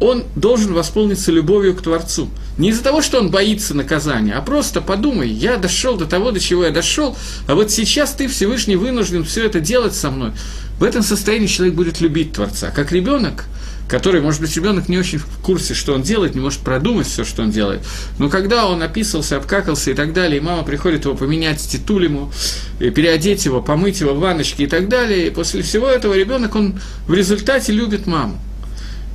он 0.00 0.24
должен 0.34 0.72
восполниться 0.72 1.30
любовью 1.30 1.74
к 1.74 1.82
Творцу. 1.82 2.28
Не 2.58 2.70
из-за 2.70 2.82
того, 2.82 3.02
что 3.02 3.18
он 3.18 3.30
боится 3.30 3.74
наказания, 3.74 4.34
а 4.34 4.42
просто 4.42 4.80
подумай, 4.80 5.28
я 5.28 5.56
дошел 5.56 5.96
до 5.96 6.06
того, 6.06 6.32
до 6.32 6.40
чего 6.40 6.64
я 6.64 6.70
дошел, 6.70 7.16
а 7.46 7.54
вот 7.54 7.70
сейчас 7.70 8.12
ты, 8.12 8.28
Всевышний, 8.28 8.76
вынужден 8.76 9.24
все 9.24 9.46
это 9.46 9.60
делать 9.60 9.94
со 9.94 10.10
мной. 10.10 10.32
В 10.78 10.84
этом 10.84 11.02
состоянии 11.02 11.46
человек 11.46 11.74
будет 11.74 12.00
любить 12.00 12.32
Творца. 12.32 12.70
Как 12.70 12.92
ребенок, 12.92 13.44
который, 13.92 14.22
может 14.22 14.40
быть, 14.40 14.56
ребенок 14.56 14.88
не 14.88 14.96
очень 14.96 15.18
в 15.18 15.26
курсе, 15.42 15.74
что 15.74 15.92
он 15.92 16.00
делает, 16.00 16.34
не 16.34 16.40
может 16.40 16.60
продумать 16.60 17.06
все, 17.06 17.24
что 17.24 17.42
он 17.42 17.50
делает. 17.50 17.82
Но 18.18 18.30
когда 18.30 18.66
он 18.66 18.82
описался, 18.82 19.36
обкакался 19.36 19.90
и 19.90 19.94
так 19.94 20.14
далее, 20.14 20.38
и 20.38 20.40
мама 20.40 20.62
приходит 20.62 21.04
его 21.04 21.14
поменять 21.14 21.60
титуль 21.60 22.04
ему, 22.04 22.32
переодеть 22.78 23.44
его, 23.44 23.60
помыть 23.60 24.00
его 24.00 24.14
в 24.14 24.18
ванночке 24.20 24.64
и 24.64 24.66
так 24.66 24.88
далее, 24.88 25.26
и 25.26 25.30
после 25.30 25.60
всего 25.60 25.88
этого 25.88 26.14
ребенок, 26.14 26.54
он 26.54 26.80
в 27.06 27.12
результате 27.12 27.72
любит 27.72 28.06
маму. 28.06 28.40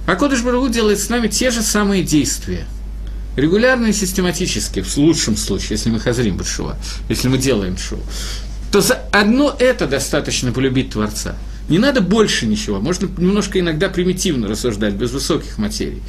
А 0.05 0.15
Кодыш 0.15 0.43
Барагу 0.43 0.69
делает 0.69 0.99
с 0.99 1.09
нами 1.09 1.27
те 1.27 1.49
же 1.49 1.63
самые 1.63 2.03
действия– 2.03 2.67
регулярно 3.35 3.87
и 3.87 3.93
систематически, 3.93 4.83
в 4.83 4.95
лучшем 4.97 5.37
случае, 5.37 5.69
если 5.71 5.89
мы 5.89 5.99
хазрим 5.99 6.37
Башува, 6.37 6.77
если 7.09 7.29
мы 7.29 7.39
делаем 7.39 7.79
шоу, 7.79 7.99
то 8.71 8.81
за 8.81 8.93
одно 9.11 9.55
это 9.57 9.87
достаточно 9.87 10.51
полюбить 10.51 10.91
Творца. 10.91 11.35
Не 11.69 11.79
надо 11.79 12.01
больше 12.01 12.47
ничего, 12.47 12.79
можно 12.79 13.09
немножко 13.17 13.59
иногда 13.59 13.89
примитивно 13.89 14.47
рассуждать, 14.47 14.93
без 14.93 15.11
высоких 15.11 15.57
материй. 15.57 16.01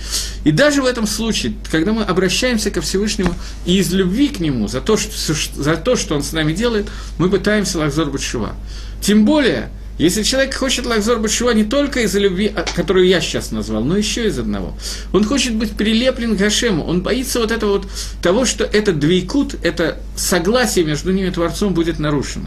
И 0.45 0.53
даже 0.53 0.83
в 0.83 0.87
этом 0.87 1.07
случае, 1.07 1.55
когда 1.71 1.93
мы 1.93 2.03
обращаемся 2.03 2.71
ко 2.71 2.81
Всевышнему 2.81 3.35
и 3.67 3.79
из 3.79 3.93
любви 3.93 4.29
к 4.29 4.39
Нему, 4.39 4.69
за 4.69 4.81
то, 4.81 4.97
что, 4.97 5.35
за 5.61 5.77
то, 5.77 5.97
что 5.97 6.15
Он 6.15 6.23
с 6.23 6.33
нами 6.33 6.53
делает, 6.53 6.87
мы 7.19 7.29
пытаемся 7.29 7.79
лахзор 7.79 8.11
Батшува. 8.11 8.55
Тем 9.01 9.25
более, 9.25 9.71
если 9.99 10.23
человек 10.23 10.55
хочет 10.55 10.87
лахзор 10.87 11.19
Башува 11.19 11.53
не 11.53 11.65
только 11.65 12.01
из-за 12.03 12.21
любви, 12.21 12.53
а, 12.55 12.63
которую 12.63 13.07
я 13.09 13.21
сейчас 13.21 13.51
назвал, 13.51 13.83
но 13.83 13.97
еще 13.97 14.29
из 14.29 14.39
одного. 14.39 14.79
Он 15.13 15.25
хочет 15.25 15.55
быть 15.57 15.73
прилеплен 15.73 16.37
к 16.37 16.39
Гашему, 16.39 16.85
он 16.85 17.03
боится 17.03 17.41
вот 17.41 17.51
этого 17.51 17.73
вот 17.73 17.89
того, 18.23 18.45
что 18.45 18.65
этот 18.65 19.01
двейкут, 19.01 19.57
это 19.63 19.99
согласие 20.17 20.85
между 20.85 21.13
ними 21.13 21.27
и 21.27 21.31
Творцом 21.33 21.75
будет 21.75 21.99
нарушено. 21.99 22.47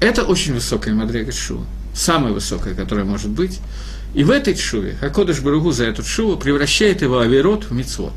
Это 0.00 0.24
очень 0.24 0.54
высокая 0.54 0.92
Мадрега 0.92 1.30
Шува, 1.30 1.64
самая 1.94 2.32
высокая, 2.32 2.74
которая 2.74 3.04
может 3.04 3.30
быть. 3.30 3.60
И 4.14 4.24
в 4.24 4.30
этой 4.30 4.56
шуве 4.56 4.96
Хакодыш 5.00 5.40
Баругу 5.40 5.72
за 5.72 5.84
эту 5.84 6.04
шуву 6.04 6.36
превращает 6.36 7.02
его 7.02 7.18
авирот 7.18 7.64
в 7.64 7.72
мицвод. 7.72 8.12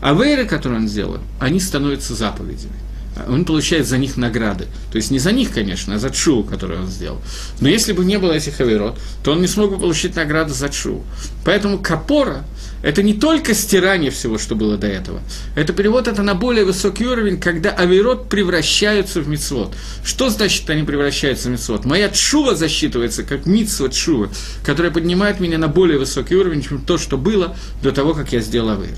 А 0.00 0.12
вейры, 0.12 0.46
которые 0.46 0.80
он 0.80 0.88
сделал, 0.88 1.18
они 1.40 1.60
становятся 1.60 2.14
заповедями 2.14 2.88
он 3.26 3.44
получает 3.44 3.86
за 3.86 3.98
них 3.98 4.16
награды. 4.16 4.66
То 4.92 4.96
есть 4.96 5.10
не 5.10 5.18
за 5.18 5.32
них, 5.32 5.52
конечно, 5.52 5.94
а 5.94 5.98
за 5.98 6.10
чу, 6.10 6.44
которую 6.44 6.82
он 6.82 6.86
сделал. 6.88 7.18
Но 7.60 7.68
если 7.68 7.92
бы 7.92 8.04
не 8.04 8.18
было 8.18 8.32
этих 8.32 8.60
авирот, 8.60 8.98
то 9.22 9.32
он 9.32 9.40
не 9.40 9.46
смог 9.46 9.70
бы 9.70 9.78
получить 9.78 10.14
награду 10.14 10.54
за 10.54 10.68
чу. 10.68 11.02
Поэтому 11.44 11.78
капора– 11.78 12.44
это 12.82 13.02
не 13.02 13.14
только 13.14 13.54
стирание 13.54 14.10
всего, 14.10 14.38
что 14.38 14.54
было 14.54 14.76
до 14.76 14.86
этого. 14.86 15.20
Это 15.56 15.72
перевод 15.72 16.08
это 16.08 16.22
на 16.22 16.34
более 16.34 16.64
высокий 16.64 17.06
уровень, 17.06 17.40
когда 17.40 17.70
авирот 17.70 18.28
превращаются 18.28 19.20
в 19.20 19.28
мицвод. 19.28 19.74
Что 20.04 20.30
значит 20.30 20.68
они 20.70 20.84
превращаются 20.84 21.48
в 21.48 21.52
мицвод? 21.52 21.84
Моя 21.84 22.08
чува 22.08 22.54
засчитывается 22.54 23.24
как 23.24 23.46
мицва 23.46 23.88
чува, 23.88 24.30
которая 24.64 24.92
поднимает 24.92 25.40
меня 25.40 25.58
на 25.58 25.68
более 25.68 25.98
высокий 25.98 26.36
уровень, 26.36 26.62
чем 26.62 26.80
то, 26.80 26.98
что 26.98 27.18
было 27.18 27.56
до 27.82 27.92
того, 27.92 28.14
как 28.14 28.32
я 28.32 28.40
сделал 28.40 28.70
авир. 28.70 28.94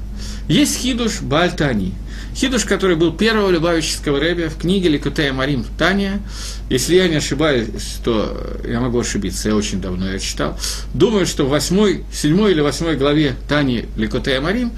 Есть 0.48 0.78
хидуш 0.78 1.20
Бальтани– 1.22 1.94
Хидуш, 2.34 2.64
который 2.64 2.96
был 2.96 3.12
первого 3.12 3.50
любавического 3.50 4.20
рэбя 4.20 4.48
в 4.48 4.56
книге 4.56 4.88
Ликутея 4.88 5.32
Марим 5.32 5.64
Таня. 5.78 6.20
Если 6.68 6.94
я 6.94 7.08
не 7.08 7.16
ошибаюсь, 7.16 7.68
то 8.04 8.60
я 8.66 8.80
могу 8.80 9.00
ошибиться, 9.00 9.48
я 9.48 9.56
очень 9.56 9.80
давно 9.80 10.10
ее 10.10 10.20
читал. 10.20 10.58
Думаю, 10.94 11.26
что 11.26 11.44
в 11.44 11.48
восьмой, 11.48 12.04
седьмой 12.12 12.52
или 12.52 12.60
восьмой 12.60 12.96
главе 12.96 13.34
Тани 13.48 13.86
Ликутея 13.96 14.40
Марим 14.40 14.72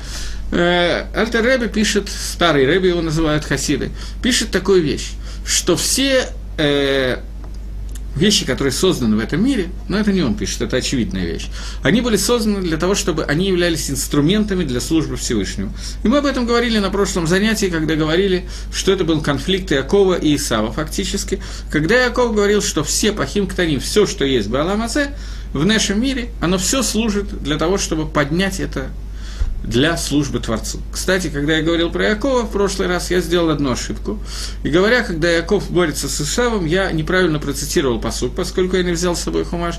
э, 0.50 1.06
Альтер 1.14 1.42
Рэбе 1.42 1.68
пишет, 1.68 2.08
старый 2.08 2.66
Рэбе 2.66 2.90
его 2.90 3.02
называют 3.02 3.44
Хасиды, 3.44 3.90
пишет 4.22 4.50
такую 4.50 4.82
вещь, 4.82 5.10
что 5.44 5.76
все 5.76 6.26
э, 6.58 7.18
вещи, 8.16 8.44
которые 8.44 8.72
созданы 8.72 9.16
в 9.16 9.18
этом 9.18 9.44
мире, 9.44 9.70
но 9.88 9.98
это 9.98 10.12
не 10.12 10.22
он 10.22 10.34
пишет, 10.34 10.62
это 10.62 10.76
очевидная 10.76 11.24
вещь, 11.24 11.48
они 11.82 12.00
были 12.00 12.16
созданы 12.16 12.60
для 12.60 12.76
того, 12.76 12.94
чтобы 12.94 13.24
они 13.24 13.48
являлись 13.48 13.90
инструментами 13.90 14.64
для 14.64 14.80
службы 14.80 15.16
Всевышнему. 15.16 15.72
И 16.04 16.08
мы 16.08 16.18
об 16.18 16.26
этом 16.26 16.46
говорили 16.46 16.78
на 16.78 16.90
прошлом 16.90 17.26
занятии, 17.26 17.66
когда 17.66 17.94
говорили, 17.94 18.48
что 18.72 18.92
это 18.92 19.04
был 19.04 19.20
конфликт 19.20 19.72
Иакова 19.72 20.14
и 20.14 20.36
Исава 20.36 20.72
фактически, 20.72 21.40
когда 21.70 21.96
Иаков 21.96 22.34
говорил, 22.34 22.62
что 22.62 22.84
все 22.84 23.12
пахим 23.12 23.46
ктаним, 23.46 23.80
все, 23.80 24.06
что 24.06 24.24
есть 24.24 24.48
в 24.48 24.50
Бааламазе, 24.50 25.14
в 25.52 25.66
нашем 25.66 26.00
мире, 26.00 26.30
оно 26.40 26.58
все 26.58 26.82
служит 26.82 27.42
для 27.42 27.58
того, 27.58 27.76
чтобы 27.78 28.06
поднять 28.06 28.60
это 28.60 28.88
для 29.64 29.96
службы 29.96 30.40
Творцу. 30.40 30.80
Кстати, 30.92 31.28
когда 31.28 31.56
я 31.56 31.62
говорил 31.62 31.90
про 31.90 32.08
Якова 32.08 32.42
в 32.42 32.50
прошлый 32.50 32.88
раз, 32.88 33.10
я 33.10 33.20
сделал 33.20 33.50
одну 33.50 33.72
ошибку. 33.72 34.18
И 34.64 34.70
говоря, 34.70 35.02
когда 35.02 35.30
Яков 35.30 35.70
борется 35.70 36.08
с 36.08 36.20
Исавом, 36.20 36.66
я 36.66 36.90
неправильно 36.90 37.38
процитировал 37.38 38.00
посуд, 38.00 38.34
поскольку 38.34 38.76
я 38.76 38.82
не 38.82 38.92
взял 38.92 39.14
с 39.14 39.20
собой 39.20 39.44
хумаш. 39.44 39.78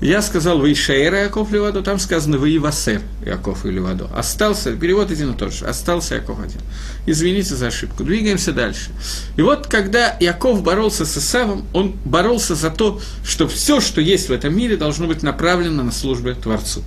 Я 0.00 0.22
сказал 0.22 0.62
«Вейшаэра 0.62 1.24
Яков 1.24 1.50
Леваду», 1.50 1.82
там 1.82 1.98
сказано 1.98 2.38
«Ваивасер 2.38 3.02
Яков 3.26 3.66
и 3.66 3.70
Леваду». 3.70 4.08
Остался, 4.14 4.72
перевод 4.76 5.10
один 5.10 5.32
и 5.32 5.36
тот 5.36 5.52
же, 5.52 5.66
остался 5.66 6.14
Яков 6.14 6.38
один. 6.40 6.60
Извините 7.06 7.56
за 7.56 7.66
ошибку. 7.66 8.04
Двигаемся 8.04 8.52
дальше. 8.52 8.90
И 9.36 9.42
вот, 9.42 9.66
когда 9.66 10.16
Яков 10.20 10.62
боролся 10.62 11.04
с 11.04 11.18
Исавом, 11.18 11.66
он 11.72 11.96
боролся 12.04 12.54
за 12.54 12.70
то, 12.70 13.00
что 13.24 13.48
все, 13.48 13.80
что 13.80 14.00
есть 14.00 14.28
в 14.28 14.32
этом 14.32 14.56
мире, 14.56 14.76
должно 14.76 15.06
быть 15.06 15.22
направлено 15.22 15.82
на 15.82 15.92
службу 15.92 16.32
Творцу. 16.34 16.82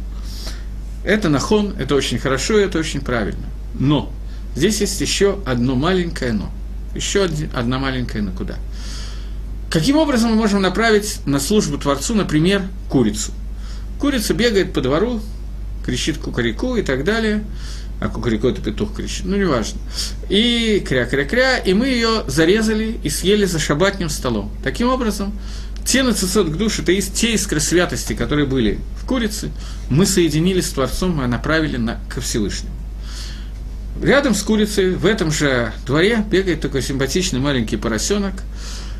Это 1.03 1.29
нахон, 1.29 1.75
это 1.79 1.95
очень 1.95 2.19
хорошо, 2.19 2.57
это 2.57 2.79
очень 2.79 3.01
правильно. 3.01 3.45
Но 3.77 4.11
здесь 4.55 4.81
есть 4.81 4.99
еще 5.01 5.39
одно 5.45 5.75
маленькое 5.75 6.33
но. 6.33 6.51
Еще 6.93 7.27
одна 7.53 7.79
маленькая 7.79 8.21
но 8.21 8.31
куда. 8.31 8.55
Каким 9.69 9.95
образом 9.95 10.31
мы 10.31 10.35
можем 10.35 10.61
направить 10.61 11.25
на 11.25 11.39
службу 11.39 11.77
Творцу, 11.77 12.13
например, 12.13 12.63
курицу? 12.89 13.31
Курица 13.99 14.33
бегает 14.33 14.73
по 14.73 14.81
двору, 14.81 15.21
кричит 15.85 16.17
кукареку 16.17 16.75
и 16.75 16.81
так 16.81 17.03
далее. 17.03 17.43
А 18.01 18.09
кукареку 18.09 18.47
это 18.47 18.61
петух 18.61 18.95
кричит, 18.95 19.25
ну 19.25 19.37
неважно. 19.37 19.79
И 20.27 20.83
кря-кря-кря, 20.85 21.59
и 21.59 21.73
мы 21.73 21.87
ее 21.87 22.23
зарезали 22.27 22.99
и 23.03 23.09
съели 23.09 23.45
за 23.45 23.59
шабатним 23.59 24.09
столом. 24.09 24.51
Таким 24.63 24.89
образом, 24.89 25.31
те 25.85 26.03
нацисот 26.03 26.49
к 26.49 26.57
душе, 26.57 26.81
это 26.81 26.91
есть 26.91 27.13
те 27.13 27.33
искры 27.33 27.59
святости, 27.59 28.13
которые 28.13 28.45
были 28.45 28.79
в 29.01 29.05
курице, 29.05 29.51
мы 29.89 30.05
соединили 30.05 30.61
с 30.61 30.69
Творцом 30.69 31.23
и 31.23 31.27
направили 31.27 31.77
на, 31.77 31.99
ко 32.09 32.21
Всевышнему. 32.21 32.73
Рядом 34.01 34.33
с 34.33 34.41
курицей, 34.41 34.95
в 34.95 35.05
этом 35.05 35.31
же 35.31 35.73
дворе, 35.85 36.23
бегает 36.29 36.61
такой 36.61 36.81
симпатичный 36.81 37.39
маленький 37.39 37.77
поросенок, 37.77 38.33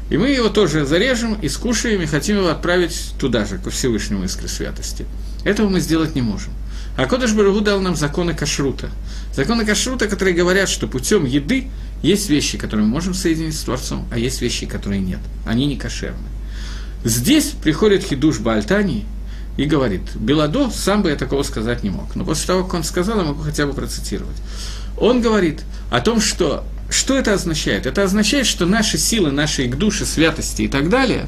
и 0.10 0.18
мы 0.18 0.30
его 0.30 0.50
тоже 0.50 0.86
зарежем 0.86 1.36
и 1.36 1.48
скушаем, 1.48 2.02
и 2.02 2.06
хотим 2.06 2.38
его 2.38 2.50
отправить 2.50 3.14
туда 3.20 3.46
же, 3.46 3.58
ко 3.58 3.70
Всевышнему 3.70 4.26
искры 4.26 4.48
святости. 4.48 5.06
Этого 5.46 5.70
мы 5.70 5.80
сделать 5.80 6.16
не 6.16 6.22
можем. 6.22 6.52
А 6.98 7.06
Кодыш 7.06 7.32
Барагу 7.32 7.62
дал 7.62 7.80
нам 7.80 7.96
законы 7.96 8.34
кашрута. 8.34 8.90
Законы 9.34 9.66
кашрута, 9.66 10.08
которые 10.08 10.36
говорят, 10.36 10.68
что 10.68 10.88
путем 10.88 11.26
еды 11.26 11.70
есть 12.04 12.30
вещи, 12.30 12.58
которые 12.58 12.86
мы 12.86 12.92
можем 12.92 13.14
соединить 13.14 13.56
с 13.56 13.62
Творцом, 13.62 14.06
а 14.12 14.18
есть 14.18 14.42
вещи, 14.42 14.66
которые 14.66 15.00
нет. 15.00 15.20
Они 15.46 15.66
не 15.66 15.78
кошерны. 15.78 16.31
Здесь 17.04 17.54
приходит 17.62 18.04
Хидуш 18.04 18.40
Бальтани 18.40 19.06
и 19.58 19.66
говорит, 19.66 20.02
Беладо 20.16 20.70
сам 20.70 21.02
бы 21.02 21.10
я 21.10 21.16
такого 21.16 21.44
сказать 21.44 21.84
не 21.84 21.90
мог. 21.90 22.16
Но 22.16 22.26
после 22.26 22.48
того, 22.48 22.64
как 22.64 22.76
он 22.76 22.84
сказал, 22.84 23.20
я 23.20 23.26
могу 23.26 23.42
хотя 23.42 23.66
бы 23.66 23.74
процитировать. 23.74 24.38
Он 24.98 25.22
говорит 25.22 25.62
о 25.90 26.00
том, 26.02 26.22
что 26.22 26.64
что 26.92 27.18
это 27.18 27.34
означает? 27.34 27.86
Это 27.86 28.04
означает, 28.04 28.46
что 28.46 28.66
наши 28.66 28.98
силы, 28.98 29.32
наши 29.32 29.66
души, 29.70 30.06
святости 30.06 30.64
и 30.64 30.68
так 30.68 30.90
далее 30.90 31.28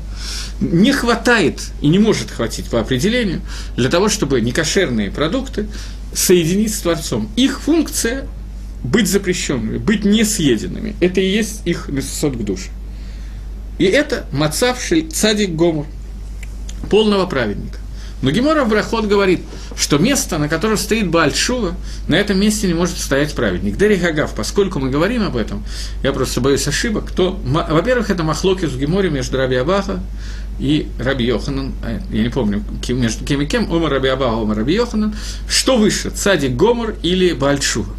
не 0.59 0.91
хватает 0.91 1.61
и 1.81 1.87
не 1.87 1.99
может 1.99 2.31
хватить 2.31 2.65
по 2.65 2.81
определению 2.81 3.41
для 3.77 3.89
того, 3.89 4.09
чтобы 4.09 4.41
некошерные 4.41 5.09
продукты 5.09 5.67
соединить 6.13 6.75
с 6.75 6.79
Творцом. 6.79 7.29
Их 7.37 7.61
функция– 7.61 8.27
быть 8.83 9.07
запрещенными, 9.07 9.77
быть 9.77 10.03
несъеденными. 10.03 10.95
Это 10.99 11.21
и 11.21 11.29
есть 11.29 11.61
их 11.65 11.89
сот 12.01 12.35
к 12.35 12.43
душе. 12.43 12.69
И 13.77 13.85
это 13.85 14.25
Мацав 14.31 14.79
Цадик 15.11 15.51
Гомор, 15.51 15.85
полного 16.89 17.25
праведника. 17.25 17.79
Но 18.23 18.31
Гемора 18.31 18.63
Брахот 18.63 19.05
говорит, 19.05 19.41
что 19.75 19.97
место, 19.97 20.37
на 20.37 20.47
котором 20.47 20.77
стоит 20.77 21.09
Бальшува, 21.09 21.75
на 22.07 22.15
этом 22.15 22.39
месте 22.39 22.67
не 22.67 22.73
может 22.73 22.97
стоять 22.97 23.35
праведник. 23.35 23.75
Дери 23.75 23.97
Хагав, 23.97 24.33
поскольку 24.33 24.79
мы 24.79 24.89
говорим 24.89 25.23
об 25.23 25.35
этом, 25.35 25.61
я 26.03 26.13
просто 26.13 26.39
боюсь 26.39 26.65
ошибок, 26.65 27.11
то, 27.11 27.37
во-первых, 27.43 28.09
это 28.09 28.23
Махлокис 28.23 28.69
в 28.69 28.79
Геморе 28.79 29.09
между 29.09 29.37
Раби 29.37 29.57
Абаха 29.57 29.99
и 30.57 30.87
Раби 30.99 31.25
Йоханан, 31.25 31.73
а, 31.83 31.99
я 32.11 32.23
не 32.23 32.29
помню, 32.29 32.63
между 32.87 33.25
кем 33.25 33.41
и 33.41 33.45
кем, 33.45 33.69
Омар 33.69 33.91
Раби 33.91 34.07
Абаха, 34.07 34.41
Омар 34.41 34.57
Раби 34.57 34.73
Йоханан, 34.73 35.13
что 35.49 35.77
выше, 35.77 36.09
Цадик 36.09 36.55
Гомор 36.55 36.95
или 37.03 37.33
Бальшува. 37.33 37.93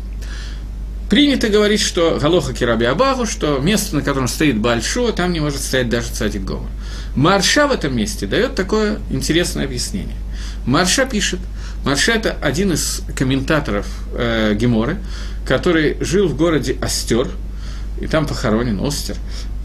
Принято 1.10 1.48
говорить, 1.48 1.80
что 1.80 2.18
Галоха 2.20 2.54
Кираби 2.54 2.84
Абаху, 2.84 3.26
что 3.26 3.58
место, 3.58 3.96
на 3.96 4.02
котором 4.02 4.26
стоит 4.26 4.58
Большое, 4.58 5.12
там 5.12 5.32
не 5.32 5.40
может 5.40 5.60
стоять 5.60 5.88
даже 5.88 6.08
Цадик 6.08 6.42
Гомор. 6.42 6.68
Марша 7.14 7.66
в 7.66 7.72
этом 7.72 7.96
месте 7.96 8.26
дает 8.26 8.54
такое 8.54 8.98
интересное 9.10 9.64
объяснение. 9.64 10.16
Марша 10.66 11.04
пишет, 11.04 11.40
Марша– 11.84 12.12
это 12.14 12.36
один 12.40 12.72
из 12.72 13.02
комментаторов 13.14 13.86
э, 14.14 14.54
Геморы, 14.54 14.96
который 15.46 15.98
жил 16.00 16.26
в 16.26 16.36
городе 16.36 16.76
Остер, 16.80 17.28
и 18.00 18.06
там 18.06 18.26
похоронен 18.26 18.80
Остер. 18.84 19.16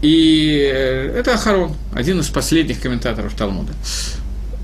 И 0.02 0.70
э, 0.72 1.18
это 1.18 1.34
Ахарон, 1.34 1.74
один 1.94 2.20
из 2.20 2.28
последних 2.28 2.80
комментаторов 2.80 3.34
Талмуда. 3.34 3.72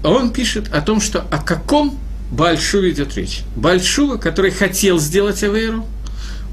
Он 0.04 0.30
пишет 0.30 0.72
о 0.72 0.82
том, 0.82 1.00
что 1.00 1.20
о 1.30 1.38
каком 1.38 1.98
Бальшу 2.30 2.88
идет 2.90 3.16
речь. 3.16 3.42
Бальшува, 3.56 4.16
который 4.18 4.50
хотел 4.50 4.98
сделать 4.98 5.42
Авейру, 5.42 5.86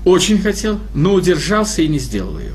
очень 0.05 0.41
хотел, 0.41 0.79
но 0.93 1.13
удержался 1.13 1.81
и 1.81 1.87
не 1.87 1.99
сделал 1.99 2.39
ее. 2.39 2.53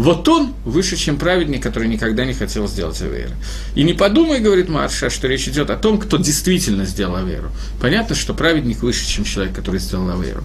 Вот 0.00 0.26
он 0.28 0.54
выше, 0.64 0.96
чем 0.96 1.18
праведник, 1.18 1.62
который 1.62 1.86
никогда 1.86 2.24
не 2.24 2.32
хотел 2.32 2.66
сделать 2.68 3.02
Аверу. 3.02 3.34
И 3.74 3.82
не 3.82 3.92
подумай, 3.92 4.40
говорит 4.40 4.70
Марша, 4.70 5.10
что 5.10 5.28
речь 5.28 5.46
идет 5.46 5.68
о 5.68 5.76
том, 5.76 5.98
кто 5.98 6.16
действительно 6.16 6.86
сделал 6.86 7.16
Аверу. 7.16 7.50
Понятно, 7.82 8.14
что 8.14 8.32
праведник 8.32 8.82
выше, 8.82 9.06
чем 9.06 9.24
человек, 9.24 9.54
который 9.54 9.78
сделал 9.78 10.08
Аверу. 10.08 10.42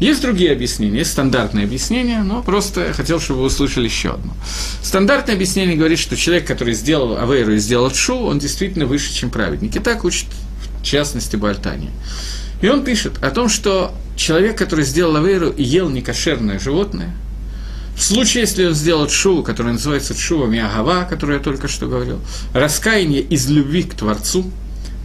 Есть 0.00 0.22
другие 0.22 0.50
объяснения, 0.50 0.98
есть 0.98 1.12
стандартные 1.12 1.66
объяснения, 1.66 2.22
но 2.24 2.42
просто 2.42 2.86
я 2.86 2.92
хотел, 2.92 3.20
чтобы 3.20 3.42
вы 3.42 3.46
услышали 3.46 3.84
еще 3.84 4.14
одно. 4.14 4.34
Стандартное 4.82 5.36
объяснение 5.36 5.76
говорит, 5.76 6.00
что 6.00 6.16
человек, 6.16 6.44
который 6.46 6.74
сделал 6.74 7.16
Аверу 7.16 7.54
и 7.54 7.58
сделал 7.58 7.92
Шу, 7.94 8.16
он 8.16 8.40
действительно 8.40 8.86
выше, 8.86 9.14
чем 9.14 9.30
праведник. 9.30 9.76
И 9.76 9.78
так 9.78 10.04
учит, 10.04 10.26
в 10.80 10.84
частности, 10.84 11.36
Бальтания. 11.36 11.92
И 12.60 12.68
он 12.68 12.84
пишет 12.84 13.22
о 13.22 13.30
том, 13.30 13.48
что 13.48 13.94
человек, 14.16 14.56
который 14.56 14.84
сделал 14.84 15.16
Аверу 15.16 15.50
и 15.50 15.62
ел 15.62 15.88
некошерное 15.90 16.58
животное– 16.58 17.14
в 17.96 18.02
случае, 18.02 18.42
если 18.42 18.66
он 18.66 18.74
сделал 18.74 19.08
шуву, 19.08 19.42
которая 19.42 19.72
называется 19.72 20.14
шува 20.14 20.46
Миагава, 20.46 21.06
которую 21.08 21.38
я 21.38 21.42
только 21.42 21.66
что 21.66 21.86
говорил, 21.86 22.20
раскаяние 22.52 23.22
из 23.22 23.48
любви 23.48 23.84
к 23.84 23.94
Творцу, 23.94 24.50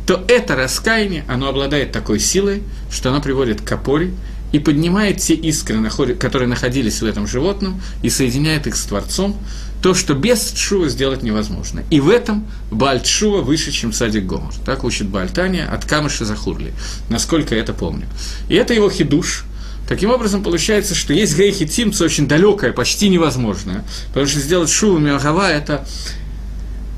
то 0.05 0.25
это 0.27 0.57
раскаяние, 0.57 1.23
оно 1.29 1.47
обладает 1.47 1.93
такой 1.93 2.19
силой, 2.19 2.63
что 2.91 3.09
оно 3.09 3.21
приводит 3.21 3.61
к 3.61 3.71
опоре 3.71 4.11
и 4.51 4.59
поднимает 4.59 5.17
те 5.19 5.35
искры, 5.35 5.81
которые 6.15 6.49
находились 6.49 7.01
в 7.01 7.05
этом 7.05 7.27
животном, 7.27 7.81
и 8.03 8.09
соединяет 8.09 8.67
их 8.67 8.75
с 8.75 8.83
Творцом, 8.83 9.37
то, 9.81 9.93
что 9.93 10.13
без 10.13 10.39
Тшува 10.51 10.89
сделать 10.89 11.23
невозможно. 11.23 11.83
И 11.89 11.99
в 11.99 12.09
этом 12.09 12.45
Бааль 12.69 13.01
Тшува 13.01 13.41
выше, 13.41 13.71
чем 13.71 13.93
Садик 13.93 14.25
Гомор. 14.25 14.53
Так 14.65 14.83
учит 14.83 15.07
Баальтания 15.07 15.67
от 15.67 15.85
Камыша 15.85 16.25
Захурли, 16.25 16.73
насколько 17.09 17.55
я 17.55 17.61
это 17.61 17.73
помню. 17.73 18.05
И 18.47 18.55
это 18.55 18.73
его 18.73 18.89
хидуш, 18.89 19.45
Таким 19.89 20.09
образом, 20.09 20.41
получается, 20.41 20.95
что 20.95 21.11
есть 21.11 21.35
грехи 21.35 21.67
Тимца 21.67 22.05
очень 22.05 22.25
далекое, 22.25 22.71
почти 22.71 23.09
невозможное. 23.09 23.83
Потому 24.07 24.25
что 24.25 24.39
сделать 24.39 24.69
шуву 24.69 24.99
Миагава– 24.99 25.51
это 25.51 25.85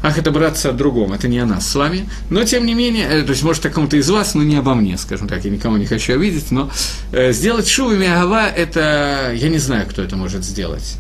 Ах, 0.04 0.18
это 0.18 0.32
браться 0.32 0.70
о 0.70 0.74
другом, 0.74 1.14
это 1.14 1.30
не 1.30 1.40
о 1.40 1.46
нас 1.46 1.66
с 1.66 1.76
вами. 1.76 2.10
Но, 2.30 2.44
тем 2.44 2.66
не 2.66 2.74
менее, 2.74 3.08
э, 3.08 3.24
то 3.24 3.32
есть, 3.32 3.42
может, 3.42 3.66
о 3.66 3.70
ком-то 3.70 3.96
из 3.96 4.10
вас, 4.10 4.36
но 4.36 4.44
не 4.44 4.58
обо 4.58 4.76
мне, 4.76 4.98
скажем 4.98 5.30
так, 5.30 5.46
я 5.46 5.50
никого 5.50 5.78
не 5.78 5.86
хочу 5.86 6.14
обидеть, 6.14 6.52
но 6.52 6.70
э, 7.14 7.32
сделать 7.32 7.70
шуву 7.70 7.96
Миагава– 7.96 8.48
это, 8.56 9.32
я 9.34 9.48
не 9.48 9.60
знаю, 9.60 9.88
кто 9.90 10.02
это 10.02 10.18
может 10.18 10.44
сделать. 10.44 10.98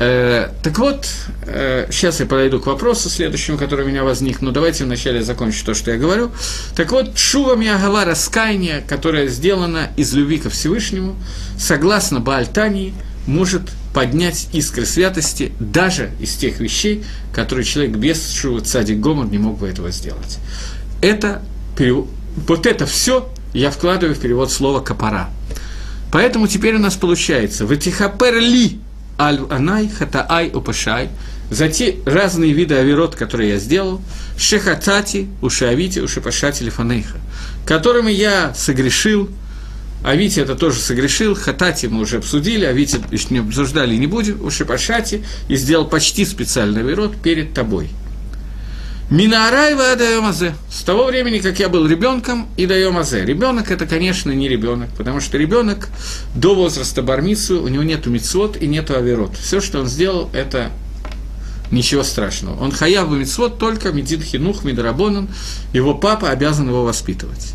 Э, 0.00 0.50
так 0.62 0.78
вот, 0.78 1.08
э, 1.46 1.88
сейчас 1.90 2.20
я 2.20 2.26
подойду 2.26 2.60
к 2.60 2.66
вопросу 2.66 3.08
следующему, 3.08 3.58
который 3.58 3.84
у 3.84 3.88
меня 3.88 4.04
возник, 4.04 4.40
но 4.40 4.52
давайте 4.52 4.84
вначале 4.84 5.22
закончу 5.22 5.64
то, 5.64 5.74
что 5.74 5.90
я 5.90 5.98
говорю. 5.98 6.30
Так 6.76 6.92
вот, 6.92 7.18
Шува 7.18 7.56
Миагава 7.56 8.04
раскаяние, 8.04 8.84
которое 8.86 9.26
сделано 9.26 9.88
из 9.96 10.12
любви 10.14 10.38
ко 10.38 10.50
Всевышнему, 10.50 11.16
согласно 11.58 12.20
Баальтании, 12.20 12.94
может 13.26 13.62
поднять 13.92 14.48
искры 14.52 14.86
святости 14.86 15.52
даже 15.58 16.10
из 16.20 16.36
тех 16.36 16.60
вещей, 16.60 17.04
которые 17.34 17.64
человек 17.64 17.96
без 17.96 18.32
Шува 18.32 18.60
Цадик 18.60 19.00
Гомор 19.00 19.26
не 19.26 19.38
мог 19.38 19.58
бы 19.58 19.68
этого 19.68 19.90
сделать. 19.90 20.38
Это, 21.02 21.42
вот 22.46 22.66
это 22.66 22.86
все 22.86 23.28
я 23.52 23.72
вкладываю 23.72 24.14
в 24.14 24.20
перевод 24.20 24.52
слова 24.52 24.80
«капара». 24.80 25.30
Поэтому 26.12 26.46
теперь 26.46 26.76
у 26.76 26.78
нас 26.78 26.94
получается 26.94 27.66
«Ватихаперли» 27.66 28.78
аль-анай, 29.18 29.88
хата-ай, 29.88 30.50
упашай, 30.54 31.08
за 31.50 31.68
те 31.68 31.96
разные 32.04 32.52
виды 32.52 32.74
авирот, 32.74 33.14
которые 33.14 33.50
я 33.50 33.58
сделал, 33.58 34.00
шехатати, 34.36 35.28
ушавити, 35.40 36.00
ушипашати 36.00 36.62
лифанейха, 36.62 37.18
которыми 37.66 38.10
я 38.10 38.54
согрешил, 38.54 39.28
Авити 40.04 40.38
это 40.38 40.54
тоже 40.54 40.78
согрешил, 40.78 41.34
Хатати 41.34 41.86
мы 41.86 42.02
уже 42.02 42.18
обсудили, 42.18 42.64
Авити 42.64 43.00
не 43.30 43.38
обсуждали 43.40 43.96
и 43.96 43.98
не 43.98 44.06
будем, 44.06 44.40
Ушипашати, 44.44 45.24
и 45.48 45.56
сделал 45.56 45.86
почти 45.86 46.24
специальный 46.24 46.82
авирот 46.82 47.16
перед 47.20 47.52
тобой– 47.52 47.90
Минарайва 49.10 49.92
Адайомазе. 49.92 50.54
С 50.70 50.82
того 50.82 51.06
времени, 51.06 51.38
как 51.38 51.58
я 51.58 51.70
был 51.70 51.86
ребенком, 51.86 52.46
и 52.58 52.66
Дайомазе. 52.66 53.24
Ребенок 53.24 53.70
это, 53.70 53.86
конечно, 53.86 54.30
не 54.32 54.50
ребенок, 54.50 54.90
потому 54.98 55.20
что 55.20 55.38
ребенок 55.38 55.88
до 56.34 56.54
возраста 56.54 57.02
бармицу, 57.02 57.62
у 57.62 57.68
него 57.68 57.82
нет 57.82 58.04
мицвод 58.04 58.58
и 58.60 58.66
нет 58.66 58.90
аверот. 58.90 59.34
Все, 59.34 59.62
что 59.62 59.80
он 59.80 59.86
сделал, 59.86 60.28
это 60.34 60.70
ничего 61.70 62.02
страшного. 62.02 62.62
Он 62.62 62.70
хаяв 62.70 63.08
мицвод 63.08 63.58
только 63.58 63.92
медин 63.92 64.20
хинух 64.20 64.62
мидрабонан, 64.64 65.28
его 65.72 65.94
папа 65.94 66.28
обязан 66.28 66.68
его 66.68 66.84
воспитывать. 66.84 67.54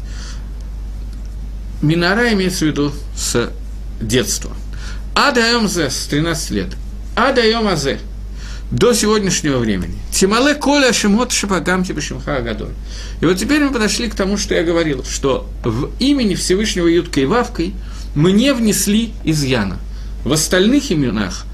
Минара 1.84 2.34
имеется 2.34 2.66
в 2.66 2.68
виду 2.70 2.92
с 3.16 3.52
детства. 4.02 4.56
Адайомазе 5.14 5.92
с 5.92 6.08
13 6.08 6.50
лет. 6.50 6.70
Адайомазе– 7.16 8.00
до 8.74 8.94
сегодняшнего 8.94 9.60
времени. 9.60 9.94
Тимале 10.12 10.56
коля 10.56 10.92
шимот 10.92 11.32
шапагам 11.32 11.86
шимха 11.86 12.38
агадоль. 12.38 12.74
И 13.22 13.26
вот 13.26 13.38
теперь 13.38 13.64
мы 13.64 13.72
подошли 13.72 14.10
к 14.10 14.16
тому, 14.16 14.36
что 14.36 14.56
я 14.56 14.64
говорил, 14.64 15.04
что 15.04 15.48
в 15.64 15.92
имени 16.00 16.34
Всевышнего 16.34 16.88
Юткой 16.88 17.24
и 17.24 17.26
Вавкой 17.28 17.76
мы 18.16 18.32
не 18.32 18.52
внесли 18.52 19.14
изъяна. 19.24 19.78
В 20.26 20.34
остальных 20.34 20.92
именах 20.92 21.46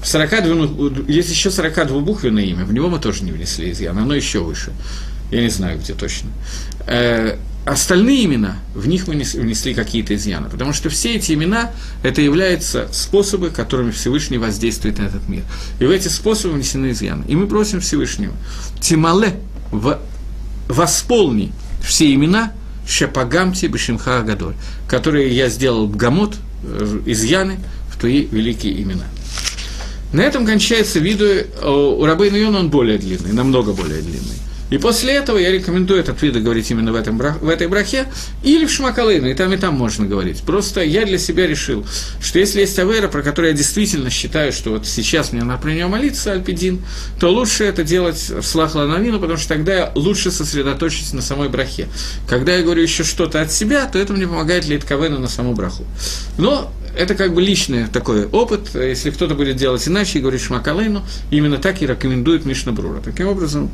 в 0.00 0.06
42, 0.06 1.06
есть 1.08 1.30
еще 1.30 1.48
42-буквенное 1.48 2.44
имя, 2.44 2.64
в 2.64 2.72
него 2.72 2.88
мы 2.88 3.00
тоже 3.00 3.24
не 3.24 3.32
внесли 3.32 3.72
изъян, 3.72 3.98
оно 3.98 4.14
еще 4.14 4.38
выше. 4.38 4.72
Я 5.32 5.42
не 5.42 5.50
знаю, 5.50 5.80
где 5.80 5.92
точно. 5.92 6.30
Остальные 7.66 8.24
имена, 8.24 8.56
в 8.74 8.88
них 8.88 9.06
мы 9.06 9.14
внесли 9.14 9.74
какие-то 9.74 10.14
изъяны, 10.14 10.48
потому 10.48 10.72
что 10.72 10.88
все 10.88 11.16
эти 11.16 11.32
имена– 11.32 11.70
это 12.02 12.22
являются 12.22 12.88
способы, 12.90 13.50
которыми 13.50 13.90
Всевышний 13.90 14.38
воздействует 14.38 14.98
на 14.98 15.04
этот 15.04 15.28
мир. 15.28 15.42
И 15.78 15.84
в 15.84 15.90
эти 15.90 16.08
способы 16.08 16.54
внесены 16.54 16.92
изъяны. 16.92 17.24
И 17.28 17.36
мы 17.36 17.46
просим 17.46 17.80
Всевышнего, 17.80 18.32
Тимале, 18.80 19.34
в, 19.70 20.00
восполни 20.68 21.52
все 21.82 22.12
имена 22.14 22.52
Шапагамти 22.88 23.66
Бешимха 23.66 24.20
Агадоль, 24.20 24.54
которые 24.88 25.34
я 25.34 25.48
сделал 25.48 25.86
Бгамот, 25.86 26.36
э, 26.64 27.00
изъяны 27.06 27.58
в 27.90 27.98
твои 28.00 28.26
великие 28.26 28.82
имена. 28.82 29.04
На 30.12 30.22
этом 30.22 30.44
кончается 30.44 30.98
видео, 30.98 31.26
э, 31.26 31.68
у 31.68 32.04
Рабейна 32.04 32.36
Йона 32.36 32.60
он 32.60 32.70
более 32.70 32.98
длинный, 32.98 33.32
намного 33.32 33.72
более 33.72 34.00
длинный. 34.00 34.38
И 34.70 34.78
после 34.78 35.14
этого 35.14 35.36
я 35.38 35.50
рекомендую 35.50 36.00
этот 36.00 36.22
вида 36.22 36.40
говорить 36.40 36.70
именно 36.70 36.92
в, 36.92 36.96
этом, 36.96 37.18
в 37.18 37.48
этой 37.48 37.66
брахе 37.66 38.06
или 38.42 38.64
в 38.64 38.70
Шмакалейну, 38.70 39.28
и 39.28 39.34
там, 39.34 39.52
и 39.52 39.56
там 39.56 39.74
можно 39.74 40.06
говорить. 40.06 40.42
Просто 40.42 40.82
я 40.82 41.04
для 41.04 41.18
себя 41.18 41.46
решил, 41.46 41.84
что 42.22 42.38
если 42.38 42.60
есть 42.60 42.78
Авера, 42.78 43.08
про 43.08 43.22
которую 43.22 43.50
я 43.50 43.56
действительно 43.56 44.10
считаю, 44.10 44.52
что 44.52 44.70
вот 44.70 44.86
сейчас 44.86 45.32
мне 45.32 45.42
надо 45.42 45.60
про 45.60 45.70
нее 45.70 45.86
молиться, 45.88 46.32
Альпидин, 46.32 46.80
то 47.18 47.30
лучше 47.30 47.64
это 47.64 47.82
делать 47.82 48.30
в 48.30 48.42
Слахла 48.42 48.86
Новину, 48.86 49.18
потому 49.18 49.38
что 49.38 49.48
тогда 49.48 49.74
я 49.74 49.92
лучше 49.94 50.30
сосредоточусь 50.30 51.12
на 51.12 51.22
самой 51.22 51.48
брахе. 51.48 51.88
Когда 52.28 52.56
я 52.56 52.62
говорю 52.62 52.82
еще 52.82 53.02
что-то 53.04 53.40
от 53.40 53.52
себя, 53.52 53.86
то 53.86 53.98
это 53.98 54.12
мне 54.12 54.26
помогает 54.26 54.66
Лейтковену 54.66 55.18
на 55.18 55.28
саму 55.28 55.54
браху. 55.54 55.84
Но 56.38 56.72
это 56.96 57.14
как 57.14 57.34
бы 57.34 57.42
личный 57.42 57.86
такой 57.86 58.26
опыт. 58.26 58.74
Если 58.74 59.10
кто-то 59.10 59.34
будет 59.34 59.56
делать 59.56 59.86
иначе 59.86 60.18
и 60.18 60.22
говорить 60.22 60.42
Шмакалейну, 60.42 61.04
именно 61.30 61.58
так 61.58 61.82
и 61.82 61.86
рекомендует 61.86 62.44
Мишна 62.44 62.72
Брура. 62.72 63.00
Таким 63.00 63.28
образом, 63.28 63.70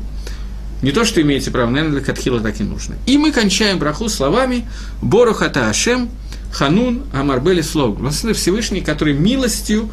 не 0.81 0.91
то, 0.91 1.05
что 1.05 1.21
имеете 1.21 1.51
право, 1.51 1.69
наверное, 1.69 1.99
для 1.99 2.01
Катхила 2.01 2.39
так 2.39 2.59
и 2.59 2.63
нужно. 2.63 2.95
И 3.05 3.17
мы 3.17 3.31
кончаем 3.31 3.79
браху 3.79 4.09
словами 4.09 4.67
Борухата 5.01 5.69
Ашем, 5.69 6.09
Ханун, 6.51 7.03
Амарбели 7.13 7.61
Слог. 7.61 7.99
Всевышний, 8.11 8.81
который 8.81 9.13
милостью 9.13 9.89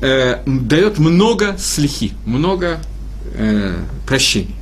э, 0.00 0.42
дает 0.46 0.98
много 0.98 1.56
слихи, 1.58 2.12
много 2.26 2.80
э, 3.34 3.76
прощений. 4.06 4.54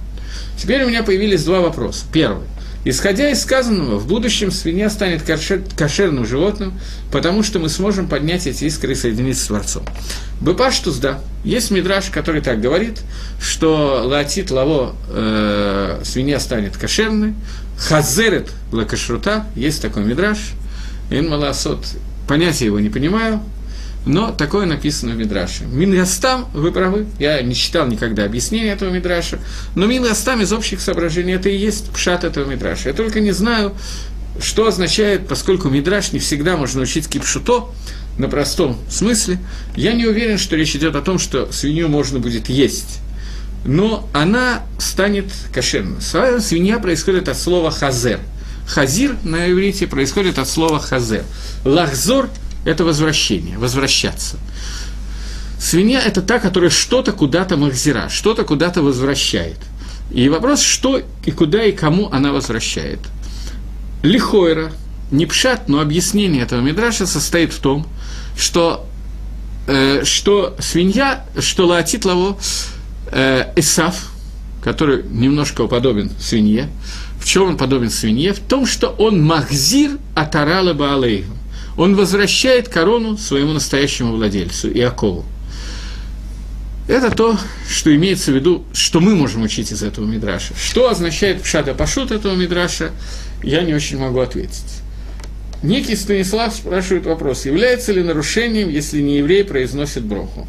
Теперь 0.56 0.84
у 0.84 0.88
меня 0.88 1.02
появились 1.02 1.44
два 1.44 1.60
вопроса. 1.60 2.04
Первый. 2.12 2.46
Исходя 2.84 3.30
из 3.30 3.40
сказанного, 3.40 3.98
в 3.98 4.08
будущем 4.08 4.50
свинья 4.50 4.90
станет 4.90 5.22
кошер, 5.22 5.62
кошерным 5.76 6.26
животным, 6.26 6.78
потому 7.12 7.44
что 7.44 7.60
мы 7.60 7.68
сможем 7.68 8.08
поднять 8.08 8.48
эти 8.48 8.64
искры 8.64 8.92
и 8.92 8.94
соединиться 8.96 9.44
с 9.44 9.46
Творцом. 9.46 9.84
Бепаштус, 10.40 10.96
да. 10.96 11.20
Есть 11.44 11.70
мидраж, 11.70 12.06
который 12.10 12.40
так 12.40 12.60
говорит, 12.60 13.00
что 13.40 14.02
латит 14.04 14.50
лаво 14.50 14.96
э, 15.08 16.00
свинья 16.04 16.40
станет 16.40 16.76
кошерной, 16.76 17.34
хазерет 17.78 18.50
лакашрута, 18.72 19.46
есть 19.54 19.80
такой 19.80 20.02
мидраж, 20.04 20.38
ин 21.10 21.28
маласот, 21.28 21.86
понятия 22.26 22.66
его 22.66 22.80
не 22.80 22.88
понимаю, 22.88 23.40
но 24.04 24.32
такое 24.32 24.66
написано 24.66 25.12
в 25.12 25.16
Мидраше. 25.16 25.64
מן 25.64 25.88
הסתם, 25.88 26.46
вы 26.54 26.72
правы, 26.72 27.06
я 27.18 27.40
не 27.42 27.54
читал 27.54 27.86
никогда 27.86 28.24
объяснения 28.24 28.72
этого 28.72 28.90
Мидраша, 28.90 29.38
но 29.76 29.86
מן 29.86 30.04
הסתם 30.04 30.40
из 30.40 30.52
общих 30.52 30.80
соображений 30.80 31.34
это 31.34 31.48
и 31.48 31.56
есть 31.56 31.90
פשט 31.90 32.24
этого 32.24 32.50
Мидраша. 32.50 32.88
Я 32.88 32.94
только 32.94 33.20
не 33.20 33.32
знаю, 33.32 33.74
что 34.40 34.66
означает, 34.66 35.28
поскольку 35.28 35.68
Мидраш 35.68 36.12
не 36.12 36.18
всегда 36.18 36.56
можно 36.56 36.82
учить 36.82 37.08
כפשוטו, 37.08 37.68
на 38.18 38.28
простом 38.28 38.78
смысле, 38.90 39.38
я 39.74 39.94
не 39.94 40.04
уверен, 40.04 40.36
что 40.36 40.54
речь 40.56 40.76
идет 40.76 40.96
о 40.96 41.00
том, 41.00 41.18
что 41.18 41.50
свинью 41.50 41.88
можно 41.88 42.18
будет 42.18 42.48
есть. 42.50 43.00
Но 43.64 44.08
она 44.12 44.62
станет 44.78 45.26
кошерной. 45.52 46.00
Свинья 46.40 46.78
происходит 46.78 47.28
от 47.28 47.38
слова 47.38 47.70
חוזר. 47.70 48.20
חזיר 48.66 49.16
на 49.22 49.50
иврите 49.50 49.86
происходит 49.86 50.38
от 50.38 50.48
слова 50.48 50.78
חוזר. 50.78 51.24
Лахзор– 51.64 52.28
это 52.64 52.84
возвращение, 52.84 53.58
возвращаться. 53.58 54.38
Свинья– 55.58 56.00
это 56.04 56.22
та, 56.22 56.38
которая 56.38 56.70
что-то 56.70 57.12
куда-то 57.12 57.56
махзира, 57.56 58.08
что-то 58.08 58.44
куда-то 58.44 58.82
возвращает. 58.82 59.58
И 60.10 60.28
вопрос, 60.28 60.60
что 60.60 61.00
и 61.24 61.30
куда 61.30 61.64
и 61.64 61.72
кому 61.72 62.08
она 62.10 62.32
возвращает. 62.32 62.98
Лихойра, 64.02 64.72
не 65.10 65.26
пшат, 65.26 65.68
но 65.68 65.80
объяснение 65.80 66.42
этого 66.42 66.60
мидраша 66.60 67.06
состоит 67.06 67.52
в 67.52 67.60
том, 67.60 67.86
что, 68.36 68.86
э, 69.68 70.04
что 70.04 70.56
свинья, 70.58 71.24
что 71.38 71.66
лаатит 71.66 72.04
лаво 72.04 72.36
э, 73.12 73.52
Исав, 73.56 74.10
который 74.62 75.04
немножко 75.04 75.66
подобен 75.66 76.10
свинье, 76.18 76.68
в 77.20 77.24
чем 77.24 77.44
он 77.44 77.56
подобен 77.56 77.90
свинье? 77.90 78.32
В 78.32 78.40
том, 78.40 78.66
что 78.66 78.88
он 78.88 79.22
махзир 79.22 79.92
атарала 80.14 80.72
баалейху. 80.72 81.32
Он 81.76 81.96
возвращает 81.96 82.68
корону 82.68 83.16
своему 83.16 83.52
настоящему 83.52 84.12
владельцу, 84.12 84.70
Иакову. 84.70 85.24
Это 86.88 87.10
то, 87.10 87.38
что 87.68 87.94
имеется 87.94 88.32
в 88.32 88.34
виду, 88.34 88.64
что 88.72 89.00
мы 89.00 89.14
можем 89.14 89.42
учить 89.42 89.72
из 89.72 89.82
этого 89.82 90.04
мидраша. 90.04 90.52
Что 90.56 90.90
означает 90.90 91.42
пшата 91.42 91.74
пашут 91.74 92.10
этого 92.10 92.34
мидраша, 92.34 92.90
я 93.42 93.62
не 93.62 93.72
очень 93.72 93.98
могу 93.98 94.20
ответить. 94.20 94.82
Некий 95.62 95.94
Станислав 95.94 96.52
спрашивает 96.54 97.06
вопрос, 97.06 97.46
является 97.46 97.92
ли 97.92 98.02
нарушением, 98.02 98.68
если 98.68 99.00
не 99.00 99.18
еврей 99.18 99.44
произносит 99.44 100.02
броху. 100.02 100.48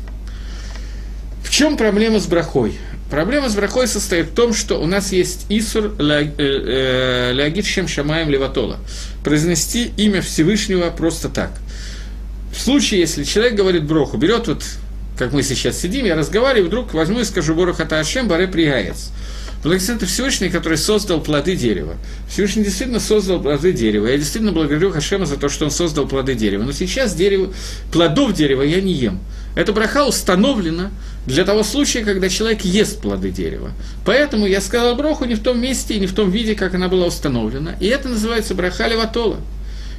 В 1.44 1.52
чем 1.52 1.78
проблема 1.78 2.20
с 2.20 2.26
брахой? 2.26 2.74
Проблема 3.14 3.48
с 3.48 3.54
брахой 3.54 3.88
состоит 3.88 4.30
в 4.30 4.34
том, 4.34 4.56
что 4.56 4.82
у 4.82 4.88
нас 4.88 5.12
есть 5.12 5.46
Исур 5.48 5.94
э, 6.00 6.32
э, 6.36 7.62
Шем 7.62 7.88
Шамаем 7.88 8.28
Леватола. 8.28 8.80
Произнести 9.24 9.92
имя 9.98 10.20
Всевышнего 10.24 10.90
просто 10.90 11.30
так. 11.30 11.52
В 12.52 12.60
случае, 12.60 13.02
если 13.02 13.24
человек 13.24 13.54
говорит 13.54 13.84
броху, 13.84 14.18
берет 14.18 14.48
вот 14.48 14.64
как 15.16 15.32
мы 15.32 15.44
сейчас 15.44 15.80
сидим, 15.80 16.08
я 16.08 16.16
разговариваю, 16.16 16.66
вдруг 16.66 16.96
возьму 16.96 17.20
и 17.20 17.24
скажу 17.24 17.54
Бору 17.54 17.76
Хата 17.76 18.00
Ашем, 18.00 18.28
Баре 18.28 18.48
Пригаец. 18.48 19.12
Благословен 19.64 19.98
это 19.98 20.08
Всевышний, 20.08 20.50
который 20.50 20.80
создал 20.80 21.22
плоды 21.22 21.56
дерева. 21.56 21.98
Всевышний 22.28 22.64
действительно 22.64 23.00
создал 23.00 23.40
плоды 23.40 23.74
дерева. 23.74 24.08
Я 24.08 24.18
действительно 24.18 24.54
благодарю 24.54 24.92
Хашема 24.92 25.28
за 25.28 25.38
то, 25.38 25.50
что 25.50 25.66
он 25.66 25.72
создал 25.72 26.08
плоды 26.08 26.34
дерева. 26.34 26.64
Но 26.64 26.72
сейчас 26.72 27.14
дерево, 27.14 27.54
плодов 27.92 28.34
дерева 28.34 28.64
я 28.64 28.82
не 28.82 28.94
ем. 28.94 29.20
Эта 29.56 29.72
браха 29.72 30.06
установлена 30.08 30.90
для 31.26 31.46
того 31.46 31.64
случая, 31.64 32.04
когда 32.04 32.30
человек 32.30 32.62
ест 32.62 33.02
плоды 33.02 33.32
дерева. 33.32 33.72
Поэтому 34.06 34.46
я 34.46 34.62
сказал 34.62 34.96
броху 34.96 35.26
не 35.26 35.36
в 35.36 35.44
том 35.44 35.60
месте 35.60 35.96
и 35.96 36.00
не 36.00 36.08
в 36.08 36.14
том 36.14 36.30
виде, 36.32 36.56
как 36.56 36.74
она 36.76 36.90
была 36.90 37.08
установлена. 37.08 37.76
И 37.80 37.88
это 37.88 38.10
называется 38.10 38.56
браха 38.56 38.88
леватола 38.88 39.38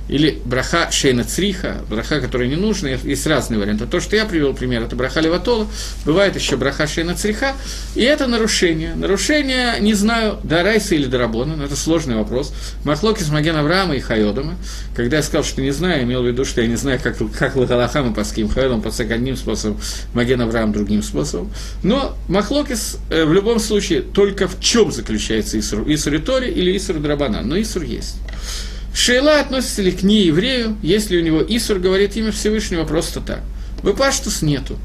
или 0.08 0.40
браха 0.44 0.90
шейна 0.90 1.24
цриха, 1.24 1.78
браха, 1.88 2.20
которая 2.20 2.48
не 2.48 2.56
нужна, 2.56 2.90
есть 2.90 3.26
разные 3.26 3.58
варианты. 3.58 3.86
То, 3.86 4.00
что 4.00 4.16
я 4.16 4.24
привел 4.24 4.54
пример, 4.54 4.82
это 4.82 4.96
браха 4.96 5.20
леватола, 5.20 5.66
бывает 6.04 6.36
еще 6.36 6.56
браха 6.56 6.86
шейна 6.86 7.14
цриха, 7.14 7.54
и 7.94 8.02
это 8.02 8.26
нарушение. 8.26 8.94
Нарушение, 8.94 9.76
не 9.80 9.94
знаю, 9.94 10.38
дарайса 10.42 10.94
или 10.94 11.06
дарабона, 11.06 11.56
но 11.56 11.64
это 11.64 11.76
сложный 11.76 12.16
вопрос. 12.16 12.52
Махлоки 12.84 13.22
с 13.22 13.30
Маген 13.30 13.56
Авраама 13.56 13.96
и 13.96 14.00
Хайодома, 14.00 14.56
когда 14.94 15.18
я 15.18 15.22
сказал, 15.22 15.44
что 15.44 15.62
не 15.62 15.70
знаю, 15.70 16.04
имел 16.04 16.22
в 16.22 16.26
виду, 16.26 16.44
что 16.44 16.60
я 16.60 16.66
не 16.68 16.76
знаю, 16.76 17.00
как, 17.02 17.16
как 17.38 17.56
Лагалахам 17.56 18.12
и 18.12 18.14
Паским, 18.14 18.48
Хайодом 18.48 18.82
подсек 18.82 19.10
одним 19.10 19.36
способом, 19.36 19.80
Маген 20.12 20.40
Авраам 20.40 20.72
другим 20.72 21.02
способом. 21.02 21.50
Но 21.82 22.16
Махлокис 22.28 22.98
э, 23.10 23.24
в 23.24 23.32
любом 23.32 23.58
случае 23.58 24.02
только 24.02 24.48
в 24.48 24.60
чем 24.60 24.92
заключается 24.92 25.58
Исур? 25.58 25.84
Исур 25.86 26.18
Тори 26.20 26.50
или 26.50 26.76
Исур 26.76 26.98
Драбанан? 26.98 27.48
Но 27.48 27.60
Исур 27.60 27.82
есть. 27.82 28.16
Шейла 28.94 29.40
относится 29.40 29.82
ли 29.82 29.90
к 29.90 30.04
нееврею, 30.04 30.76
если 30.80 31.16
у 31.18 31.20
него 31.20 31.44
Исур 31.46 31.80
говорит 31.80 32.16
имя 32.16 32.30
Всевышнего 32.30 32.84
просто 32.84 33.20
так? 33.20 33.40
Выпаштус 33.82 34.40
нету. 34.40 34.78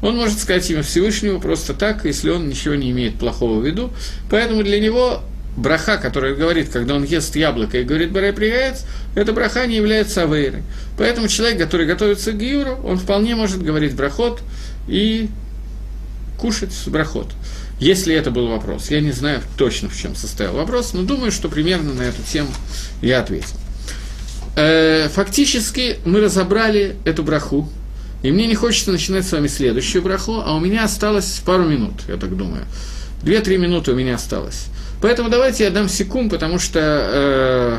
Он 0.00 0.16
может 0.16 0.38
сказать 0.38 0.70
имя 0.70 0.82
Всевышнего 0.82 1.40
просто 1.40 1.74
так, 1.74 2.04
если 2.04 2.30
он 2.30 2.48
ничего 2.48 2.76
не 2.76 2.92
имеет 2.92 3.18
плохого 3.18 3.58
в 3.58 3.66
виду. 3.66 3.90
Поэтому 4.30 4.62
для 4.62 4.78
него 4.78 5.22
браха, 5.56 5.98
которая 5.98 6.36
говорит, 6.36 6.68
когда 6.68 6.94
он 6.94 7.02
ест 7.02 7.34
яблоко 7.34 7.78
и 7.78 7.84
говорит 7.84 8.12
«барай 8.12 8.32
пригаец», 8.32 8.84
эта 9.16 9.32
браха 9.32 9.66
не 9.66 9.74
является 9.74 10.22
авейрой. 10.22 10.62
Поэтому 10.96 11.26
человек, 11.26 11.58
который 11.58 11.86
готовится 11.86 12.30
к 12.30 12.38
гиуру, 12.38 12.78
он 12.84 12.96
вполне 12.96 13.34
может 13.34 13.60
говорить 13.60 13.94
брахот 13.94 14.40
и 14.86 15.28
кушать 16.38 16.74
брахот. 16.86 17.32
Если 17.78 18.14
это 18.14 18.30
был 18.30 18.48
вопрос, 18.48 18.90
я 18.90 19.00
не 19.00 19.12
знаю 19.12 19.40
точно, 19.56 19.88
в 19.88 19.96
чем 19.96 20.16
состоял 20.16 20.54
вопрос, 20.54 20.94
но 20.94 21.02
думаю, 21.02 21.30
что 21.30 21.48
примерно 21.48 21.94
на 21.94 22.02
эту 22.02 22.22
тему 22.22 22.50
я 23.02 23.20
ответил. 23.20 23.56
Э, 24.56 25.08
фактически 25.08 25.98
мы 26.04 26.20
разобрали 26.20 26.96
эту 27.04 27.22
браху, 27.22 27.68
и 28.22 28.32
мне 28.32 28.48
не 28.48 28.56
хочется 28.56 28.90
начинать 28.90 29.24
с 29.24 29.30
вами 29.30 29.46
следующую 29.46 30.02
браху, 30.02 30.42
а 30.44 30.56
у 30.56 30.60
меня 30.60 30.84
осталось 30.84 31.40
пару 31.46 31.64
минут, 31.64 31.92
я 32.08 32.16
так 32.16 32.36
думаю. 32.36 32.64
Две-три 33.22 33.58
минуты 33.58 33.92
у 33.92 33.94
меня 33.94 34.16
осталось. 34.16 34.66
Поэтому 35.00 35.28
давайте 35.28 35.62
я 35.62 35.70
дам 35.70 35.88
секунд, 35.88 36.32
потому 36.32 36.58
что 36.58 36.80
э, 36.82 37.78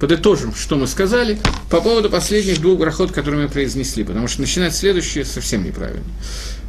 подытожим, 0.00 0.54
что 0.54 0.76
мы 0.76 0.86
сказали 0.86 1.38
по 1.70 1.80
поводу 1.80 2.10
последних 2.10 2.60
двух 2.60 2.78
брахот, 2.78 3.12
которые 3.12 3.44
мы 3.44 3.48
произнесли, 3.48 4.04
потому 4.04 4.28
что 4.28 4.40
начинать 4.40 4.74
следующие 4.74 5.24
совсем 5.24 5.64
неправильно. 5.64 6.04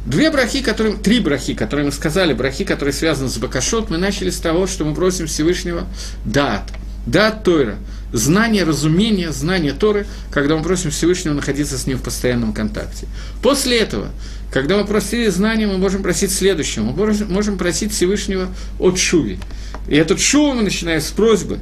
Две 0.06 0.30
брахи, 0.30 0.62
которые, 0.62 0.96
три 0.96 1.20
брахи, 1.20 1.54
которые 1.54 1.86
мы 1.86 1.92
сказали, 1.92 2.32
брахи, 2.32 2.64
которые 2.64 2.94
связаны 2.94 3.28
с 3.28 3.36
Бакашот, 3.36 3.90
мы 3.90 3.98
начали 3.98 4.30
с 4.30 4.38
того, 4.38 4.66
что 4.66 4.84
мы 4.84 4.94
просим 4.94 5.26
Всевышнего 5.26 5.86
дат, 6.24 6.70
дат 7.06 7.44
Тойра, 7.44 7.76
знание, 8.12 8.64
разумение, 8.64 9.30
знание 9.30 9.72
Торы, 9.72 10.06
когда 10.30 10.56
мы 10.56 10.62
просим 10.62 10.90
Всевышнего 10.90 11.34
находиться 11.34 11.76
с 11.76 11.86
ним 11.86 11.98
в 11.98 12.02
постоянном 12.02 12.52
контакте. 12.54 13.06
После 13.42 13.78
этого, 13.78 14.08
когда 14.50 14.78
мы 14.78 14.84
просили 14.84 15.28
знания, 15.28 15.66
мы 15.66 15.76
можем 15.78 16.02
просить 16.02 16.32
следующего, 16.32 16.84
мы 16.84 17.14
можем 17.28 17.58
просить 17.58 17.92
Всевышнего 17.92 18.48
от 18.78 18.98
Шуви. 18.98 19.38
И 19.86 19.96
этот 19.96 20.18
Шуву 20.18 20.54
мы 20.54 20.62
начинаем 20.62 21.00
с 21.00 21.10
просьбы, 21.10 21.58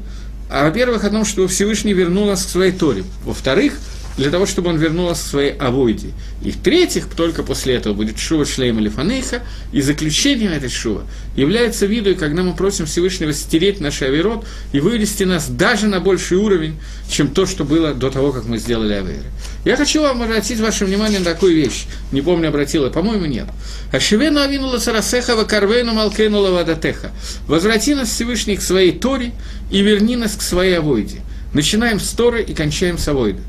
а, 0.51 0.65
во-первых, 0.65 1.05
о 1.05 1.11
том, 1.11 1.25
чтобы 1.25 1.49
Всевышний 1.49 1.93
вернул 1.93 2.27
нас 2.27 2.45
к 2.45 2.49
своей 2.49 2.73
Торе. 2.73 3.05
Во-вторых, 3.25 3.79
для 4.19 4.31
того, 4.31 4.47
чтобы 4.47 4.71
он 4.71 4.77
вернулся 4.77 5.23
к 5.23 5.27
своей 5.27 5.53
авойде. 5.53 6.09
И 6.43 6.51
в-третьих, 6.51 7.07
только 7.07 7.43
после 7.43 7.75
этого 7.75 7.95
будет 7.95 8.19
шува 8.19 8.45
шлейма 8.45 8.81
лифанейха, 8.81 9.43
и 9.73 9.81
заключением 9.81 10.53
этой 10.53 10.69
шува 10.69 11.05
является 11.37 11.87
виду, 11.87 12.15
когда 12.17 12.43
мы 12.43 12.55
просим 12.55 12.87
Всевышнего 12.87 13.33
стереть 13.33 13.81
наш 13.81 14.03
авирот 14.03 14.45
и 14.73 14.81
вывести 14.81 15.23
нас 15.23 15.49
даже 15.49 15.87
на 15.87 16.01
больший 16.01 16.37
уровень, 16.37 16.77
чем 17.09 17.29
то, 17.29 17.47
что 17.47 17.65
было 17.65 17.95
до 17.95 18.11
того, 18.11 18.33
как 18.33 18.45
мы 18.47 18.59
сделали 18.59 18.93
аверы. 18.93 19.25
Я 19.65 19.77
хочу 19.77 20.03
вам 20.03 20.21
обратить 20.21 20.59
ваше 20.59 20.85
внимание 20.85 21.21
на 21.21 21.25
такую 21.25 21.55
вещь. 21.55 21.87
Не 22.11 22.21
помню, 22.21 22.49
обратил 22.49 22.85
я, 22.85 22.91
по-моему, 22.91 23.27
нет. 23.27 23.47
Ашивену 23.93 24.41
авинула 24.41 24.79
царасеха 24.79 25.37
вакарвену 25.37 25.95
малкену 25.95 26.41
лавадатеха. 26.41 27.13
Возврати 27.47 27.95
нас 27.95 28.09
Всевышний 28.09 28.57
к 28.57 28.63
своей 28.63 28.93
Торе 28.93 29.33
и 29.71 29.81
верни 29.81 30.17
нас 30.17 30.35
к 30.35 30.43
своей 30.43 30.79
авойде. 30.79 31.21
Начинаем 31.55 31.99
с 31.99 32.11
Торы 32.11 32.43
и 32.43 32.53
кончаем 32.53 32.99
с 32.99 33.09
авойды. 33.09 33.41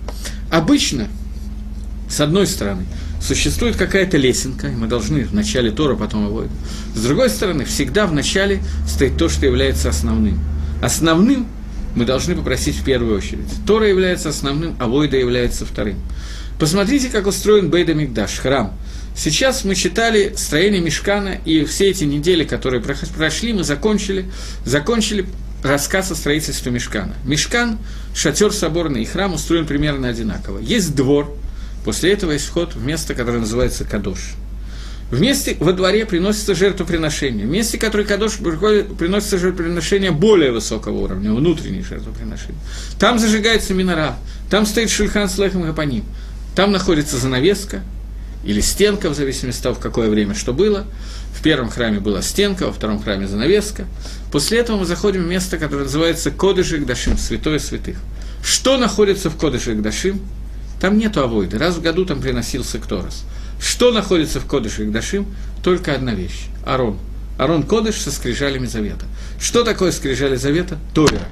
Обычно, 0.51 1.07
с 2.09 2.19
одной 2.19 2.47
стороны, 2.47 2.85
существует 3.21 3.75
какая-то 3.75 4.17
лесенка, 4.17 4.67
и 4.67 4.75
мы 4.75 4.87
должны 4.87 5.25
в 5.25 5.33
начале 5.33 5.71
Тора, 5.71 5.95
потом 5.95 6.27
его. 6.27 6.45
С 6.95 7.01
другой 7.01 7.29
стороны, 7.29 7.65
всегда 7.65 8.07
в 8.07 8.13
начале 8.13 8.61
стоит 8.87 9.17
то, 9.17 9.29
что 9.29 9.45
является 9.45 9.89
основным. 9.89 10.39
Основным 10.81 11.47
мы 11.95 12.05
должны 12.05 12.35
попросить 12.35 12.75
в 12.75 12.83
первую 12.83 13.17
очередь. 13.17 13.49
Тора 13.67 13.87
является 13.87 14.29
основным, 14.29 14.75
а 14.79 14.87
Войда 14.87 15.17
является 15.17 15.65
вторым. 15.65 15.97
Посмотрите, 16.59 17.09
как 17.09 17.27
устроен 17.27 17.69
Бейда 17.69 17.93
Мигдаш, 17.93 18.39
храм. 18.39 18.73
Сейчас 19.15 19.63
мы 19.63 19.75
читали 19.75 20.33
строение 20.37 20.81
Мешкана, 20.81 21.37
и 21.45 21.65
все 21.65 21.89
эти 21.89 22.03
недели, 22.05 22.43
которые 22.43 22.81
прошли, 22.81 23.53
мы 23.53 23.63
закончили, 23.63 24.25
закончили 24.65 25.25
рассказ 25.63 26.11
о 26.11 26.15
строительстве 26.15 26.71
Мешкана. 26.71 27.13
Мешкан, 27.25 27.77
шатер 28.15 28.51
соборный 28.51 29.03
и 29.03 29.05
храм 29.05 29.33
устроен 29.33 29.65
примерно 29.65 30.07
одинаково. 30.07 30.59
Есть 30.59 30.95
двор, 30.95 31.35
после 31.85 32.13
этого 32.13 32.31
есть 32.31 32.45
вход 32.45 32.75
в 32.75 32.85
место, 32.85 33.13
которое 33.15 33.39
называется 33.39 33.85
Кадош. 33.85 34.35
В 35.11 35.19
месте 35.19 35.57
во 35.59 35.73
дворе 35.73 36.05
приносится 36.05 36.53
жертвоприношение. 36.53 37.47
В 37.47 37.49
месте, 37.49 37.79
которое 37.79 38.03
Кадош 38.03 38.37
приносится 38.37 39.39
жертвоприношение 39.39 40.11
более 40.11 40.51
высокого 40.51 40.99
уровня, 40.99 41.33
внутреннее 41.33 41.83
жертвоприношение. 41.83 42.61
Там 42.99 43.17
зажигается 43.17 43.73
минора, 43.73 44.17
там 44.51 44.67
стоит 44.67 44.91
шульхан 44.91 45.27
с 45.27 45.37
лехом 45.39 45.67
и 45.67 46.03
там 46.55 46.71
находится 46.71 47.17
занавеска, 47.17 47.81
или 48.43 48.61
стенка, 48.61 49.09
в 49.09 49.15
зависимости 49.15 49.59
от 49.59 49.63
того, 49.63 49.75
в 49.75 49.79
какое 49.79 50.09
время 50.09 50.33
что 50.33 50.53
было. 50.53 50.85
В 51.33 51.41
первом 51.41 51.69
храме 51.69 51.99
была 51.99 52.21
стенка, 52.21 52.65
во 52.65 52.73
втором 52.73 53.01
храме 53.01 53.27
занавеска. 53.27 53.85
После 54.31 54.59
этого 54.59 54.77
мы 54.77 54.85
заходим 54.85 55.23
в 55.23 55.27
место, 55.27 55.57
которое 55.57 55.83
называется 55.83 56.31
Кодыши 56.31 56.79
Дашим, 56.79 57.17
святое 57.17 57.59
святых. 57.59 57.97
Что 58.43 58.77
находится 58.77 59.29
в 59.29 59.37
Кодыше 59.37 59.75
Дашим? 59.75 60.21
Там 60.79 60.97
нету 60.97 61.21
авойды, 61.21 61.57
раз 61.57 61.75
в 61.75 61.81
году 61.81 62.05
там 62.05 62.21
приносился 62.21 62.79
Кторос. 62.79 63.25
Что 63.61 63.91
находится 63.91 64.39
в 64.39 64.45
Кодыше 64.45 64.85
Дашим? 64.85 65.27
Только 65.61 65.93
одна 65.93 66.13
вещь– 66.13 66.47
Арон. 66.65 66.97
Арон 67.37 67.63
Кодыш 67.63 67.95
со 67.95 68.11
скрижалями 68.11 68.65
Завета. 68.65 69.05
Что 69.39 69.63
такое 69.63 69.91
скрижали 69.91 70.35
Завета? 70.35 70.77
Тойра. 70.93 71.27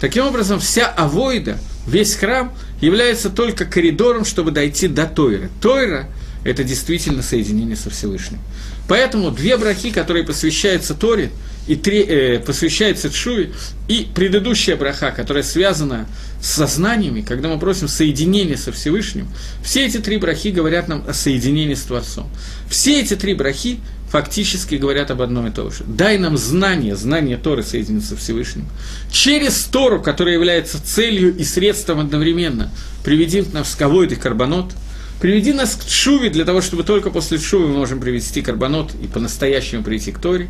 Таким 0.00 0.24
образом, 0.24 0.60
вся 0.60 0.86
авойда, 0.86 1.58
весь 1.86 2.14
храм 2.14 2.52
является 2.80 3.28
только 3.28 3.64
коридором, 3.64 4.24
чтобы 4.24 4.50
дойти 4.50 4.88
до 4.88 5.06
Тойры. 5.06 5.50
Тойра– 5.60 6.08
это 6.44 6.64
действительно 6.64 7.22
соединение 7.22 7.76
со 7.76 7.90
Всевышним. 7.90 8.38
Поэтому 8.86 9.30
две 9.30 9.56
браки, 9.56 9.90
которые 9.90 10.24
посвящаются 10.24 10.94
Торе, 10.94 11.30
и 11.66 11.76
три, 11.76 12.02
э, 12.02 12.38
посвящается 12.38 13.10
Чуе, 13.10 13.52
и 13.88 14.08
предыдущая 14.14 14.76
браха, 14.76 15.10
которая 15.10 15.42
связана 15.42 16.08
с 16.40 16.52
сознаниями, 16.52 17.20
когда 17.20 17.50
мы 17.50 17.58
просим 17.58 17.88
соединения 17.88 18.56
со 18.56 18.72
Всевышним, 18.72 19.28
все 19.62 19.84
эти 19.84 19.98
три 19.98 20.16
брахи 20.16 20.48
говорят 20.48 20.88
нам 20.88 21.04
о 21.06 21.12
соединении 21.12 21.74
с 21.74 21.82
Творцом. 21.82 22.30
Все 22.70 23.00
эти 23.02 23.14
три 23.16 23.34
брахи 23.34 23.80
фактически 24.10 24.76
говорят 24.76 25.10
об 25.10 25.20
одном 25.20 25.46
и 25.46 25.50
том 25.50 25.70
же. 25.70 25.84
Дай 25.86 26.16
нам 26.16 26.38
знание, 26.38 26.96
знание 26.96 27.36
Торы 27.36 27.62
соединиться 27.62 28.10
со 28.10 28.16
Всевышним. 28.16 28.66
Через 29.12 29.64
Тору, 29.64 30.00
которая 30.00 30.34
является 30.36 30.82
целью 30.82 31.36
и 31.36 31.44
средством 31.44 32.00
одновременно, 32.00 32.72
приведи 33.04 33.44
нас 33.52 33.74
к 33.74 33.82
Авойде 33.82 34.16
Карбонот– 34.16 34.72
Приведи 35.20 35.52
нас 35.52 35.74
к 35.74 35.84
Чуве, 35.84 36.30
для 36.30 36.44
того, 36.44 36.60
чтобы 36.60 36.84
только 36.84 37.10
после 37.10 37.38
Чувы 37.38 37.68
мы 37.68 37.78
можем 37.78 38.00
привести 38.00 38.40
карбонот 38.40 38.92
и 39.02 39.08
по-настоящему 39.08 39.82
прийти 39.82 40.12
к 40.12 40.18
Торе. 40.18 40.48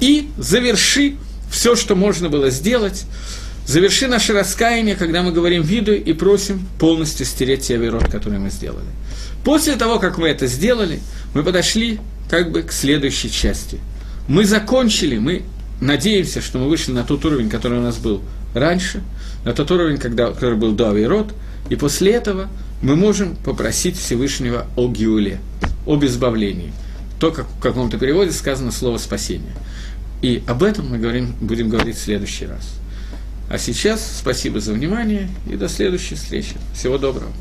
И 0.00 0.28
заверши 0.36 1.16
все, 1.50 1.76
что 1.76 1.94
можно 1.94 2.28
было 2.28 2.50
сделать. 2.50 3.04
Заверши 3.64 4.08
наше 4.08 4.32
раскаяние, 4.32 4.96
когда 4.96 5.22
мы 5.22 5.30
говорим 5.30 5.62
виду 5.62 5.92
и 5.92 6.12
просим 6.14 6.66
полностью 6.80 7.24
стереть 7.26 7.62
те 7.68 7.76
авирот, 7.76 8.10
которые 8.10 8.40
мы 8.40 8.50
сделали. 8.50 8.88
После 9.44 9.76
того, 9.76 10.00
как 10.00 10.18
мы 10.18 10.28
это 10.28 10.48
сделали, 10.48 11.00
мы 11.32 11.44
подошли 11.44 12.00
как 12.28 12.50
бы 12.50 12.62
к 12.62 12.72
следующей 12.72 13.30
части. 13.30 13.78
Мы 14.26 14.44
закончили, 14.46 15.18
мы 15.18 15.42
надеемся, 15.80 16.40
что 16.40 16.58
мы 16.58 16.68
вышли 16.68 16.90
на 16.90 17.04
тот 17.04 17.24
уровень, 17.24 17.48
который 17.48 17.78
у 17.78 17.82
нас 17.82 17.98
был 17.98 18.20
раньше, 18.54 19.02
на 19.44 19.52
тот 19.52 19.70
уровень, 19.70 19.98
когда, 19.98 20.32
который 20.32 20.56
был 20.56 20.72
до 20.72 20.90
авирот, 20.90 21.32
и 21.70 21.76
после 21.76 22.12
этого 22.12 22.48
мы 22.82 22.96
можем 22.96 23.36
попросить 23.36 23.96
Всевышнего 23.96 24.66
о 24.76 24.88
Гиуле, 24.88 25.40
об 25.86 26.04
избавлении. 26.04 26.72
То, 27.20 27.30
как 27.30 27.46
в 27.46 27.60
каком-то 27.60 27.98
переводе 27.98 28.32
сказано 28.32 28.72
слово 28.72 28.98
«спасение». 28.98 29.54
И 30.20 30.42
об 30.46 30.62
этом 30.62 30.88
мы 30.88 30.98
говорим, 30.98 31.34
будем 31.40 31.68
говорить 31.68 31.96
в 31.96 32.02
следующий 32.02 32.46
раз. 32.46 32.74
А 33.50 33.58
сейчас 33.58 34.18
спасибо 34.18 34.60
за 34.60 34.72
внимание 34.72 35.28
и 35.50 35.56
до 35.56 35.68
следующей 35.68 36.14
встречи. 36.14 36.54
Всего 36.74 36.98
доброго. 36.98 37.32